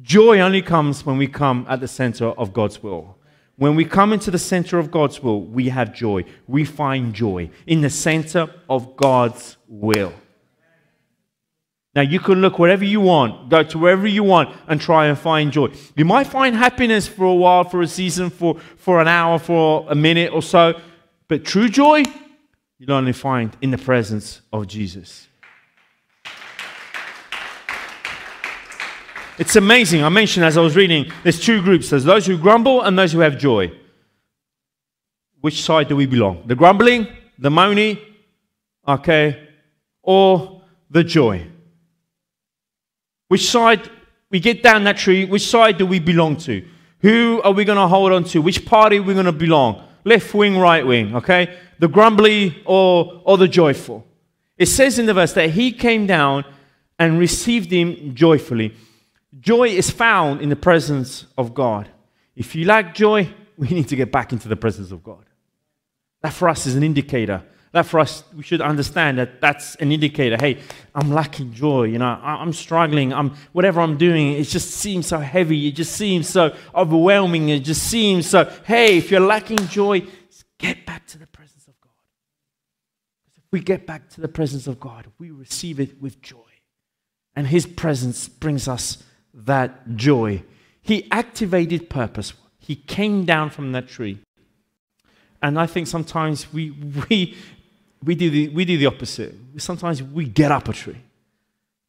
Joy 0.00 0.40
only 0.40 0.62
comes 0.62 1.04
when 1.04 1.18
we 1.18 1.26
come 1.26 1.66
at 1.68 1.80
the 1.80 1.86
center 1.86 2.28
of 2.28 2.54
God's 2.54 2.82
will. 2.82 3.18
When 3.56 3.76
we 3.76 3.84
come 3.84 4.14
into 4.14 4.30
the 4.30 4.38
center 4.38 4.78
of 4.78 4.90
God's 4.90 5.22
will, 5.22 5.42
we 5.42 5.68
have 5.68 5.94
joy. 5.94 6.24
We 6.48 6.64
find 6.64 7.12
joy 7.12 7.50
in 7.66 7.82
the 7.82 7.90
center 7.90 8.48
of 8.70 8.96
God's 8.96 9.58
will. 9.68 10.14
Now, 11.94 12.00
you 12.00 12.20
can 12.20 12.40
look 12.40 12.58
wherever 12.58 12.86
you 12.86 13.02
want, 13.02 13.50
go 13.50 13.62
to 13.64 13.78
wherever 13.78 14.06
you 14.06 14.24
want, 14.24 14.56
and 14.66 14.80
try 14.80 15.08
and 15.08 15.18
find 15.18 15.52
joy. 15.52 15.70
You 15.94 16.06
might 16.06 16.26
find 16.26 16.56
happiness 16.56 17.06
for 17.06 17.24
a 17.24 17.34
while, 17.34 17.64
for 17.64 17.82
a 17.82 17.86
season, 17.86 18.30
for, 18.30 18.58
for 18.76 18.98
an 18.98 19.08
hour, 19.08 19.38
for 19.38 19.86
a 19.90 19.94
minute 19.94 20.32
or 20.32 20.40
so, 20.40 20.80
but 21.28 21.44
true 21.44 21.68
joy, 21.68 22.02
you'll 22.78 22.92
only 22.92 23.12
find 23.12 23.54
in 23.60 23.70
the 23.70 23.78
presence 23.78 24.40
of 24.54 24.68
Jesus. 24.68 25.28
It's 29.38 29.56
amazing. 29.56 30.04
I 30.04 30.08
mentioned 30.10 30.44
as 30.44 30.58
I 30.58 30.60
was 30.60 30.76
reading, 30.76 31.10
there's 31.22 31.40
two 31.40 31.62
groups 31.62 31.90
there's 31.90 32.04
those 32.04 32.26
who 32.26 32.36
grumble 32.36 32.82
and 32.82 32.98
those 32.98 33.12
who 33.12 33.20
have 33.20 33.38
joy. 33.38 33.72
Which 35.40 35.62
side 35.62 35.88
do 35.88 35.96
we 35.96 36.06
belong? 36.06 36.44
The 36.46 36.54
grumbling, 36.54 37.08
the 37.38 37.48
moany, 37.48 38.00
okay, 38.86 39.48
or 40.02 40.62
the 40.90 41.02
joy? 41.02 41.46
Which 43.28 43.48
side, 43.48 43.90
we 44.30 44.38
get 44.38 44.62
down 44.62 44.84
that 44.84 44.98
tree, 44.98 45.24
which 45.24 45.46
side 45.46 45.78
do 45.78 45.86
we 45.86 45.98
belong 45.98 46.36
to? 46.38 46.64
Who 47.00 47.40
are 47.42 47.52
we 47.52 47.64
going 47.64 47.78
to 47.78 47.88
hold 47.88 48.12
on 48.12 48.24
to? 48.24 48.40
Which 48.40 48.64
party 48.64 48.98
are 48.98 49.02
we 49.02 49.14
going 49.14 49.26
to 49.26 49.32
belong? 49.32 49.82
Left 50.04 50.32
wing, 50.34 50.58
right 50.58 50.86
wing, 50.86 51.16
okay? 51.16 51.58
The 51.78 51.88
grumbly 51.88 52.62
or, 52.64 53.22
or 53.24 53.38
the 53.38 53.48
joyful. 53.48 54.06
It 54.56 54.66
says 54.66 54.98
in 54.98 55.06
the 55.06 55.14
verse 55.14 55.32
that 55.32 55.50
he 55.50 55.72
came 55.72 56.06
down 56.06 56.44
and 56.98 57.18
received 57.18 57.72
him 57.72 58.14
joyfully. 58.14 58.74
Joy 59.40 59.68
is 59.68 59.90
found 59.90 60.40
in 60.40 60.48
the 60.48 60.56
presence 60.56 61.26
of 61.38 61.54
God. 61.54 61.88
If 62.36 62.54
you 62.54 62.64
lack 62.66 62.94
joy, 62.94 63.28
we 63.56 63.68
need 63.68 63.88
to 63.88 63.96
get 63.96 64.12
back 64.12 64.32
into 64.32 64.48
the 64.48 64.56
presence 64.56 64.90
of 64.90 65.02
God. 65.02 65.24
That 66.22 66.32
for 66.32 66.48
us 66.48 66.66
is 66.66 66.76
an 66.76 66.82
indicator. 66.82 67.42
That 67.72 67.86
for 67.86 68.00
us, 68.00 68.22
we 68.36 68.42
should 68.42 68.60
understand 68.60 69.16
that 69.16 69.40
that's 69.40 69.76
an 69.76 69.90
indicator. 69.90 70.36
Hey, 70.38 70.60
I'm 70.94 71.10
lacking 71.10 71.54
joy. 71.54 71.84
You 71.84 71.98
know, 71.98 72.04
I'm 72.04 72.52
struggling. 72.52 73.14
I'm 73.14 73.30
whatever 73.52 73.80
I'm 73.80 73.96
doing. 73.96 74.34
It 74.34 74.44
just 74.44 74.72
seems 74.72 75.06
so 75.06 75.18
heavy. 75.18 75.68
It 75.68 75.72
just 75.72 75.92
seems 75.92 76.28
so 76.28 76.54
overwhelming. 76.74 77.48
It 77.48 77.60
just 77.60 77.82
seems 77.84 78.28
so. 78.28 78.44
Hey, 78.66 78.98
if 78.98 79.10
you're 79.10 79.20
lacking 79.20 79.68
joy, 79.68 80.02
get 80.58 80.84
back 80.84 81.06
to 81.08 81.18
the 81.18 81.26
presence 81.26 81.66
of 81.66 81.80
God. 81.80 81.90
If 83.36 83.44
we 83.50 83.60
get 83.60 83.86
back 83.86 84.10
to 84.10 84.20
the 84.20 84.28
presence 84.28 84.66
of 84.66 84.78
God, 84.78 85.06
we 85.18 85.30
receive 85.30 85.80
it 85.80 86.00
with 86.00 86.20
joy, 86.20 86.36
and 87.34 87.46
His 87.46 87.64
presence 87.64 88.28
brings 88.28 88.68
us 88.68 89.02
that 89.34 89.96
joy. 89.96 90.42
He 90.80 91.08
activated 91.10 91.88
purpose. 91.88 92.34
He 92.58 92.76
came 92.76 93.24
down 93.24 93.50
from 93.50 93.72
that 93.72 93.88
tree. 93.88 94.18
And 95.40 95.58
I 95.58 95.66
think 95.66 95.86
sometimes 95.86 96.52
we, 96.52 96.70
we, 97.08 97.36
we, 98.02 98.14
do, 98.14 98.30
the, 98.30 98.48
we 98.50 98.64
do 98.64 98.78
the 98.78 98.86
opposite. 98.86 99.34
Sometimes 99.58 100.02
we 100.02 100.26
get 100.26 100.52
up 100.52 100.68
a 100.68 100.72
tree, 100.72 101.00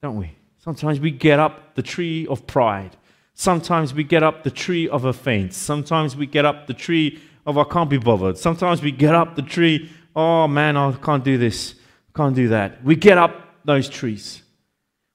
don't 0.02 0.18
we? 0.18 0.32
Sometimes 0.60 1.00
we 1.00 1.12
get 1.12 1.40
up 1.40 1.76
the 1.76 1.84
tree 1.84 2.26
of 2.28 2.48
pride. 2.48 2.96
Sometimes 3.34 3.94
we 3.94 4.04
get 4.04 4.24
up 4.24 4.44
the 4.44 4.52
tree 4.52 4.88
of 4.88 5.06
offense. 5.06 5.58
Sometimes 5.58 6.16
we 6.16 6.26
get 6.26 6.46
up 6.46 6.68
the 6.68 6.74
tree 6.74 7.20
of 7.46 7.58
I 7.58 7.64
can't 7.66 7.90
be 7.90 7.98
bothered. 7.98 8.38
Sometimes 8.38 8.82
we 8.82 8.92
get 8.92 9.14
up 9.16 9.36
the 9.36 9.42
tree, 9.42 9.90
oh 10.16 10.48
man, 10.48 10.78
I 10.78 10.92
can't 10.94 11.24
do 11.24 11.38
this, 11.38 11.76
can't 12.16 12.36
do 12.36 12.48
that. 12.50 12.84
We 12.84 12.96
get 12.96 13.18
up 13.18 13.32
those 13.66 13.90
trees. 13.90 14.43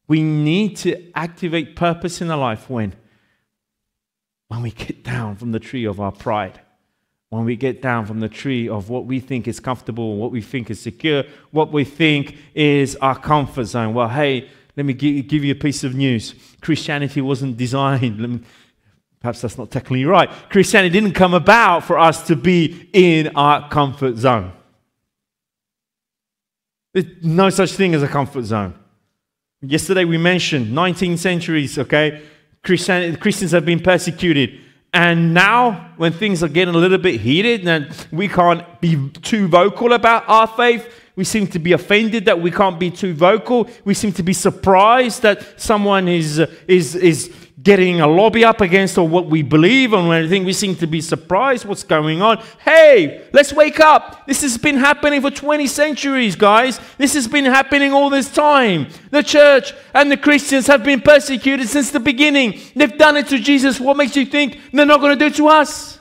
We 0.08 0.22
need 0.22 0.76
to 0.78 1.10
activate 1.14 1.76
purpose 1.76 2.20
in 2.20 2.30
our 2.30 2.38
life 2.38 2.68
when? 2.68 2.94
When 4.48 4.62
we 4.62 4.70
get 4.70 5.04
down 5.04 5.36
from 5.36 5.52
the 5.52 5.60
tree 5.60 5.84
of 5.84 6.00
our 6.00 6.12
pride. 6.12 6.60
When 7.28 7.44
we 7.44 7.56
get 7.56 7.82
down 7.82 8.06
from 8.06 8.20
the 8.20 8.28
tree 8.30 8.70
of 8.70 8.88
what 8.88 9.04
we 9.04 9.20
think 9.20 9.46
is 9.46 9.60
comfortable, 9.60 10.16
what 10.16 10.32
we 10.32 10.40
think 10.40 10.70
is 10.70 10.80
secure, 10.80 11.24
what 11.50 11.70
we 11.70 11.84
think 11.84 12.38
is 12.54 12.96
our 12.96 13.18
comfort 13.18 13.66
zone. 13.66 13.92
Well, 13.92 14.08
hey, 14.08 14.48
let 14.78 14.86
me 14.86 14.94
give 14.94 15.44
you 15.44 15.52
a 15.52 15.56
piece 15.56 15.84
of 15.84 15.94
news. 15.94 16.34
Christianity 16.62 17.20
wasn't 17.20 17.58
designed, 17.58 18.18
me, 18.18 18.40
perhaps 19.20 19.42
that's 19.42 19.58
not 19.58 19.70
technically 19.70 20.06
right. 20.06 20.30
Christianity 20.48 20.90
didn't 20.92 21.12
come 21.12 21.34
about 21.34 21.84
for 21.84 21.98
us 21.98 22.26
to 22.28 22.36
be 22.36 22.88
in 22.94 23.28
our 23.36 23.68
comfort 23.68 24.16
zone. 24.16 24.52
There's 26.94 27.06
no 27.22 27.50
such 27.50 27.72
thing 27.72 27.94
as 27.94 28.02
a 28.02 28.08
comfort 28.08 28.44
zone. 28.44 28.77
Yesterday 29.60 30.04
we 30.04 30.18
mentioned 30.18 30.72
19 30.72 31.16
centuries, 31.16 31.78
okay? 31.78 32.22
Christian, 32.62 33.16
Christians 33.16 33.50
have 33.50 33.64
been 33.64 33.80
persecuted. 33.80 34.60
And 34.94 35.34
now, 35.34 35.92
when 35.96 36.12
things 36.12 36.42
are 36.42 36.48
getting 36.48 36.74
a 36.74 36.78
little 36.78 36.98
bit 36.98 37.20
heated 37.20 37.66
and 37.66 37.88
we 38.12 38.28
can't 38.28 38.80
be 38.80 39.10
too 39.22 39.48
vocal 39.48 39.92
about 39.92 40.28
our 40.28 40.46
faith, 40.46 40.88
we 41.16 41.24
seem 41.24 41.48
to 41.48 41.58
be 41.58 41.72
offended 41.72 42.24
that 42.26 42.40
we 42.40 42.52
can't 42.52 42.78
be 42.78 42.90
too 42.90 43.12
vocal. 43.12 43.68
We 43.84 43.94
seem 43.94 44.12
to 44.12 44.22
be 44.22 44.32
surprised 44.32 45.22
that 45.22 45.60
someone 45.60 46.06
is, 46.06 46.38
is, 46.68 46.94
is 46.94 47.34
getting 47.60 48.00
a 48.00 48.06
lobby 48.06 48.44
up 48.44 48.60
against 48.60 48.96
or 48.98 49.08
what 49.08 49.26
we 49.26 49.42
believe 49.42 49.92
and 49.92 50.12
anything. 50.12 50.44
We 50.44 50.52
seem 50.52 50.76
to 50.76 50.86
be 50.86 51.00
surprised 51.00 51.64
what's 51.64 51.82
going 51.82 52.22
on. 52.22 52.42
Hey, 52.60 53.28
let's 53.32 53.52
wake 53.52 53.80
up. 53.80 54.26
This 54.26 54.42
has 54.42 54.56
been 54.56 54.76
happening 54.76 55.20
for 55.20 55.30
20 55.30 55.66
centuries, 55.66 56.36
guys. 56.36 56.78
This 56.98 57.14
has 57.14 57.26
been 57.26 57.44
happening 57.44 57.92
all 57.92 58.10
this 58.10 58.32
time. 58.32 58.88
The 59.10 59.22
church 59.22 59.72
and 59.92 60.10
the 60.10 60.16
Christians 60.16 60.66
have 60.68 60.84
been 60.84 61.00
persecuted 61.00 61.68
since 61.68 61.90
the 61.90 62.00
beginning. 62.00 62.60
They've 62.76 62.96
done 62.96 63.16
it 63.16 63.26
to 63.28 63.38
Jesus. 63.38 63.80
What 63.80 63.96
makes 63.96 64.16
you 64.16 64.26
think 64.26 64.60
they're 64.72 64.86
not 64.86 65.00
going 65.00 65.18
to 65.18 65.18
do 65.18 65.26
it 65.26 65.36
to 65.36 65.48
us? 65.48 65.98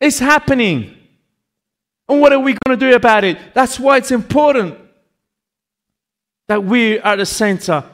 It's 0.00 0.18
happening. 0.18 0.94
And 2.08 2.20
what 2.20 2.32
are 2.32 2.38
we 2.38 2.56
going 2.66 2.78
to 2.78 2.86
do 2.86 2.94
about 2.94 3.24
it? 3.24 3.38
That's 3.54 3.80
why 3.80 3.96
it's 3.96 4.10
important 4.10 4.78
that 6.48 6.64
we 6.64 6.98
are 7.00 7.16
the 7.16 7.26
center 7.26 7.84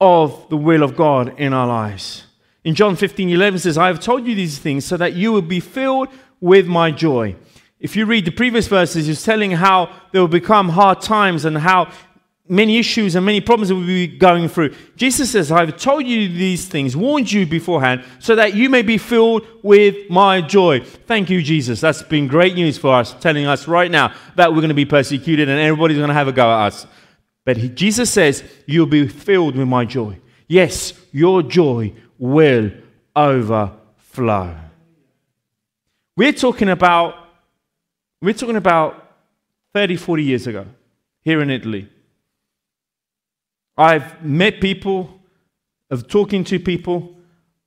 of 0.00 0.48
the 0.48 0.56
will 0.56 0.82
of 0.82 0.96
God 0.96 1.38
in 1.38 1.52
our 1.52 1.66
lives. 1.66 2.24
In 2.64 2.74
John 2.74 2.96
15 2.96 3.30
11 3.30 3.60
says, 3.60 3.78
I 3.78 3.88
have 3.88 4.00
told 4.00 4.26
you 4.26 4.34
these 4.34 4.58
things 4.58 4.84
so 4.84 4.96
that 4.96 5.12
you 5.12 5.32
will 5.32 5.42
be 5.42 5.60
filled 5.60 6.08
with 6.40 6.66
my 6.66 6.90
joy. 6.90 7.36
If 7.78 7.96
you 7.96 8.06
read 8.06 8.24
the 8.24 8.30
previous 8.30 8.66
verses, 8.66 9.06
he's 9.06 9.22
telling 9.22 9.50
how 9.50 9.94
there 10.12 10.20
will 10.20 10.28
become 10.28 10.70
hard 10.70 11.02
times 11.02 11.44
and 11.44 11.58
how 11.58 11.92
many 12.48 12.78
issues 12.78 13.14
and 13.14 13.24
many 13.24 13.40
problems 13.40 13.72
we'll 13.72 13.86
be 13.86 14.06
going 14.06 14.48
through. 14.48 14.74
Jesus 14.96 15.30
says, 15.30 15.50
I've 15.50 15.76
told 15.76 16.06
you 16.06 16.28
these 16.28 16.66
things, 16.66 16.96
warned 16.96 17.32
you 17.32 17.46
beforehand, 17.46 18.04
so 18.18 18.34
that 18.36 18.54
you 18.54 18.68
may 18.68 18.82
be 18.82 18.98
filled 18.98 19.46
with 19.62 20.10
my 20.10 20.40
joy. 20.42 20.80
Thank 20.80 21.30
you, 21.30 21.42
Jesus. 21.42 21.80
That's 21.80 22.02
been 22.02 22.26
great 22.28 22.54
news 22.54 22.76
for 22.76 22.94
us, 22.94 23.14
telling 23.14 23.46
us 23.46 23.66
right 23.66 23.90
now 23.90 24.14
that 24.36 24.50
we're 24.50 24.60
going 24.60 24.68
to 24.68 24.74
be 24.74 24.84
persecuted 24.84 25.48
and 25.48 25.58
everybody's 25.58 25.96
going 25.96 26.08
to 26.08 26.14
have 26.14 26.28
a 26.28 26.32
go 26.32 26.50
at 26.50 26.66
us. 26.66 26.86
But 27.44 27.58
he, 27.58 27.68
Jesus 27.68 28.10
says, 28.10 28.42
You'll 28.66 28.86
be 28.86 29.06
filled 29.08 29.56
with 29.56 29.68
my 29.68 29.84
joy. 29.84 30.18
Yes, 30.48 30.92
your 31.12 31.42
joy 31.42 31.92
will 32.18 32.70
overflow. 33.14 34.56
We're 36.16 36.32
talking 36.32 36.68
about, 36.68 37.14
we're 38.22 38.34
talking 38.34 38.56
about 38.56 39.12
30, 39.72 39.96
40 39.96 40.22
years 40.22 40.46
ago 40.46 40.66
here 41.22 41.42
in 41.42 41.50
Italy. 41.50 41.88
I've 43.76 44.24
met 44.24 44.60
people, 44.60 45.20
of 45.90 46.06
talking 46.06 46.44
to 46.44 46.60
people, 46.60 47.16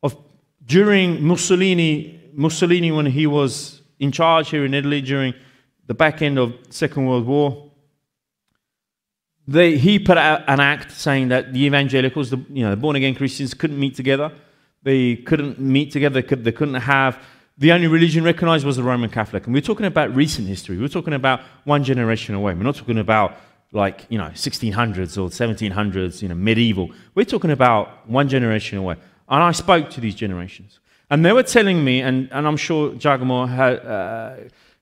of 0.01 0.15
during 0.65 1.21
Mussolini, 1.21 2.21
Mussolini 2.33 2.91
when 2.91 3.07
he 3.07 3.27
was 3.27 3.81
in 3.99 4.11
charge 4.11 4.49
here 4.49 4.63
in 4.63 4.73
Italy 4.73 5.01
during 5.01 5.33
the 5.87 5.93
back 5.93 6.21
end 6.21 6.37
of 6.37 6.53
Second 6.69 7.05
World 7.07 7.25
War. 7.25 7.66
They, 9.47 9.77
he 9.77 9.97
put 9.97 10.17
out 10.17 10.43
an 10.47 10.59
act 10.59 10.91
saying 10.91 11.29
that 11.29 11.53
the 11.53 11.63
evangelicals, 11.63 12.29
the, 12.29 12.37
you 12.49 12.63
know, 12.63 12.71
the 12.71 12.77
born 12.77 12.95
again 12.97 13.15
Christians, 13.15 13.53
couldn't 13.53 13.79
meet 13.79 13.95
together. 13.95 14.31
They 14.83 15.15
couldn't 15.15 15.59
meet 15.59 15.91
together. 15.91 16.21
They, 16.21 16.27
could, 16.27 16.43
they 16.43 16.51
couldn't 16.51 16.75
have. 16.75 17.21
The 17.57 17.71
only 17.71 17.87
religion 17.87 18.23
recognized 18.23 18.65
was 18.65 18.75
the 18.75 18.83
Roman 18.83 19.09
Catholic. 19.09 19.45
And 19.45 19.53
we're 19.53 19.61
talking 19.61 19.85
about 19.85 20.13
recent 20.13 20.47
history. 20.47 20.77
We're 20.77 20.89
talking 20.89 21.13
about 21.13 21.41
one 21.63 21.83
generation 21.83 22.35
away. 22.35 22.53
We're 22.53 22.63
not 22.63 22.75
talking 22.75 22.99
about 22.99 23.37
like, 23.71 24.05
you 24.09 24.17
know, 24.17 24.29
1600s 24.29 25.17
or 25.17 25.29
1700s, 25.29 26.21
you 26.21 26.27
know, 26.27 26.35
medieval. 26.35 26.91
We're 27.15 27.25
talking 27.25 27.51
about 27.51 28.07
one 28.07 28.27
generation 28.29 28.77
away. 28.77 28.95
And 29.29 29.43
I 29.43 29.51
spoke 29.51 29.89
to 29.91 30.01
these 30.01 30.15
generations. 30.15 30.79
And 31.09 31.23
they 31.23 31.31
were 31.31 31.43
telling 31.43 31.83
me, 31.83 32.01
and, 32.01 32.29
and 32.31 32.47
I'm 32.47 32.57
sure 32.57 32.93
Giacomo 32.95 33.45
had, 33.45 33.85
uh, 33.85 34.35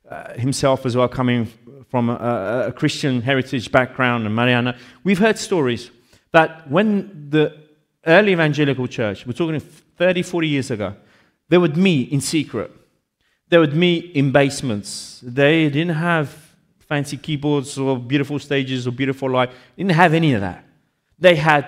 uh, 0.10 0.34
himself 0.34 0.86
as 0.86 0.96
well, 0.96 1.08
coming 1.08 1.48
from 1.90 2.10
a, 2.10 2.66
a, 2.68 2.72
Christian 2.72 3.22
heritage 3.22 3.72
background, 3.72 4.26
and 4.26 4.36
Mariana, 4.36 4.78
we've 5.04 5.20
heard 5.20 5.38
stories 5.38 5.92
that 6.32 6.70
when 6.70 7.30
the 7.30 7.56
early 8.06 8.34
evangelical 8.34 8.88
church, 8.88 9.26
we're 9.26 9.34
talking 9.34 9.60
30, 9.60 10.22
40 10.22 10.48
years 10.48 10.72
ago, 10.72 10.96
they 11.50 11.58
would 11.58 11.78
meet 11.78 12.12
in 12.12 12.22
secret. 12.22 12.72
They 13.50 13.58
would 13.58 13.76
meet 13.76 14.12
in 14.16 14.32
basements. 14.32 15.22
They 15.24 15.70
didn't 15.70 15.96
have 15.96 16.30
fancy 16.80 17.18
keyboards 17.18 17.78
or 17.78 17.98
beautiful 17.98 18.40
stages 18.40 18.88
or 18.88 18.92
beautiful 18.92 19.30
light. 19.30 19.52
Didn't 19.78 19.92
have 19.92 20.14
any 20.14 20.34
of 20.34 20.42
that. 20.42 20.66
They 21.18 21.36
had 21.36 21.66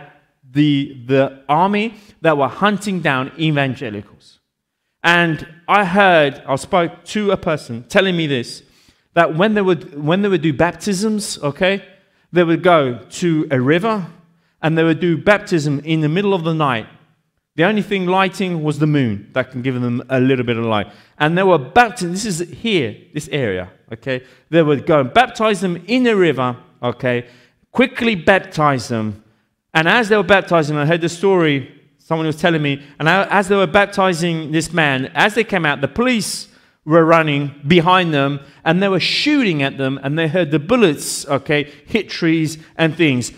the, 0.49 1.03
the 1.05 1.43
army 1.47 1.95
that 2.21 2.37
were 2.37 2.47
hunting 2.47 3.01
down 3.01 3.31
evangelicals. 3.39 4.36
And 5.07 5.47
I 5.67 5.85
heard, 5.85 6.43
I 6.47 6.55
spoke 6.57 7.03
to 7.05 7.31
a 7.31 7.37
person 7.37 7.83
telling 7.85 8.15
me 8.15 8.27
this, 8.27 8.61
that 9.13 9.35
when 9.35 9.55
they 9.55 9.61
would, 9.63 9.99
when 10.01 10.21
they 10.21 10.29
would 10.29 10.43
do 10.43 10.53
baptisms, 10.53 11.39
okay, 11.41 11.83
they 12.31 12.43
would 12.43 12.61
go 12.61 12.99
to 13.21 13.47
a 13.49 13.59
river 13.59 14.05
and 14.61 14.77
they 14.77 14.83
would 14.83 14.99
do 14.99 15.17
baptism 15.17 15.79
in 15.79 16.01
the 16.01 16.09
middle 16.09 16.33
of 16.35 16.43
the 16.43 16.53
night 16.53 16.87
the 17.57 17.63
only 17.63 17.81
thing 17.81 18.05
lighting 18.05 18.63
was 18.63 18.77
the 18.77 18.85
moon 18.85 19.31
that 19.33 19.49
can 19.49 19.63
give 19.63 19.81
them 19.81 20.03
a 20.09 20.19
little 20.19 20.45
bit 20.45 20.57
of 20.57 20.65
light. 20.65 20.93
And 21.17 21.35
they 21.35 21.41
were 21.41 21.57
baptized, 21.57 22.13
this 22.13 22.25
is 22.25 22.37
here, 22.37 22.95
this 23.15 23.27
area, 23.29 23.71
okay? 23.91 24.23
They 24.51 24.61
would 24.61 24.85
go 24.85 24.99
and 24.99 25.11
baptize 25.11 25.59
them 25.59 25.83
in 25.87 26.03
the 26.03 26.15
river, 26.15 26.55
okay? 26.83 27.27
Quickly 27.71 28.13
baptize 28.13 28.89
them. 28.89 29.23
And 29.73 29.89
as 29.89 30.07
they 30.07 30.15
were 30.15 30.21
baptizing, 30.21 30.77
I 30.77 30.85
heard 30.85 31.01
the 31.01 31.09
story, 31.09 31.76
someone 32.07 32.25
was 32.25 32.37
telling 32.37 32.61
me, 32.61 32.81
and 32.99 33.09
as 33.09 33.47
they 33.47 33.55
were 33.55 33.67
baptizing 33.67 34.51
this 34.51 34.71
man, 34.71 35.05
as 35.13 35.35
they 35.35 35.43
came 35.43 35.65
out, 35.65 35.81
the 35.81 35.87
police 35.87 36.47
were 36.85 37.03
running 37.03 37.53
behind 37.67 38.13
them 38.13 38.39
and 38.63 38.81
they 38.81 38.87
were 38.87 38.99
shooting 38.99 39.61
at 39.61 39.77
them 39.77 39.99
and 40.03 40.17
they 40.17 40.27
heard 40.27 40.51
the 40.51 40.59
bullets, 40.59 41.27
okay, 41.27 41.65
hit 41.85 42.09
trees 42.09 42.57
and 42.77 42.95
things. 42.95 43.33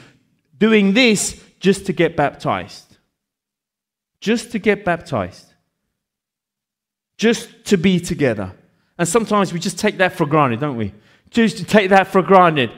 Doing 0.57 0.93
this 0.93 1.43
just 1.59 1.87
to 1.87 1.93
get 1.93 2.15
baptized 2.15 2.89
just 4.19 4.51
to 4.51 4.59
get 4.59 4.83
baptized, 4.83 5.53
just 7.17 7.65
to 7.65 7.77
be 7.77 7.99
together. 7.99 8.51
And 8.97 9.07
sometimes 9.07 9.53
we 9.53 9.59
just 9.59 9.79
take 9.79 9.97
that 9.97 10.13
for 10.13 10.25
granted, 10.25 10.59
don't 10.59 10.75
we? 10.75 10.93
Just 11.29 11.57
to 11.57 11.63
take 11.63 11.89
that 11.89 12.07
for 12.07 12.21
granted. 12.21 12.71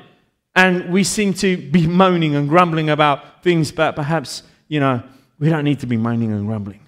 And 0.56 0.92
we 0.92 1.04
seem 1.04 1.34
to 1.36 1.58
be 1.58 1.88
moaning 1.88 2.36
and 2.36 2.48
grumbling 2.48 2.90
about 2.90 3.44
things, 3.44 3.72
but 3.72 3.96
perhaps, 3.96 4.44
you 4.68 4.80
know, 4.80 5.02
we 5.42 5.50
don't 5.50 5.66
need 5.66 5.80
to 5.80 5.88
be 5.88 5.98
moaning 5.98 6.32
and 6.32 6.46
grumbling. 6.46 6.88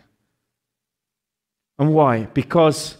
And 1.79 1.91
why? 1.93 2.25
Because 2.25 2.97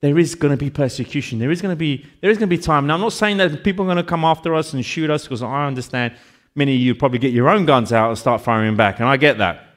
there 0.00 0.18
is 0.18 0.34
going 0.34 0.50
to 0.50 0.56
be 0.56 0.70
persecution. 0.70 1.38
There 1.38 1.50
is 1.50 1.60
going 1.60 1.72
to 1.72 1.76
be, 1.76 2.06
there 2.22 2.30
is 2.30 2.38
going 2.38 2.48
to 2.48 2.56
be 2.56 2.60
time. 2.60 2.86
Now, 2.86 2.94
I'm 2.94 3.02
not 3.02 3.12
saying 3.12 3.36
that 3.36 3.62
people 3.62 3.84
are 3.84 3.94
going 3.94 3.98
to 3.98 4.08
come 4.08 4.24
after 4.24 4.54
us 4.54 4.72
and 4.72 4.84
shoot 4.84 5.10
us 5.10 5.24
because 5.24 5.42
I 5.42 5.66
understand 5.66 6.14
many 6.54 6.74
of 6.74 6.80
you 6.80 6.94
probably 6.94 7.18
get 7.18 7.34
your 7.34 7.50
own 7.50 7.66
guns 7.66 7.92
out 7.92 8.08
and 8.08 8.18
start 8.18 8.40
firing 8.40 8.76
back. 8.76 8.98
And 8.98 9.08
I 9.08 9.16
get 9.16 9.38
that. 9.38 9.64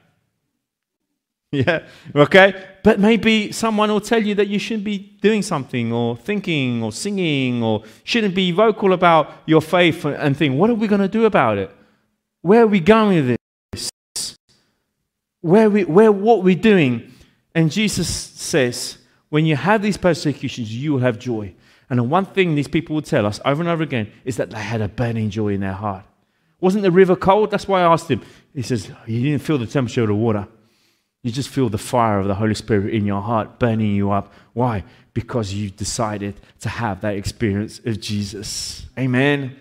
Yeah, 1.54 1.86
okay? 2.16 2.78
But 2.82 3.02
maybe 3.02 3.52
someone 3.52 3.92
will 3.92 4.00
tell 4.00 4.24
you 4.24 4.34
that 4.36 4.48
you 4.48 4.58
shouldn't 4.58 4.86
be 4.86 5.18
doing 5.22 5.42
something 5.42 5.92
or 5.92 6.16
thinking 6.16 6.82
or 6.82 6.94
singing 6.94 7.62
or 7.62 7.84
shouldn't 8.06 8.34
be 8.34 8.54
vocal 8.54 8.94
about 8.94 9.34
your 9.46 9.62
faith 9.62 10.06
and 10.06 10.38
think, 10.38 10.56
what 10.56 10.70
are 10.70 10.76
we 10.76 10.88
going 10.88 11.02
to 11.02 11.10
do 11.10 11.26
about 11.26 11.58
it? 11.58 11.70
Where 12.42 12.62
are 12.64 12.68
we 12.68 12.80
going 12.80 13.18
with 13.18 13.28
this? 13.28 13.41
Where, 15.42 15.70
we, 15.70 15.84
where 15.84 16.12
what 16.12 16.44
we're 16.44 16.56
doing? 16.56 17.12
And 17.54 17.72
Jesus 17.72 18.08
says, 18.08 18.98
when 19.30 19.46
you 19.46 19.56
have 19.56 19.82
these 19.82 19.98
persecutions, 19.98 20.76
you 20.76 20.94
will 20.94 21.00
have 21.00 21.18
joy. 21.18 21.54
And 21.90 22.00
the 22.00 22.04
one 22.04 22.26
thing 22.26 22.56
these 22.56 22.68
people 22.68 22.96
will 22.96 23.02
tell 23.02 23.26
us 23.26 23.40
over 23.44 23.62
and 23.62 23.70
over 23.70 23.82
again 23.84 24.12
is 24.24 24.38
that 24.38 24.50
they 24.50 24.60
had 24.60 24.82
a 24.82 24.88
burning 24.88 25.30
joy 25.30 25.50
in 25.50 25.62
their 25.62 25.74
heart. 25.74 26.06
Wasn't 26.60 26.84
the 26.84 26.92
river 26.92 27.16
cold? 27.16 27.50
That's 27.50 27.68
why 27.68 27.82
I 27.82 27.92
asked 27.92 28.10
him. 28.10 28.22
He 28.54 28.62
says, 28.62 28.92
You 29.08 29.22
didn't 29.24 29.42
feel 29.42 29.58
the 29.58 29.66
temperature 29.66 30.04
of 30.04 30.10
the 30.10 30.16
water. 30.16 30.48
You 31.24 31.32
just 31.32 31.50
feel 31.50 31.70
the 31.70 31.78
fire 31.78 32.20
of 32.20 32.28
the 32.28 32.36
Holy 32.36 32.56
Spirit 32.56 32.94
in 32.94 33.06
your 33.06 33.22
heart 33.22 33.60
burning 33.60 33.96
you 33.96 34.12
up. 34.12 34.34
Why? 34.54 34.84
Because 35.14 35.54
you 35.54 35.70
decided 35.70 36.36
to 36.62 36.70
have 36.70 37.02
that 37.02 37.16
experience 37.16 37.80
of 37.86 38.00
Jesus. 38.00 38.86
Amen. 38.98 39.56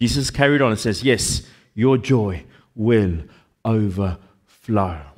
Jesus 0.00 0.30
carried 0.30 0.62
on 0.62 0.70
and 0.70 0.80
says, 0.80 1.02
Yes, 1.02 1.46
your 1.74 1.98
joy 1.98 2.44
will 2.74 3.18
overflow. 3.64 4.16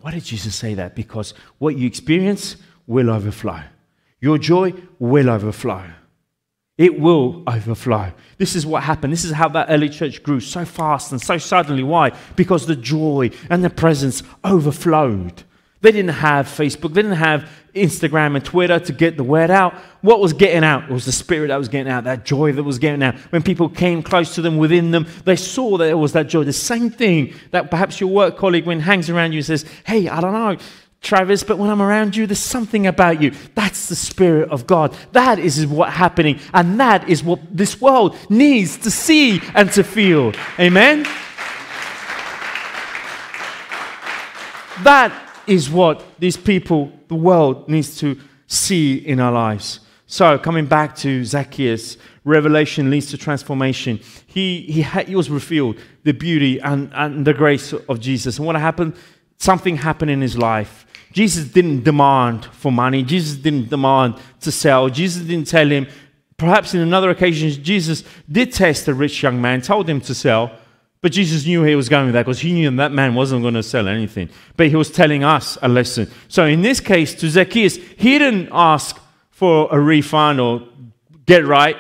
Why 0.01 0.11
did 0.11 0.25
Jesus 0.25 0.55
say 0.55 0.75
that? 0.75 0.95
Because 0.95 1.35
what 1.59 1.77
you 1.77 1.87
experience 1.87 2.57
will 2.87 3.11
overflow. 3.11 3.61
Your 4.21 4.39
joy 4.39 4.73
will 4.99 5.29
overflow. 5.31 5.85
It 6.79 6.99
will 6.99 7.43
overflow. 7.47 8.13
This 8.39 8.57
is 8.57 8.65
what 8.65 8.83
happened. 8.83 9.13
This 9.13 9.25
is 9.25 9.33
how 9.33 9.49
that 9.51 9.67
early 9.69 9.89
church 9.89 10.23
grew 10.23 10.41
so 10.41 10.65
fast 10.65 11.13
and 11.13 11.21
so 11.21 11.39
suddenly. 11.39 11.83
Why? 11.83 12.13
Because 12.35 12.67
the 12.67 12.77
joy 12.77 13.31
and 13.51 13.63
the 13.63 13.71
presence 13.71 14.23
overflowed. 14.45 15.45
They 15.83 15.93
didn't 15.93 16.15
have 16.15 16.47
Facebook, 16.47 16.95
they 16.95 17.03
didn't 17.03 17.19
have 17.19 17.51
Instagram 17.75 18.37
and 18.37 18.45
Twitter 18.45 18.79
to 18.79 18.93
get 18.93 19.17
the 19.17 19.25
word 19.25 19.51
out. 19.51 19.75
What 20.01 20.21
was 20.21 20.33
getting 20.33 20.63
out 20.63 20.89
was 20.89 21.05
the 21.05 21.13
spirit 21.13 21.49
that 21.49 21.57
was 21.57 21.69
getting 21.69 21.91
out, 21.91 22.05
that 22.05 22.25
joy 22.25 22.53
that 22.53 22.63
was 22.63 22.79
getting 22.79 23.03
out. 23.03 23.17
When 23.31 23.43
people 23.43 23.69
came 23.69 24.03
close 24.03 24.35
to 24.37 24.43
them, 24.43 24.59
within 24.59 24.91
them, 24.91 25.07
they 25.25 25.37
saw 25.37 25.77
that 25.79 25.87
there 25.87 25.99
was 25.99 26.13
that 26.13 26.29
joy. 26.29 26.45
The 26.45 26.53
same 26.53 26.91
thing 26.91 27.35
that 27.51 27.71
perhaps 27.71 28.01
your 28.01 28.11
work 28.11 28.37
colleague, 28.37 28.67
when 28.67 28.81
hangs 28.81 29.11
around 29.11 29.33
you 29.33 29.43
says, 29.43 29.65
Hey, 29.85 30.09
I 30.09 30.21
don't 30.21 30.33
know, 30.33 30.57
Travis, 31.01 31.43
but 31.43 31.59
when 31.59 31.69
I'm 31.69 31.83
around 31.83 32.15
you, 32.15 32.29
there's 32.29 32.39
something 32.39 32.87
about 32.87 33.21
you. 33.21 33.33
That's 33.57 33.89
the 33.89 33.97
Spirit 33.97 34.51
of 34.51 34.69
God. 34.69 34.97
That 35.11 35.41
is 35.41 35.67
what's 35.67 35.95
happening. 35.95 36.39
And 36.55 36.79
that 36.79 37.09
is 37.09 37.25
what 37.25 37.41
this 37.51 37.81
world 37.81 38.17
needs 38.31 38.79
to 38.79 38.91
see 38.91 39.43
and 39.55 39.71
to 39.73 39.83
feel. 39.83 40.33
Amen? 40.61 41.03
That 44.85 45.13
is 45.47 45.71
what 45.71 46.05
these 46.19 46.37
people, 46.37 46.93
the 47.09 47.15
world, 47.15 47.69
needs 47.69 47.99
to 47.99 48.19
see 48.47 48.97
in 48.97 49.21
our 49.21 49.33
lives. 49.33 49.81
So, 50.07 50.39
coming 50.39 50.67
back 50.67 50.95
to 50.97 51.25
Zacchaeus, 51.25 51.97
revelation 52.25 52.91
leads 52.91 53.11
to 53.11 53.17
transformation. 53.17 53.99
He, 54.27 54.61
he, 54.63 54.83
ha- 54.83 55.05
he 55.05 55.17
was 55.17 55.31
revealed 55.31 55.79
the 56.05 56.13
beauty 56.13 56.59
and, 56.61 56.91
and 56.95 57.25
the 57.25 57.33
grace 57.33 57.73
of 57.73 58.01
Jesus. 58.01 58.37
And 58.37 58.47
what 58.47 58.57
happened? 58.57 58.95
Something 59.39 59.77
happened 59.79 60.11
in 60.11 60.21
his 60.21 60.37
life. 60.37 60.87
Jesus 61.13 61.47
didn't 61.47 61.83
demand 61.83 62.45
for 62.47 62.71
money. 62.71 63.03
Jesus 63.03 63.37
didn't 63.37 63.71
demand 63.71 64.17
to 64.41 64.53
sell. 64.53 64.89
Jesus 64.89 65.23
didn't 65.23 65.49
tell 65.49 65.69
him. 65.69 65.87
Perhaps 66.37 66.75
in 66.75 66.81
another 66.81 67.11
occasion, 67.11 67.51
Jesus 67.63 68.05
did 68.31 68.53
test 68.53 68.89
a 68.89 68.95
rich 68.95 69.23
young 69.23 69.41
man, 69.41 69.61
told 69.63 69.89
him 69.89 70.01
to 70.03 70.15
sell. 70.15 70.51
But 71.03 71.11
Jesus 71.11 71.45
knew 71.45 71.65
he 71.65 71.75
was 71.75 71.89
going 71.89 72.13
that 72.13 72.25
because 72.25 72.39
he 72.39 72.53
knew 72.53 72.71
that 72.77 72.93
man 72.93 73.15
wasn't 73.17 73.43
going 73.43 73.55
to 73.55 73.63
sell 73.63 73.89
anything. 73.89 74.31
But 74.57 74.69
he 74.69 74.77
was 74.77 74.89
telling 74.89 75.25
us 75.25 75.59
a 75.61 75.69
lesson. 75.69 76.09
So 76.29 76.47
in 76.47 76.63
this 76.63 76.79
case, 76.79 77.13
to 77.17 77.29
Zacchaeus, 77.29 77.77
he 77.77 78.19
didn't 78.19 78.51
ask 78.53 79.01
for 79.31 79.69
a 79.73 79.81
refund 79.81 80.41
or 80.41 80.63
get 81.27 81.45
right. 81.45 81.77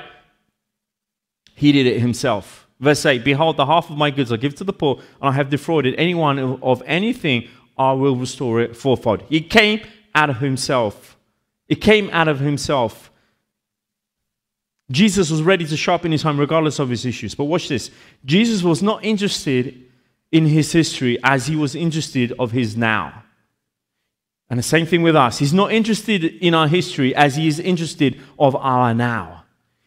He 1.55 1.71
did 1.71 1.87
it 1.87 2.01
himself. 2.01 2.67
Verse 2.81 3.07
8 3.07 3.25
Behold, 3.25 3.57
the 3.57 3.67
half 3.67 3.91
of 3.91 3.97
my 3.97 4.11
goods 4.11 4.33
I 4.33 4.37
give 4.37 4.57
to 4.57 4.65
the 4.65 4.73
poor, 4.73 4.97
and 5.21 5.31
I 5.31 5.33
have 5.33 5.51
defrauded 5.51 5.95
anyone 5.97 6.59
of 6.61 6.83
anything, 6.85 7.49
I 7.79 7.93
will 7.93 8.17
restore 8.17 8.61
it 8.61 8.77
fourfold. 8.77 9.23
He 9.29 9.41
came 9.41 9.83
out 10.17 10.31
of 10.31 10.39
himself. 10.39 11.17
It 11.69 11.77
came 11.77 12.11
out 12.11 12.27
of 12.27 12.41
himself. 12.41 13.12
Jesus 14.93 15.31
was 15.31 15.43
ready 15.43 15.65
to 15.65 15.77
sharpen 15.77 16.13
his 16.13 16.23
home 16.23 16.39
regardless 16.39 16.79
of 16.79 16.91
his 16.91 17.05
issues. 17.05 17.35
But 17.35 17.45
watch 17.45 17.69
this 17.69 17.91
Jesus 18.25 18.63
was 18.63 18.83
not 18.83 19.05
interested 19.05 19.83
in 20.31 20.47
his 20.47 20.71
history 20.73 21.19
as 21.25 21.47
he 21.47 21.57
was 21.57 21.75
interested 21.75 22.33
of 22.39 22.53
his 22.53 22.77
now. 22.77 23.25
And 24.49 24.59
the 24.59 24.63
same 24.63 24.87
thing 24.87 25.03
with 25.03 25.17
us. 25.17 25.39
He's 25.39 25.55
not 25.55 25.73
interested 25.73 26.25
in 26.25 26.55
our 26.55 26.69
history 26.69 27.15
as 27.15 27.37
he 27.37 27.49
is 27.49 27.59
interested 27.59 28.21
of 28.39 28.55
our 28.55 28.93
now. 28.93 29.45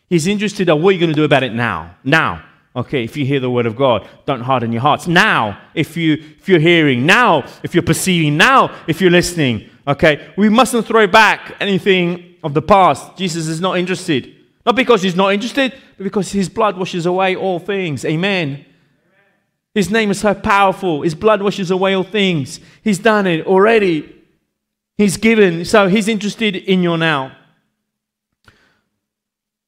He's 0.10 0.28
interested 0.28 0.70
in 0.70 0.82
what 0.82 0.92
you're 0.92 0.94
you 0.94 1.00
going 1.00 1.10
to 1.12 1.16
do 1.16 1.24
about 1.24 1.44
it 1.44 1.54
now? 1.54 1.96
Now. 2.04 2.44
Okay, 2.76 3.06
if 3.06 3.16
you 3.16 3.26
hear 3.26 3.40
the 3.40 3.50
word 3.50 3.66
of 3.66 3.78
God, 3.78 4.06
don't 4.26 4.42
harden 4.42 4.74
your 4.74 4.82
hearts. 4.82 5.08
Now, 5.08 5.62
if 5.74 5.96
you 5.96 6.16
if 6.16 6.50
you're 6.50 6.60
hearing, 6.60 7.06
now, 7.06 7.48
if 7.64 7.74
you're 7.74 7.82
perceiving, 7.82 8.36
now, 8.36 8.76
if 8.86 9.00
you're 9.00 9.12
listening. 9.12 9.70
Okay, 9.88 10.28
we 10.36 10.50
mustn't 10.50 10.86
throw 10.86 11.08
back 11.08 11.56
anything 11.62 12.36
of 12.44 12.54
the 12.54 12.62
past. 12.62 13.16
Jesus 13.18 13.48
is 13.48 13.62
not 13.62 13.78
interested. 13.78 14.35
Not 14.66 14.76
because 14.76 15.02
he's 15.02 15.16
not 15.16 15.34
interested, 15.34 15.74
but 15.98 16.04
because 16.04 16.32
his 16.32 16.50
blood 16.50 16.78
washes 16.78 17.06
away 17.06 17.36
all 17.36 17.60
things. 17.60 18.04
Amen. 18.04 18.66
His 19.74 19.92
name 19.92 20.10
is 20.10 20.22
so 20.22 20.34
powerful. 20.34 21.02
His 21.02 21.14
blood 21.14 21.42
washes 21.42 21.70
away 21.70 21.94
all 21.94 22.04
things. 22.04 22.60
He's 22.82 22.98
done 22.98 23.28
it 23.28 23.46
already. 23.46 24.12
He's 24.98 25.18
given. 25.18 25.66
So 25.66 25.88
he's 25.88 26.08
interested 26.08 26.56
in 26.56 26.82
your 26.82 26.98
now. 26.98 27.36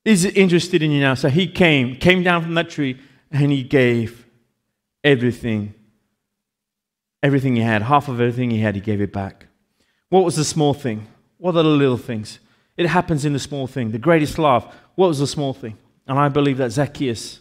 He's 0.05 0.23
interested 0.23 0.81
in 0.81 0.91
you 0.91 1.01
now. 1.01 1.15
So 1.15 1.27
he 1.27 1.47
came, 1.47 1.97
came 1.97 2.23
down 2.23 2.41
from 2.41 2.53
that 2.53 2.69
tree, 2.69 2.97
and 3.29 3.51
he 3.51 3.61
gave 3.61 4.25
everything. 5.03 5.73
Everything 7.21 7.57
he 7.57 7.61
had, 7.61 7.81
half 7.81 8.07
of 8.07 8.21
everything 8.21 8.49
he 8.49 8.59
had, 8.59 8.75
he 8.75 8.81
gave 8.81 9.01
it 9.01 9.11
back. 9.11 9.47
What 10.07 10.23
was 10.23 10.37
the 10.37 10.45
small 10.45 10.73
thing? 10.73 11.07
What 11.39 11.51
are 11.55 11.63
the 11.63 11.65
little 11.65 11.97
things? 11.97 12.39
It 12.77 12.85
happens 12.85 13.25
in 13.25 13.33
the 13.33 13.39
small 13.39 13.67
thing. 13.67 13.91
The 13.91 13.97
greatest 13.97 14.39
love. 14.39 14.73
What 14.97 15.09
was 15.09 15.19
the 15.19 15.27
small 15.27 15.53
thing? 15.53 15.77
And 16.07 16.17
I 16.17 16.27
believe 16.27 16.57
that 16.57 16.71
Zacchaeus, 16.71 17.39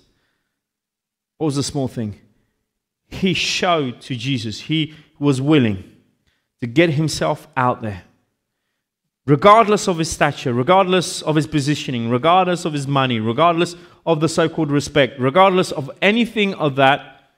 what 1.39 1.47
was 1.47 1.57
the 1.57 1.63
small 1.63 1.89
thing? 1.89 2.21
He 3.09 3.33
showed 3.33 4.03
to 4.03 4.15
Jesus, 4.15 4.61
he 4.61 4.93
was 5.19 5.41
willing 5.41 5.83
to 6.61 6.67
get 6.67 6.91
himself 6.91 7.49
out 7.57 7.81
there. 7.81 8.03
Regardless 9.25 9.89
of 9.89 9.97
his 9.97 10.11
stature, 10.11 10.53
regardless 10.53 11.23
of 11.23 11.37
his 11.37 11.47
positioning, 11.47 12.11
regardless 12.11 12.67
of 12.67 12.75
his 12.75 12.87
money, 12.87 13.21
regardless 13.21 13.75
of 14.05 14.21
the 14.21 14.29
so 14.29 14.51
called 14.51 14.71
respect, 14.71 15.19
regardless 15.19 15.73
of 15.73 15.91
anything 16.03 16.53
of 16.57 16.77
that, 16.77 17.31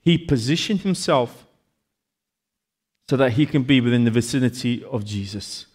he 0.00 0.18
positioned 0.18 0.80
himself 0.80 1.46
so 3.08 3.16
that 3.16 3.34
he 3.34 3.46
can 3.46 3.62
be 3.62 3.80
within 3.80 4.02
the 4.02 4.10
vicinity 4.10 4.82
of 4.82 5.04
Jesus 5.04 5.66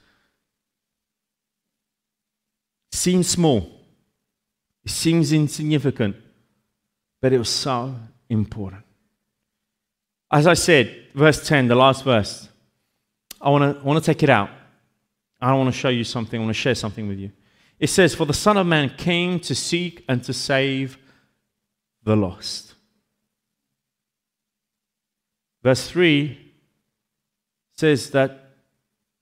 seems 2.91 3.27
small, 3.27 3.69
it 4.83 4.91
seems 4.91 5.31
insignificant, 5.33 6.15
but 7.21 7.33
it 7.33 7.37
was 7.37 7.49
so 7.49 7.95
important. 8.29 8.83
As 10.31 10.47
I 10.47 10.53
said, 10.53 11.07
verse 11.13 11.47
10, 11.47 11.67
the 11.67 11.75
last 11.75 12.03
verse, 12.03 12.49
I 13.41 13.49
want 13.49 13.77
to 13.79 13.85
want 13.85 14.03
to 14.03 14.13
take 14.13 14.23
it 14.23 14.29
out. 14.29 14.49
I 15.41 15.53
want 15.53 15.73
to 15.73 15.79
show 15.79 15.89
you 15.89 16.03
something, 16.03 16.39
I 16.39 16.43
want 16.43 16.55
to 16.55 16.61
share 16.61 16.75
something 16.75 17.07
with 17.07 17.17
you. 17.17 17.31
It 17.79 17.87
says, 17.87 18.13
For 18.13 18.25
the 18.25 18.33
Son 18.33 18.57
of 18.57 18.67
Man 18.67 18.89
came 18.89 19.39
to 19.41 19.55
seek 19.55 20.03
and 20.09 20.23
to 20.25 20.33
save 20.33 20.97
the 22.03 22.15
lost. 22.15 22.73
Verse 25.63 25.89
3 25.89 26.37
says 27.77 28.09
that 28.11 28.51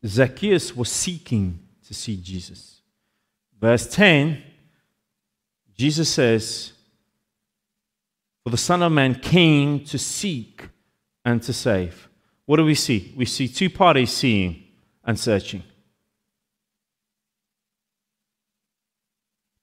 Zacchaeus 0.06 0.76
was 0.76 0.92
seeking 0.92 1.60
to 1.86 1.94
see 1.94 2.18
Jesus. 2.18 2.77
Verse 3.60 3.88
10, 3.88 4.44
Jesus 5.78 6.10
says, 6.10 6.74
For 8.44 8.50
the 8.50 8.58
Son 8.58 8.84
of 8.84 8.92
Man 8.92 9.16
came 9.16 9.84
to 9.86 9.98
seek 9.98 10.70
and 11.26 11.42
to 11.44 11.54
save. 11.54 12.08
What 12.46 12.58
do 12.58 12.66
we 12.66 12.76
see? 12.76 13.14
We 13.18 13.26
see 13.26 13.48
two 13.48 13.70
parties 13.70 14.12
seeing 14.12 14.64
and 15.04 15.20
searching. 15.20 15.64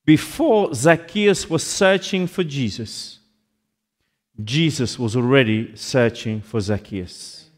Before 0.04 0.74
Zacchaeus 0.74 1.48
was 1.48 1.62
searching 1.62 2.26
for 2.26 2.44
Jesus, 2.44 3.20
Jesus 4.42 4.98
was 4.98 5.16
already 5.16 5.74
searching 5.76 6.42
for 6.42 6.60
Zacchaeus. 6.60 7.48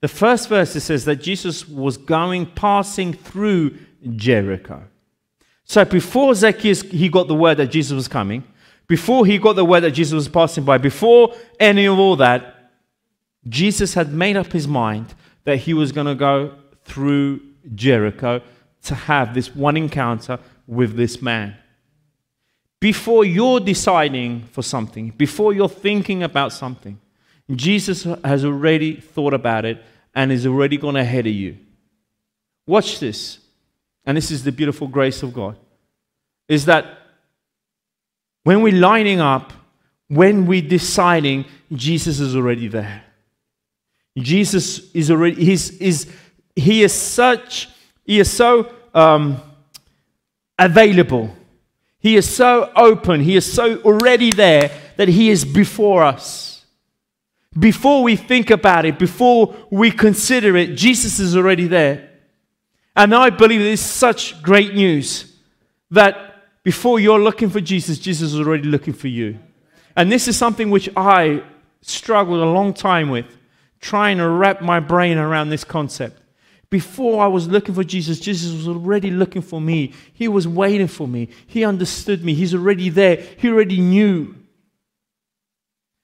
The 0.00 0.08
first 0.08 0.48
verse 0.48 0.70
says 0.70 1.04
that 1.04 1.16
Jesus 1.16 1.68
was 1.68 1.98
going, 1.98 2.46
passing 2.46 3.12
through 3.12 3.76
Jericho. 4.16 4.84
So 5.70 5.84
before 5.84 6.34
Zacchaeus, 6.34 6.82
he 6.82 7.08
got 7.08 7.28
the 7.28 7.34
word 7.36 7.58
that 7.58 7.68
Jesus 7.68 7.92
was 7.92 8.08
coming, 8.08 8.42
before 8.88 9.24
he 9.24 9.38
got 9.38 9.54
the 9.54 9.64
word 9.64 9.82
that 9.82 9.92
Jesus 9.92 10.14
was 10.14 10.28
passing 10.28 10.64
by, 10.64 10.78
before 10.78 11.32
any 11.60 11.84
of 11.84 11.96
all 11.96 12.16
that, 12.16 12.72
Jesus 13.48 13.94
had 13.94 14.12
made 14.12 14.36
up 14.36 14.50
his 14.50 14.66
mind 14.66 15.14
that 15.44 15.58
he 15.58 15.72
was 15.72 15.92
going 15.92 16.08
to 16.08 16.16
go 16.16 16.56
through 16.82 17.40
Jericho 17.72 18.42
to 18.82 18.94
have 18.96 19.32
this 19.32 19.54
one 19.54 19.76
encounter 19.76 20.40
with 20.66 20.96
this 20.96 21.22
man. 21.22 21.56
Before 22.80 23.24
you're 23.24 23.60
deciding 23.60 24.46
for 24.46 24.62
something, 24.62 25.10
before 25.10 25.52
you're 25.52 25.68
thinking 25.68 26.24
about 26.24 26.52
something, 26.52 26.98
Jesus 27.54 28.02
has 28.24 28.44
already 28.44 28.96
thought 28.96 29.34
about 29.34 29.64
it 29.64 29.80
and 30.16 30.32
is 30.32 30.48
already 30.48 30.78
gone 30.78 30.96
ahead 30.96 31.28
of 31.28 31.32
you. 31.32 31.58
Watch 32.66 32.98
this. 32.98 33.38
And 34.04 34.16
this 34.16 34.30
is 34.30 34.44
the 34.44 34.52
beautiful 34.52 34.88
grace 34.88 35.22
of 35.22 35.32
God, 35.32 35.56
is 36.48 36.64
that 36.64 36.98
when 38.44 38.62
we're 38.62 38.74
lining 38.74 39.20
up, 39.20 39.52
when 40.08 40.46
we're 40.46 40.66
deciding, 40.66 41.44
Jesus 41.72 42.18
is 42.18 42.34
already 42.34 42.68
there. 42.68 43.04
Jesus 44.18 44.90
is 44.92 45.10
already, 45.10 45.44
he's, 45.44 46.10
he 46.56 46.82
is 46.82 46.92
such, 46.92 47.68
he 48.04 48.18
is 48.18 48.30
so 48.30 48.72
um, 48.92 49.40
available. 50.58 51.34
He 52.00 52.16
is 52.16 52.28
so 52.28 52.72
open. 52.74 53.20
He 53.20 53.36
is 53.36 53.50
so 53.50 53.76
already 53.82 54.30
there 54.32 54.70
that 54.96 55.08
he 55.08 55.30
is 55.30 55.44
before 55.44 56.02
us. 56.02 56.64
Before 57.58 58.02
we 58.02 58.16
think 58.16 58.50
about 58.50 58.84
it, 58.84 58.98
before 58.98 59.54
we 59.70 59.90
consider 59.90 60.56
it, 60.56 60.76
Jesus 60.76 61.20
is 61.20 61.36
already 61.36 61.66
there. 61.66 62.09
And 62.96 63.14
I 63.14 63.30
believe 63.30 63.60
this 63.60 63.80
is 63.80 63.90
such 63.90 64.42
great 64.42 64.74
news 64.74 65.32
that 65.90 66.62
before 66.62 67.00
you're 67.00 67.20
looking 67.20 67.48
for 67.48 67.60
Jesus, 67.60 67.98
Jesus 67.98 68.32
is 68.32 68.40
already 68.40 68.64
looking 68.64 68.92
for 68.92 69.08
you. 69.08 69.38
And 69.96 70.10
this 70.10 70.28
is 70.28 70.36
something 70.36 70.70
which 70.70 70.88
I 70.96 71.42
struggled 71.82 72.40
a 72.40 72.50
long 72.50 72.74
time 72.74 73.10
with, 73.10 73.26
trying 73.80 74.18
to 74.18 74.28
wrap 74.28 74.60
my 74.60 74.80
brain 74.80 75.18
around 75.18 75.48
this 75.48 75.64
concept. 75.64 76.20
Before 76.68 77.24
I 77.24 77.26
was 77.26 77.48
looking 77.48 77.74
for 77.74 77.82
Jesus, 77.82 78.20
Jesus 78.20 78.52
was 78.52 78.68
already 78.68 79.10
looking 79.10 79.42
for 79.42 79.60
me. 79.60 79.92
He 80.12 80.28
was 80.28 80.46
waiting 80.46 80.86
for 80.86 81.08
me. 81.08 81.28
He 81.46 81.64
understood 81.64 82.22
me. 82.22 82.34
He's 82.34 82.54
already 82.54 82.88
there. 82.90 83.16
He 83.16 83.48
already 83.48 83.80
knew. 83.80 84.36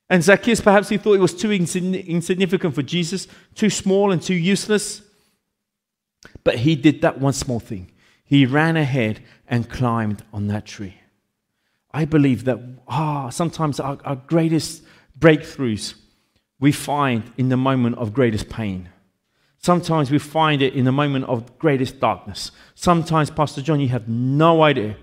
And 0.08 0.22
Zacchaeus, 0.22 0.60
perhaps 0.60 0.88
he 0.88 0.98
thought 0.98 1.14
it 1.14 1.20
was 1.20 1.34
too 1.34 1.52
insignificant 1.52 2.74
for 2.74 2.82
Jesus, 2.82 3.28
too 3.54 3.70
small 3.70 4.10
and 4.10 4.22
too 4.22 4.34
useless. 4.34 5.02
But 6.44 6.56
he 6.56 6.76
did 6.76 7.02
that 7.02 7.20
one 7.20 7.32
small 7.32 7.60
thing. 7.60 7.90
He 8.24 8.46
ran 8.46 8.76
ahead 8.76 9.22
and 9.46 9.68
climbed 9.68 10.22
on 10.32 10.48
that 10.48 10.66
tree. 10.66 10.96
I 11.92 12.04
believe 12.04 12.44
that 12.44 12.58
ah, 12.88 13.30
sometimes 13.30 13.80
our, 13.80 13.98
our 14.04 14.16
greatest 14.16 14.82
breakthroughs 15.18 15.94
we 16.58 16.72
find 16.72 17.22
in 17.36 17.48
the 17.48 17.56
moment 17.56 17.96
of 17.96 18.12
greatest 18.12 18.48
pain. 18.48 18.88
Sometimes 19.58 20.10
we 20.10 20.18
find 20.18 20.62
it 20.62 20.74
in 20.74 20.84
the 20.84 20.92
moment 20.92 21.24
of 21.24 21.58
greatest 21.58 21.98
darkness. 22.00 22.50
Sometimes, 22.74 23.30
Pastor 23.30 23.62
John, 23.62 23.80
you 23.80 23.88
have 23.88 24.08
no 24.08 24.62
idea 24.62 24.96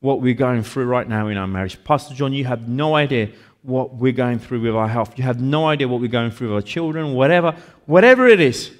what 0.00 0.20
we're 0.20 0.34
going 0.34 0.62
through 0.62 0.86
right 0.86 1.08
now 1.08 1.28
in 1.28 1.36
our 1.36 1.46
marriage. 1.46 1.82
Pastor 1.84 2.14
John, 2.14 2.32
you 2.32 2.44
have 2.44 2.68
no 2.68 2.96
idea 2.96 3.30
what 3.62 3.94
we're 3.94 4.12
going 4.12 4.38
through 4.38 4.60
with 4.60 4.74
our 4.74 4.88
health. 4.88 5.16
You 5.16 5.24
have 5.24 5.40
no 5.40 5.68
idea 5.68 5.86
what 5.86 6.00
we're 6.00 6.08
going 6.08 6.32
through 6.32 6.48
with 6.48 6.56
our 6.56 6.68
children, 6.68 7.14
whatever, 7.14 7.56
whatever 7.86 8.26
it 8.26 8.40
is. 8.40 8.72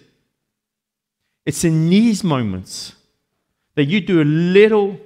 It's 1.44 1.64
in 1.64 1.88
these 1.88 2.22
moments 2.22 2.94
that 3.74 3.84
you 3.84 4.00
do 4.00 4.22
a 4.22 4.24
little 4.24 4.98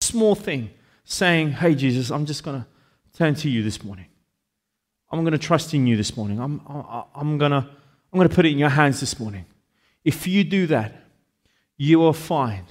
small 0.00 0.34
thing 0.34 0.70
saying, 1.04 1.52
Hey, 1.52 1.74
Jesus, 1.74 2.10
I'm 2.10 2.26
just 2.26 2.42
going 2.42 2.60
to 2.60 2.66
turn 3.16 3.34
to 3.36 3.50
you 3.50 3.62
this 3.62 3.84
morning. 3.84 4.06
I'm 5.10 5.20
going 5.20 5.32
to 5.32 5.38
trust 5.38 5.74
in 5.74 5.86
you 5.86 5.96
this 5.96 6.16
morning. 6.16 6.40
I'm, 6.40 6.60
I'm, 7.14 7.36
going 7.36 7.50
to, 7.50 7.58
I'm 7.58 8.16
going 8.16 8.28
to 8.28 8.34
put 8.34 8.46
it 8.46 8.52
in 8.52 8.58
your 8.58 8.68
hands 8.68 9.00
this 9.00 9.18
morning. 9.18 9.44
If 10.04 10.26
you 10.26 10.44
do 10.44 10.66
that, 10.68 11.04
you 11.76 11.98
will 11.98 12.12
find 12.12 12.64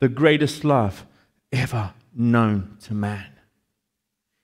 the 0.00 0.08
greatest 0.08 0.64
love 0.64 1.06
ever 1.52 1.94
known 2.14 2.76
to 2.82 2.94
man. 2.94 3.26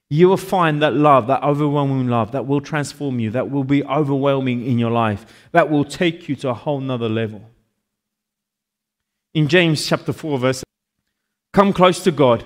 You 0.09 0.29
will 0.29 0.37
find 0.37 0.81
that 0.81 0.93
love, 0.93 1.27
that 1.27 1.43
overwhelming 1.43 2.07
love, 2.07 2.31
that 2.31 2.45
will 2.45 2.61
transform 2.61 3.19
you, 3.19 3.31
that 3.31 3.49
will 3.49 3.63
be 3.63 3.83
overwhelming 3.83 4.65
in 4.65 4.77
your 4.77 4.91
life, 4.91 5.25
that 5.51 5.69
will 5.69 5.83
take 5.83 6.29
you 6.29 6.35
to 6.37 6.49
a 6.49 6.53
whole 6.53 6.79
nother 6.79 7.09
level. 7.09 7.49
In 9.33 9.47
James 9.47 9.85
chapter 9.85 10.13
4, 10.13 10.39
verse 10.39 10.63
Come 11.53 11.73
close 11.73 12.03
to 12.03 12.11
God, 12.11 12.45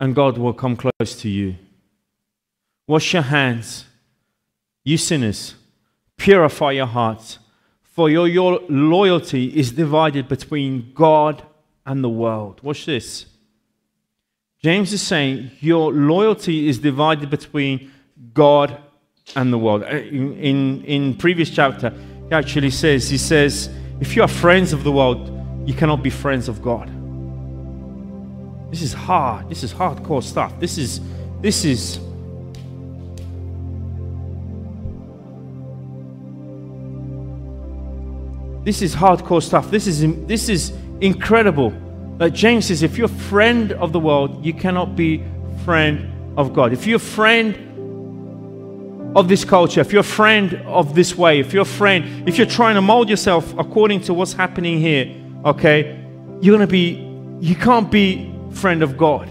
and 0.00 0.14
God 0.14 0.38
will 0.38 0.54
come 0.54 0.76
close 0.76 1.14
to 1.20 1.28
you. 1.28 1.56
Wash 2.88 3.12
your 3.12 3.22
hands, 3.22 3.84
you 4.84 4.96
sinners. 4.96 5.54
Purify 6.16 6.72
your 6.72 6.86
hearts, 6.86 7.38
for 7.82 8.08
your, 8.08 8.26
your 8.26 8.60
loyalty 8.68 9.46
is 9.56 9.72
divided 9.72 10.28
between 10.28 10.92
God 10.94 11.42
and 11.86 12.02
the 12.02 12.08
world. 12.08 12.60
Watch 12.62 12.86
this. 12.86 13.26
James 14.62 14.92
is 14.92 15.02
saying 15.02 15.50
your 15.58 15.92
loyalty 15.92 16.68
is 16.68 16.78
divided 16.78 17.28
between 17.28 17.90
God 18.32 18.80
and 19.34 19.52
the 19.52 19.58
world. 19.58 19.82
Uh, 19.82 19.96
in, 19.96 20.34
in, 20.38 20.84
in 20.84 21.14
previous 21.16 21.50
chapter, 21.50 21.90
he 22.28 22.32
actually 22.32 22.70
says, 22.70 23.10
he 23.10 23.18
says, 23.18 23.68
if 24.00 24.14
you 24.14 24.22
are 24.22 24.28
friends 24.28 24.72
of 24.72 24.84
the 24.84 24.92
world, 24.92 25.28
you 25.68 25.74
cannot 25.74 26.02
be 26.04 26.10
friends 26.10 26.48
of 26.48 26.62
God. 26.62 26.88
This 28.70 28.82
is 28.82 28.92
hard. 28.92 29.50
This 29.50 29.64
is 29.64 29.74
hardcore 29.74 30.22
stuff. 30.22 30.58
This 30.60 30.78
is, 30.78 31.00
this 31.40 31.64
is, 31.64 31.98
this 38.64 38.80
is 38.80 38.94
hardcore 38.94 39.42
stuff. 39.42 39.72
This 39.72 39.88
is, 39.88 40.02
this 40.26 40.48
is 40.48 40.72
incredible. 41.00 41.72
Like 42.22 42.34
James 42.34 42.66
says, 42.66 42.84
if 42.84 42.96
you're 42.96 43.06
a 43.06 43.08
friend 43.08 43.72
of 43.72 43.92
the 43.92 43.98
world, 43.98 44.46
you 44.46 44.54
cannot 44.54 44.94
be 44.94 45.24
friend 45.64 46.38
of 46.38 46.54
God. 46.54 46.72
If 46.72 46.86
you're 46.86 46.98
a 46.98 47.00
friend 47.00 47.56
of 49.16 49.26
this 49.26 49.44
culture, 49.44 49.80
if 49.80 49.90
you're 49.90 50.02
a 50.02 50.04
friend 50.04 50.54
of 50.66 50.94
this 50.94 51.18
way, 51.18 51.40
if 51.40 51.52
you're 51.52 51.62
a 51.62 51.64
friend, 51.80 52.28
if 52.28 52.38
you're 52.38 52.46
trying 52.46 52.76
to 52.76 52.80
mold 52.80 53.10
yourself 53.10 53.52
according 53.58 54.02
to 54.02 54.14
what's 54.14 54.34
happening 54.34 54.78
here, 54.78 55.12
okay, 55.44 56.00
you're 56.40 56.56
to 56.58 56.68
be, 56.68 57.04
you 57.40 57.56
can't 57.56 57.90
be 57.90 58.32
friend 58.52 58.84
of 58.84 58.96
God. 58.96 59.26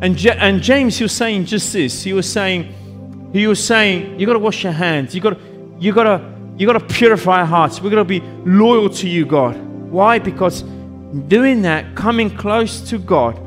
And, 0.00 0.16
J- 0.16 0.38
and 0.38 0.62
James, 0.62 0.96
he 0.96 1.04
was 1.04 1.12
saying 1.12 1.44
just 1.44 1.70
this. 1.70 2.02
He 2.02 2.14
was 2.14 2.32
saying, 2.32 3.30
he 3.34 3.46
was 3.46 3.62
saying, 3.62 4.18
you 4.18 4.24
got 4.24 4.32
to 4.32 4.38
wash 4.38 4.64
your 4.64 4.72
hands. 4.72 5.14
You 5.14 5.20
got 5.20 5.38
to, 5.38 5.40
you 5.78 5.92
got 5.92 6.04
to, 6.04 6.34
you 6.56 6.66
got 6.66 6.78
to 6.78 6.94
purify 6.94 7.40
our 7.40 7.44
hearts. 7.44 7.82
We're 7.82 7.90
to 7.90 8.04
be 8.04 8.20
loyal 8.46 8.88
to 8.88 9.06
you, 9.06 9.26
God. 9.26 9.60
Why? 9.90 10.18
Because 10.18 10.64
doing 11.12 11.62
that, 11.62 11.94
coming 11.94 12.34
close 12.36 12.80
to 12.90 12.98
God, 12.98 13.38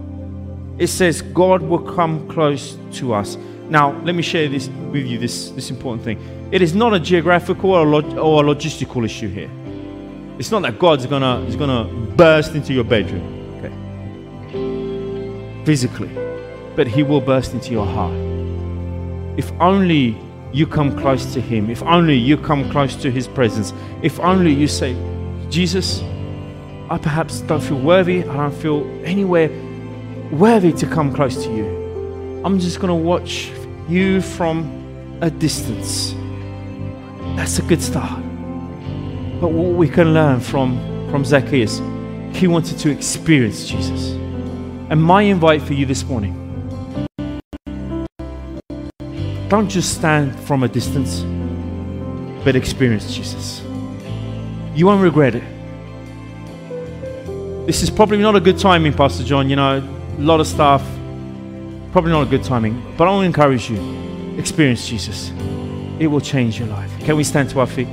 it 0.78 0.88
says 0.88 1.22
God 1.22 1.62
will 1.62 1.80
come 1.80 2.28
close 2.30 2.78
to 2.94 3.14
us. 3.14 3.38
Now, 3.70 4.00
let 4.04 4.14
me 4.14 4.22
share 4.22 4.48
this 4.48 4.68
with 4.92 5.06
you, 5.06 5.18
this, 5.18 5.50
this 5.52 5.72
important 5.72 6.04
thing. 6.04 6.50
It 6.52 6.62
is 6.62 6.76
not 6.76 6.94
a 6.94 7.00
geographical 7.00 7.72
or, 7.72 7.86
log- 7.86 8.18
or 8.18 8.44
a 8.44 8.56
logistical 8.56 9.04
issue 9.04 9.30
here. 9.30 9.50
It's 10.38 10.52
not 10.52 10.62
that 10.64 10.78
God's 10.78 11.06
gonna, 11.06 11.40
is 11.46 11.56
gonna 11.56 11.86
burst 12.16 12.54
into 12.54 12.74
your 12.74 12.84
bedroom, 12.84 13.24
okay? 13.58 15.66
Physically. 15.66 16.10
But 16.76 16.88
He 16.88 17.04
will 17.04 17.22
burst 17.22 17.54
into 17.54 17.72
your 17.72 17.86
heart. 17.86 18.14
If 19.38 19.52
only 19.60 20.18
you 20.54 20.68
come 20.68 20.98
close 21.00 21.34
to 21.34 21.42
Him, 21.42 21.70
if 21.70 21.82
only 21.84 22.16
you 22.16 22.38
come 22.38 22.70
close 22.70 22.96
to 22.98 23.10
His 23.10 23.28
presence, 23.28 23.74
if 24.04 24.20
only 24.20 24.54
you 24.54 24.68
say, 24.68 24.96
Jesus, 25.50 26.04
I 26.90 27.00
perhaps 27.00 27.42
don't 27.42 27.62
feel 27.62 27.80
worthy, 27.80 28.24
I 28.24 28.36
don't 28.36 28.54
feel 28.54 28.86
anywhere 29.04 29.50
worthy 30.32 30.72
to 30.74 30.86
come 30.86 31.14
close 31.14 31.44
to 31.44 31.52
you. 31.52 32.42
I'm 32.46 32.60
just 32.60 32.80
going 32.80 32.90
to 32.90 32.96
watch 32.96 33.52
you 33.90 34.22
from 34.22 35.18
a 35.22 35.32
distance. 35.32 36.14
That's 37.36 37.58
a 37.58 37.64
good 37.64 37.82
start. 37.82 38.22
But 39.42 39.52
what 39.52 39.76
we 39.76 39.90
can 39.90 40.14
learn 40.14 40.40
from, 40.40 40.78
from 41.10 41.26
Zacchaeus, 41.26 41.82
he 42.34 42.48
wanted 42.48 42.78
to 42.80 42.92
experience 42.92 43.68
Jesus. 43.68 44.12
And 44.92 45.02
my 45.02 45.24
invite 45.24 45.64
for 45.64 45.74
you 45.74 45.88
this 45.88 46.04
morning 46.04 46.42
don't 49.50 49.70
just 49.70 49.96
stand 49.96 50.40
from 50.42 50.64
a 50.64 50.68
distance, 50.68 51.22
but 52.44 52.56
experience 52.56 53.16
Jesus. 53.16 53.62
You 54.76 54.86
won't 54.86 55.02
regret 55.02 55.34
it. 55.34 55.55
This 57.66 57.82
is 57.82 57.90
probably 57.90 58.20
not 58.20 58.36
a 58.36 58.40
good 58.40 58.60
timing, 58.60 58.94
Pastor 58.94 59.24
John. 59.24 59.50
You 59.50 59.56
know, 59.56 59.78
a 59.80 60.22
lot 60.22 60.40
of 60.40 60.46
stuff. 60.46 60.84
Probably 61.92 62.12
not 62.12 62.28
a 62.28 62.30
good 62.30 62.44
timing. 62.44 62.80
But 62.96 63.08
I 63.08 63.12
want 63.12 63.24
to 63.24 63.26
encourage 63.26 63.72
you 63.72 64.38
experience 64.38 64.88
Jesus. 64.88 65.32
It 66.00 66.08
will 66.08 66.22
change 66.22 66.60
your 66.60 66.68
life. 66.68 66.92
Can 67.00 67.18
we 67.18 67.24
stand 67.24 67.50
to 67.50 67.62
our 67.62 67.68
feet? 67.68 67.88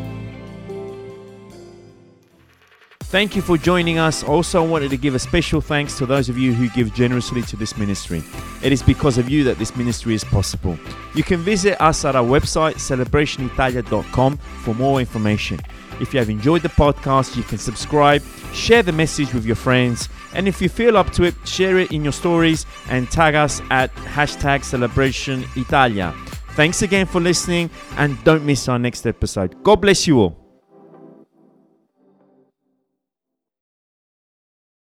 Thank 3.01 3.37
you 3.37 3.43
for 3.43 3.57
joining 3.57 3.99
us. 3.99 4.23
Also, 4.23 4.63
I 4.63 4.67
wanted 4.67 4.91
to 4.91 4.97
give 4.97 5.15
a 5.15 5.19
special 5.19 5.61
thanks 5.61 5.97
to 5.99 6.07
those 6.07 6.29
of 6.29 6.37
you 6.37 6.53
who 6.53 6.69
give 6.71 6.95
generously 6.95 7.43
to 7.43 7.57
this 7.57 7.77
ministry. 7.77 8.23
It 8.63 8.73
is 8.73 8.83
because 8.83 9.19
of 9.19 9.29
you 9.29 9.45
that 9.45 9.59
this 9.59 9.77
ministry 9.77 10.15
is 10.15 10.25
possible. 10.25 10.79
You 11.15 11.23
can 11.23 11.41
visit 11.41 11.81
us 11.81 12.05
at 12.05 12.17
our 12.17 12.25
website, 12.25 12.77
celebrationitalia.com, 12.77 14.37
for 14.37 14.75
more 14.75 15.01
information. 15.01 15.61
If 16.03 16.13
you 16.13 16.19
have 16.19 16.29
enjoyed 16.29 16.63
the 16.63 16.69
podcast, 16.69 17.37
you 17.37 17.45
can 17.45 17.59
subscribe, 17.59 18.23
share 18.53 18.83
the 18.83 18.93
message 18.93 19.33
with 19.33 19.47
your 19.47 19.57
friends, 19.57 20.09
and 20.35 20.49
if 20.49 20.61
you 20.61 20.69
feel 20.69 20.99
up 20.99 21.11
to 21.13 21.23
it, 21.23 21.35
share 21.45 21.79
it 21.79 21.93
in 21.93 22.03
your 22.03 22.13
stories 22.13 22.67
and 22.91 23.09
tag 23.11 23.37
us 23.37 23.63
at 23.71 23.95
hashtag 23.95 24.65
celebration 24.65 25.45
Italia. 25.57 26.13
Thanks 26.55 26.83
again 26.83 27.07
for 27.07 27.21
listening 27.21 27.71
and 27.97 28.23
don't 28.25 28.45
miss 28.45 28.69
our 28.69 28.79
next 28.79 29.07
episode. 29.07 29.63
God 29.63 29.77
bless 29.77 30.07
you 30.07 30.19
all. 30.19 30.42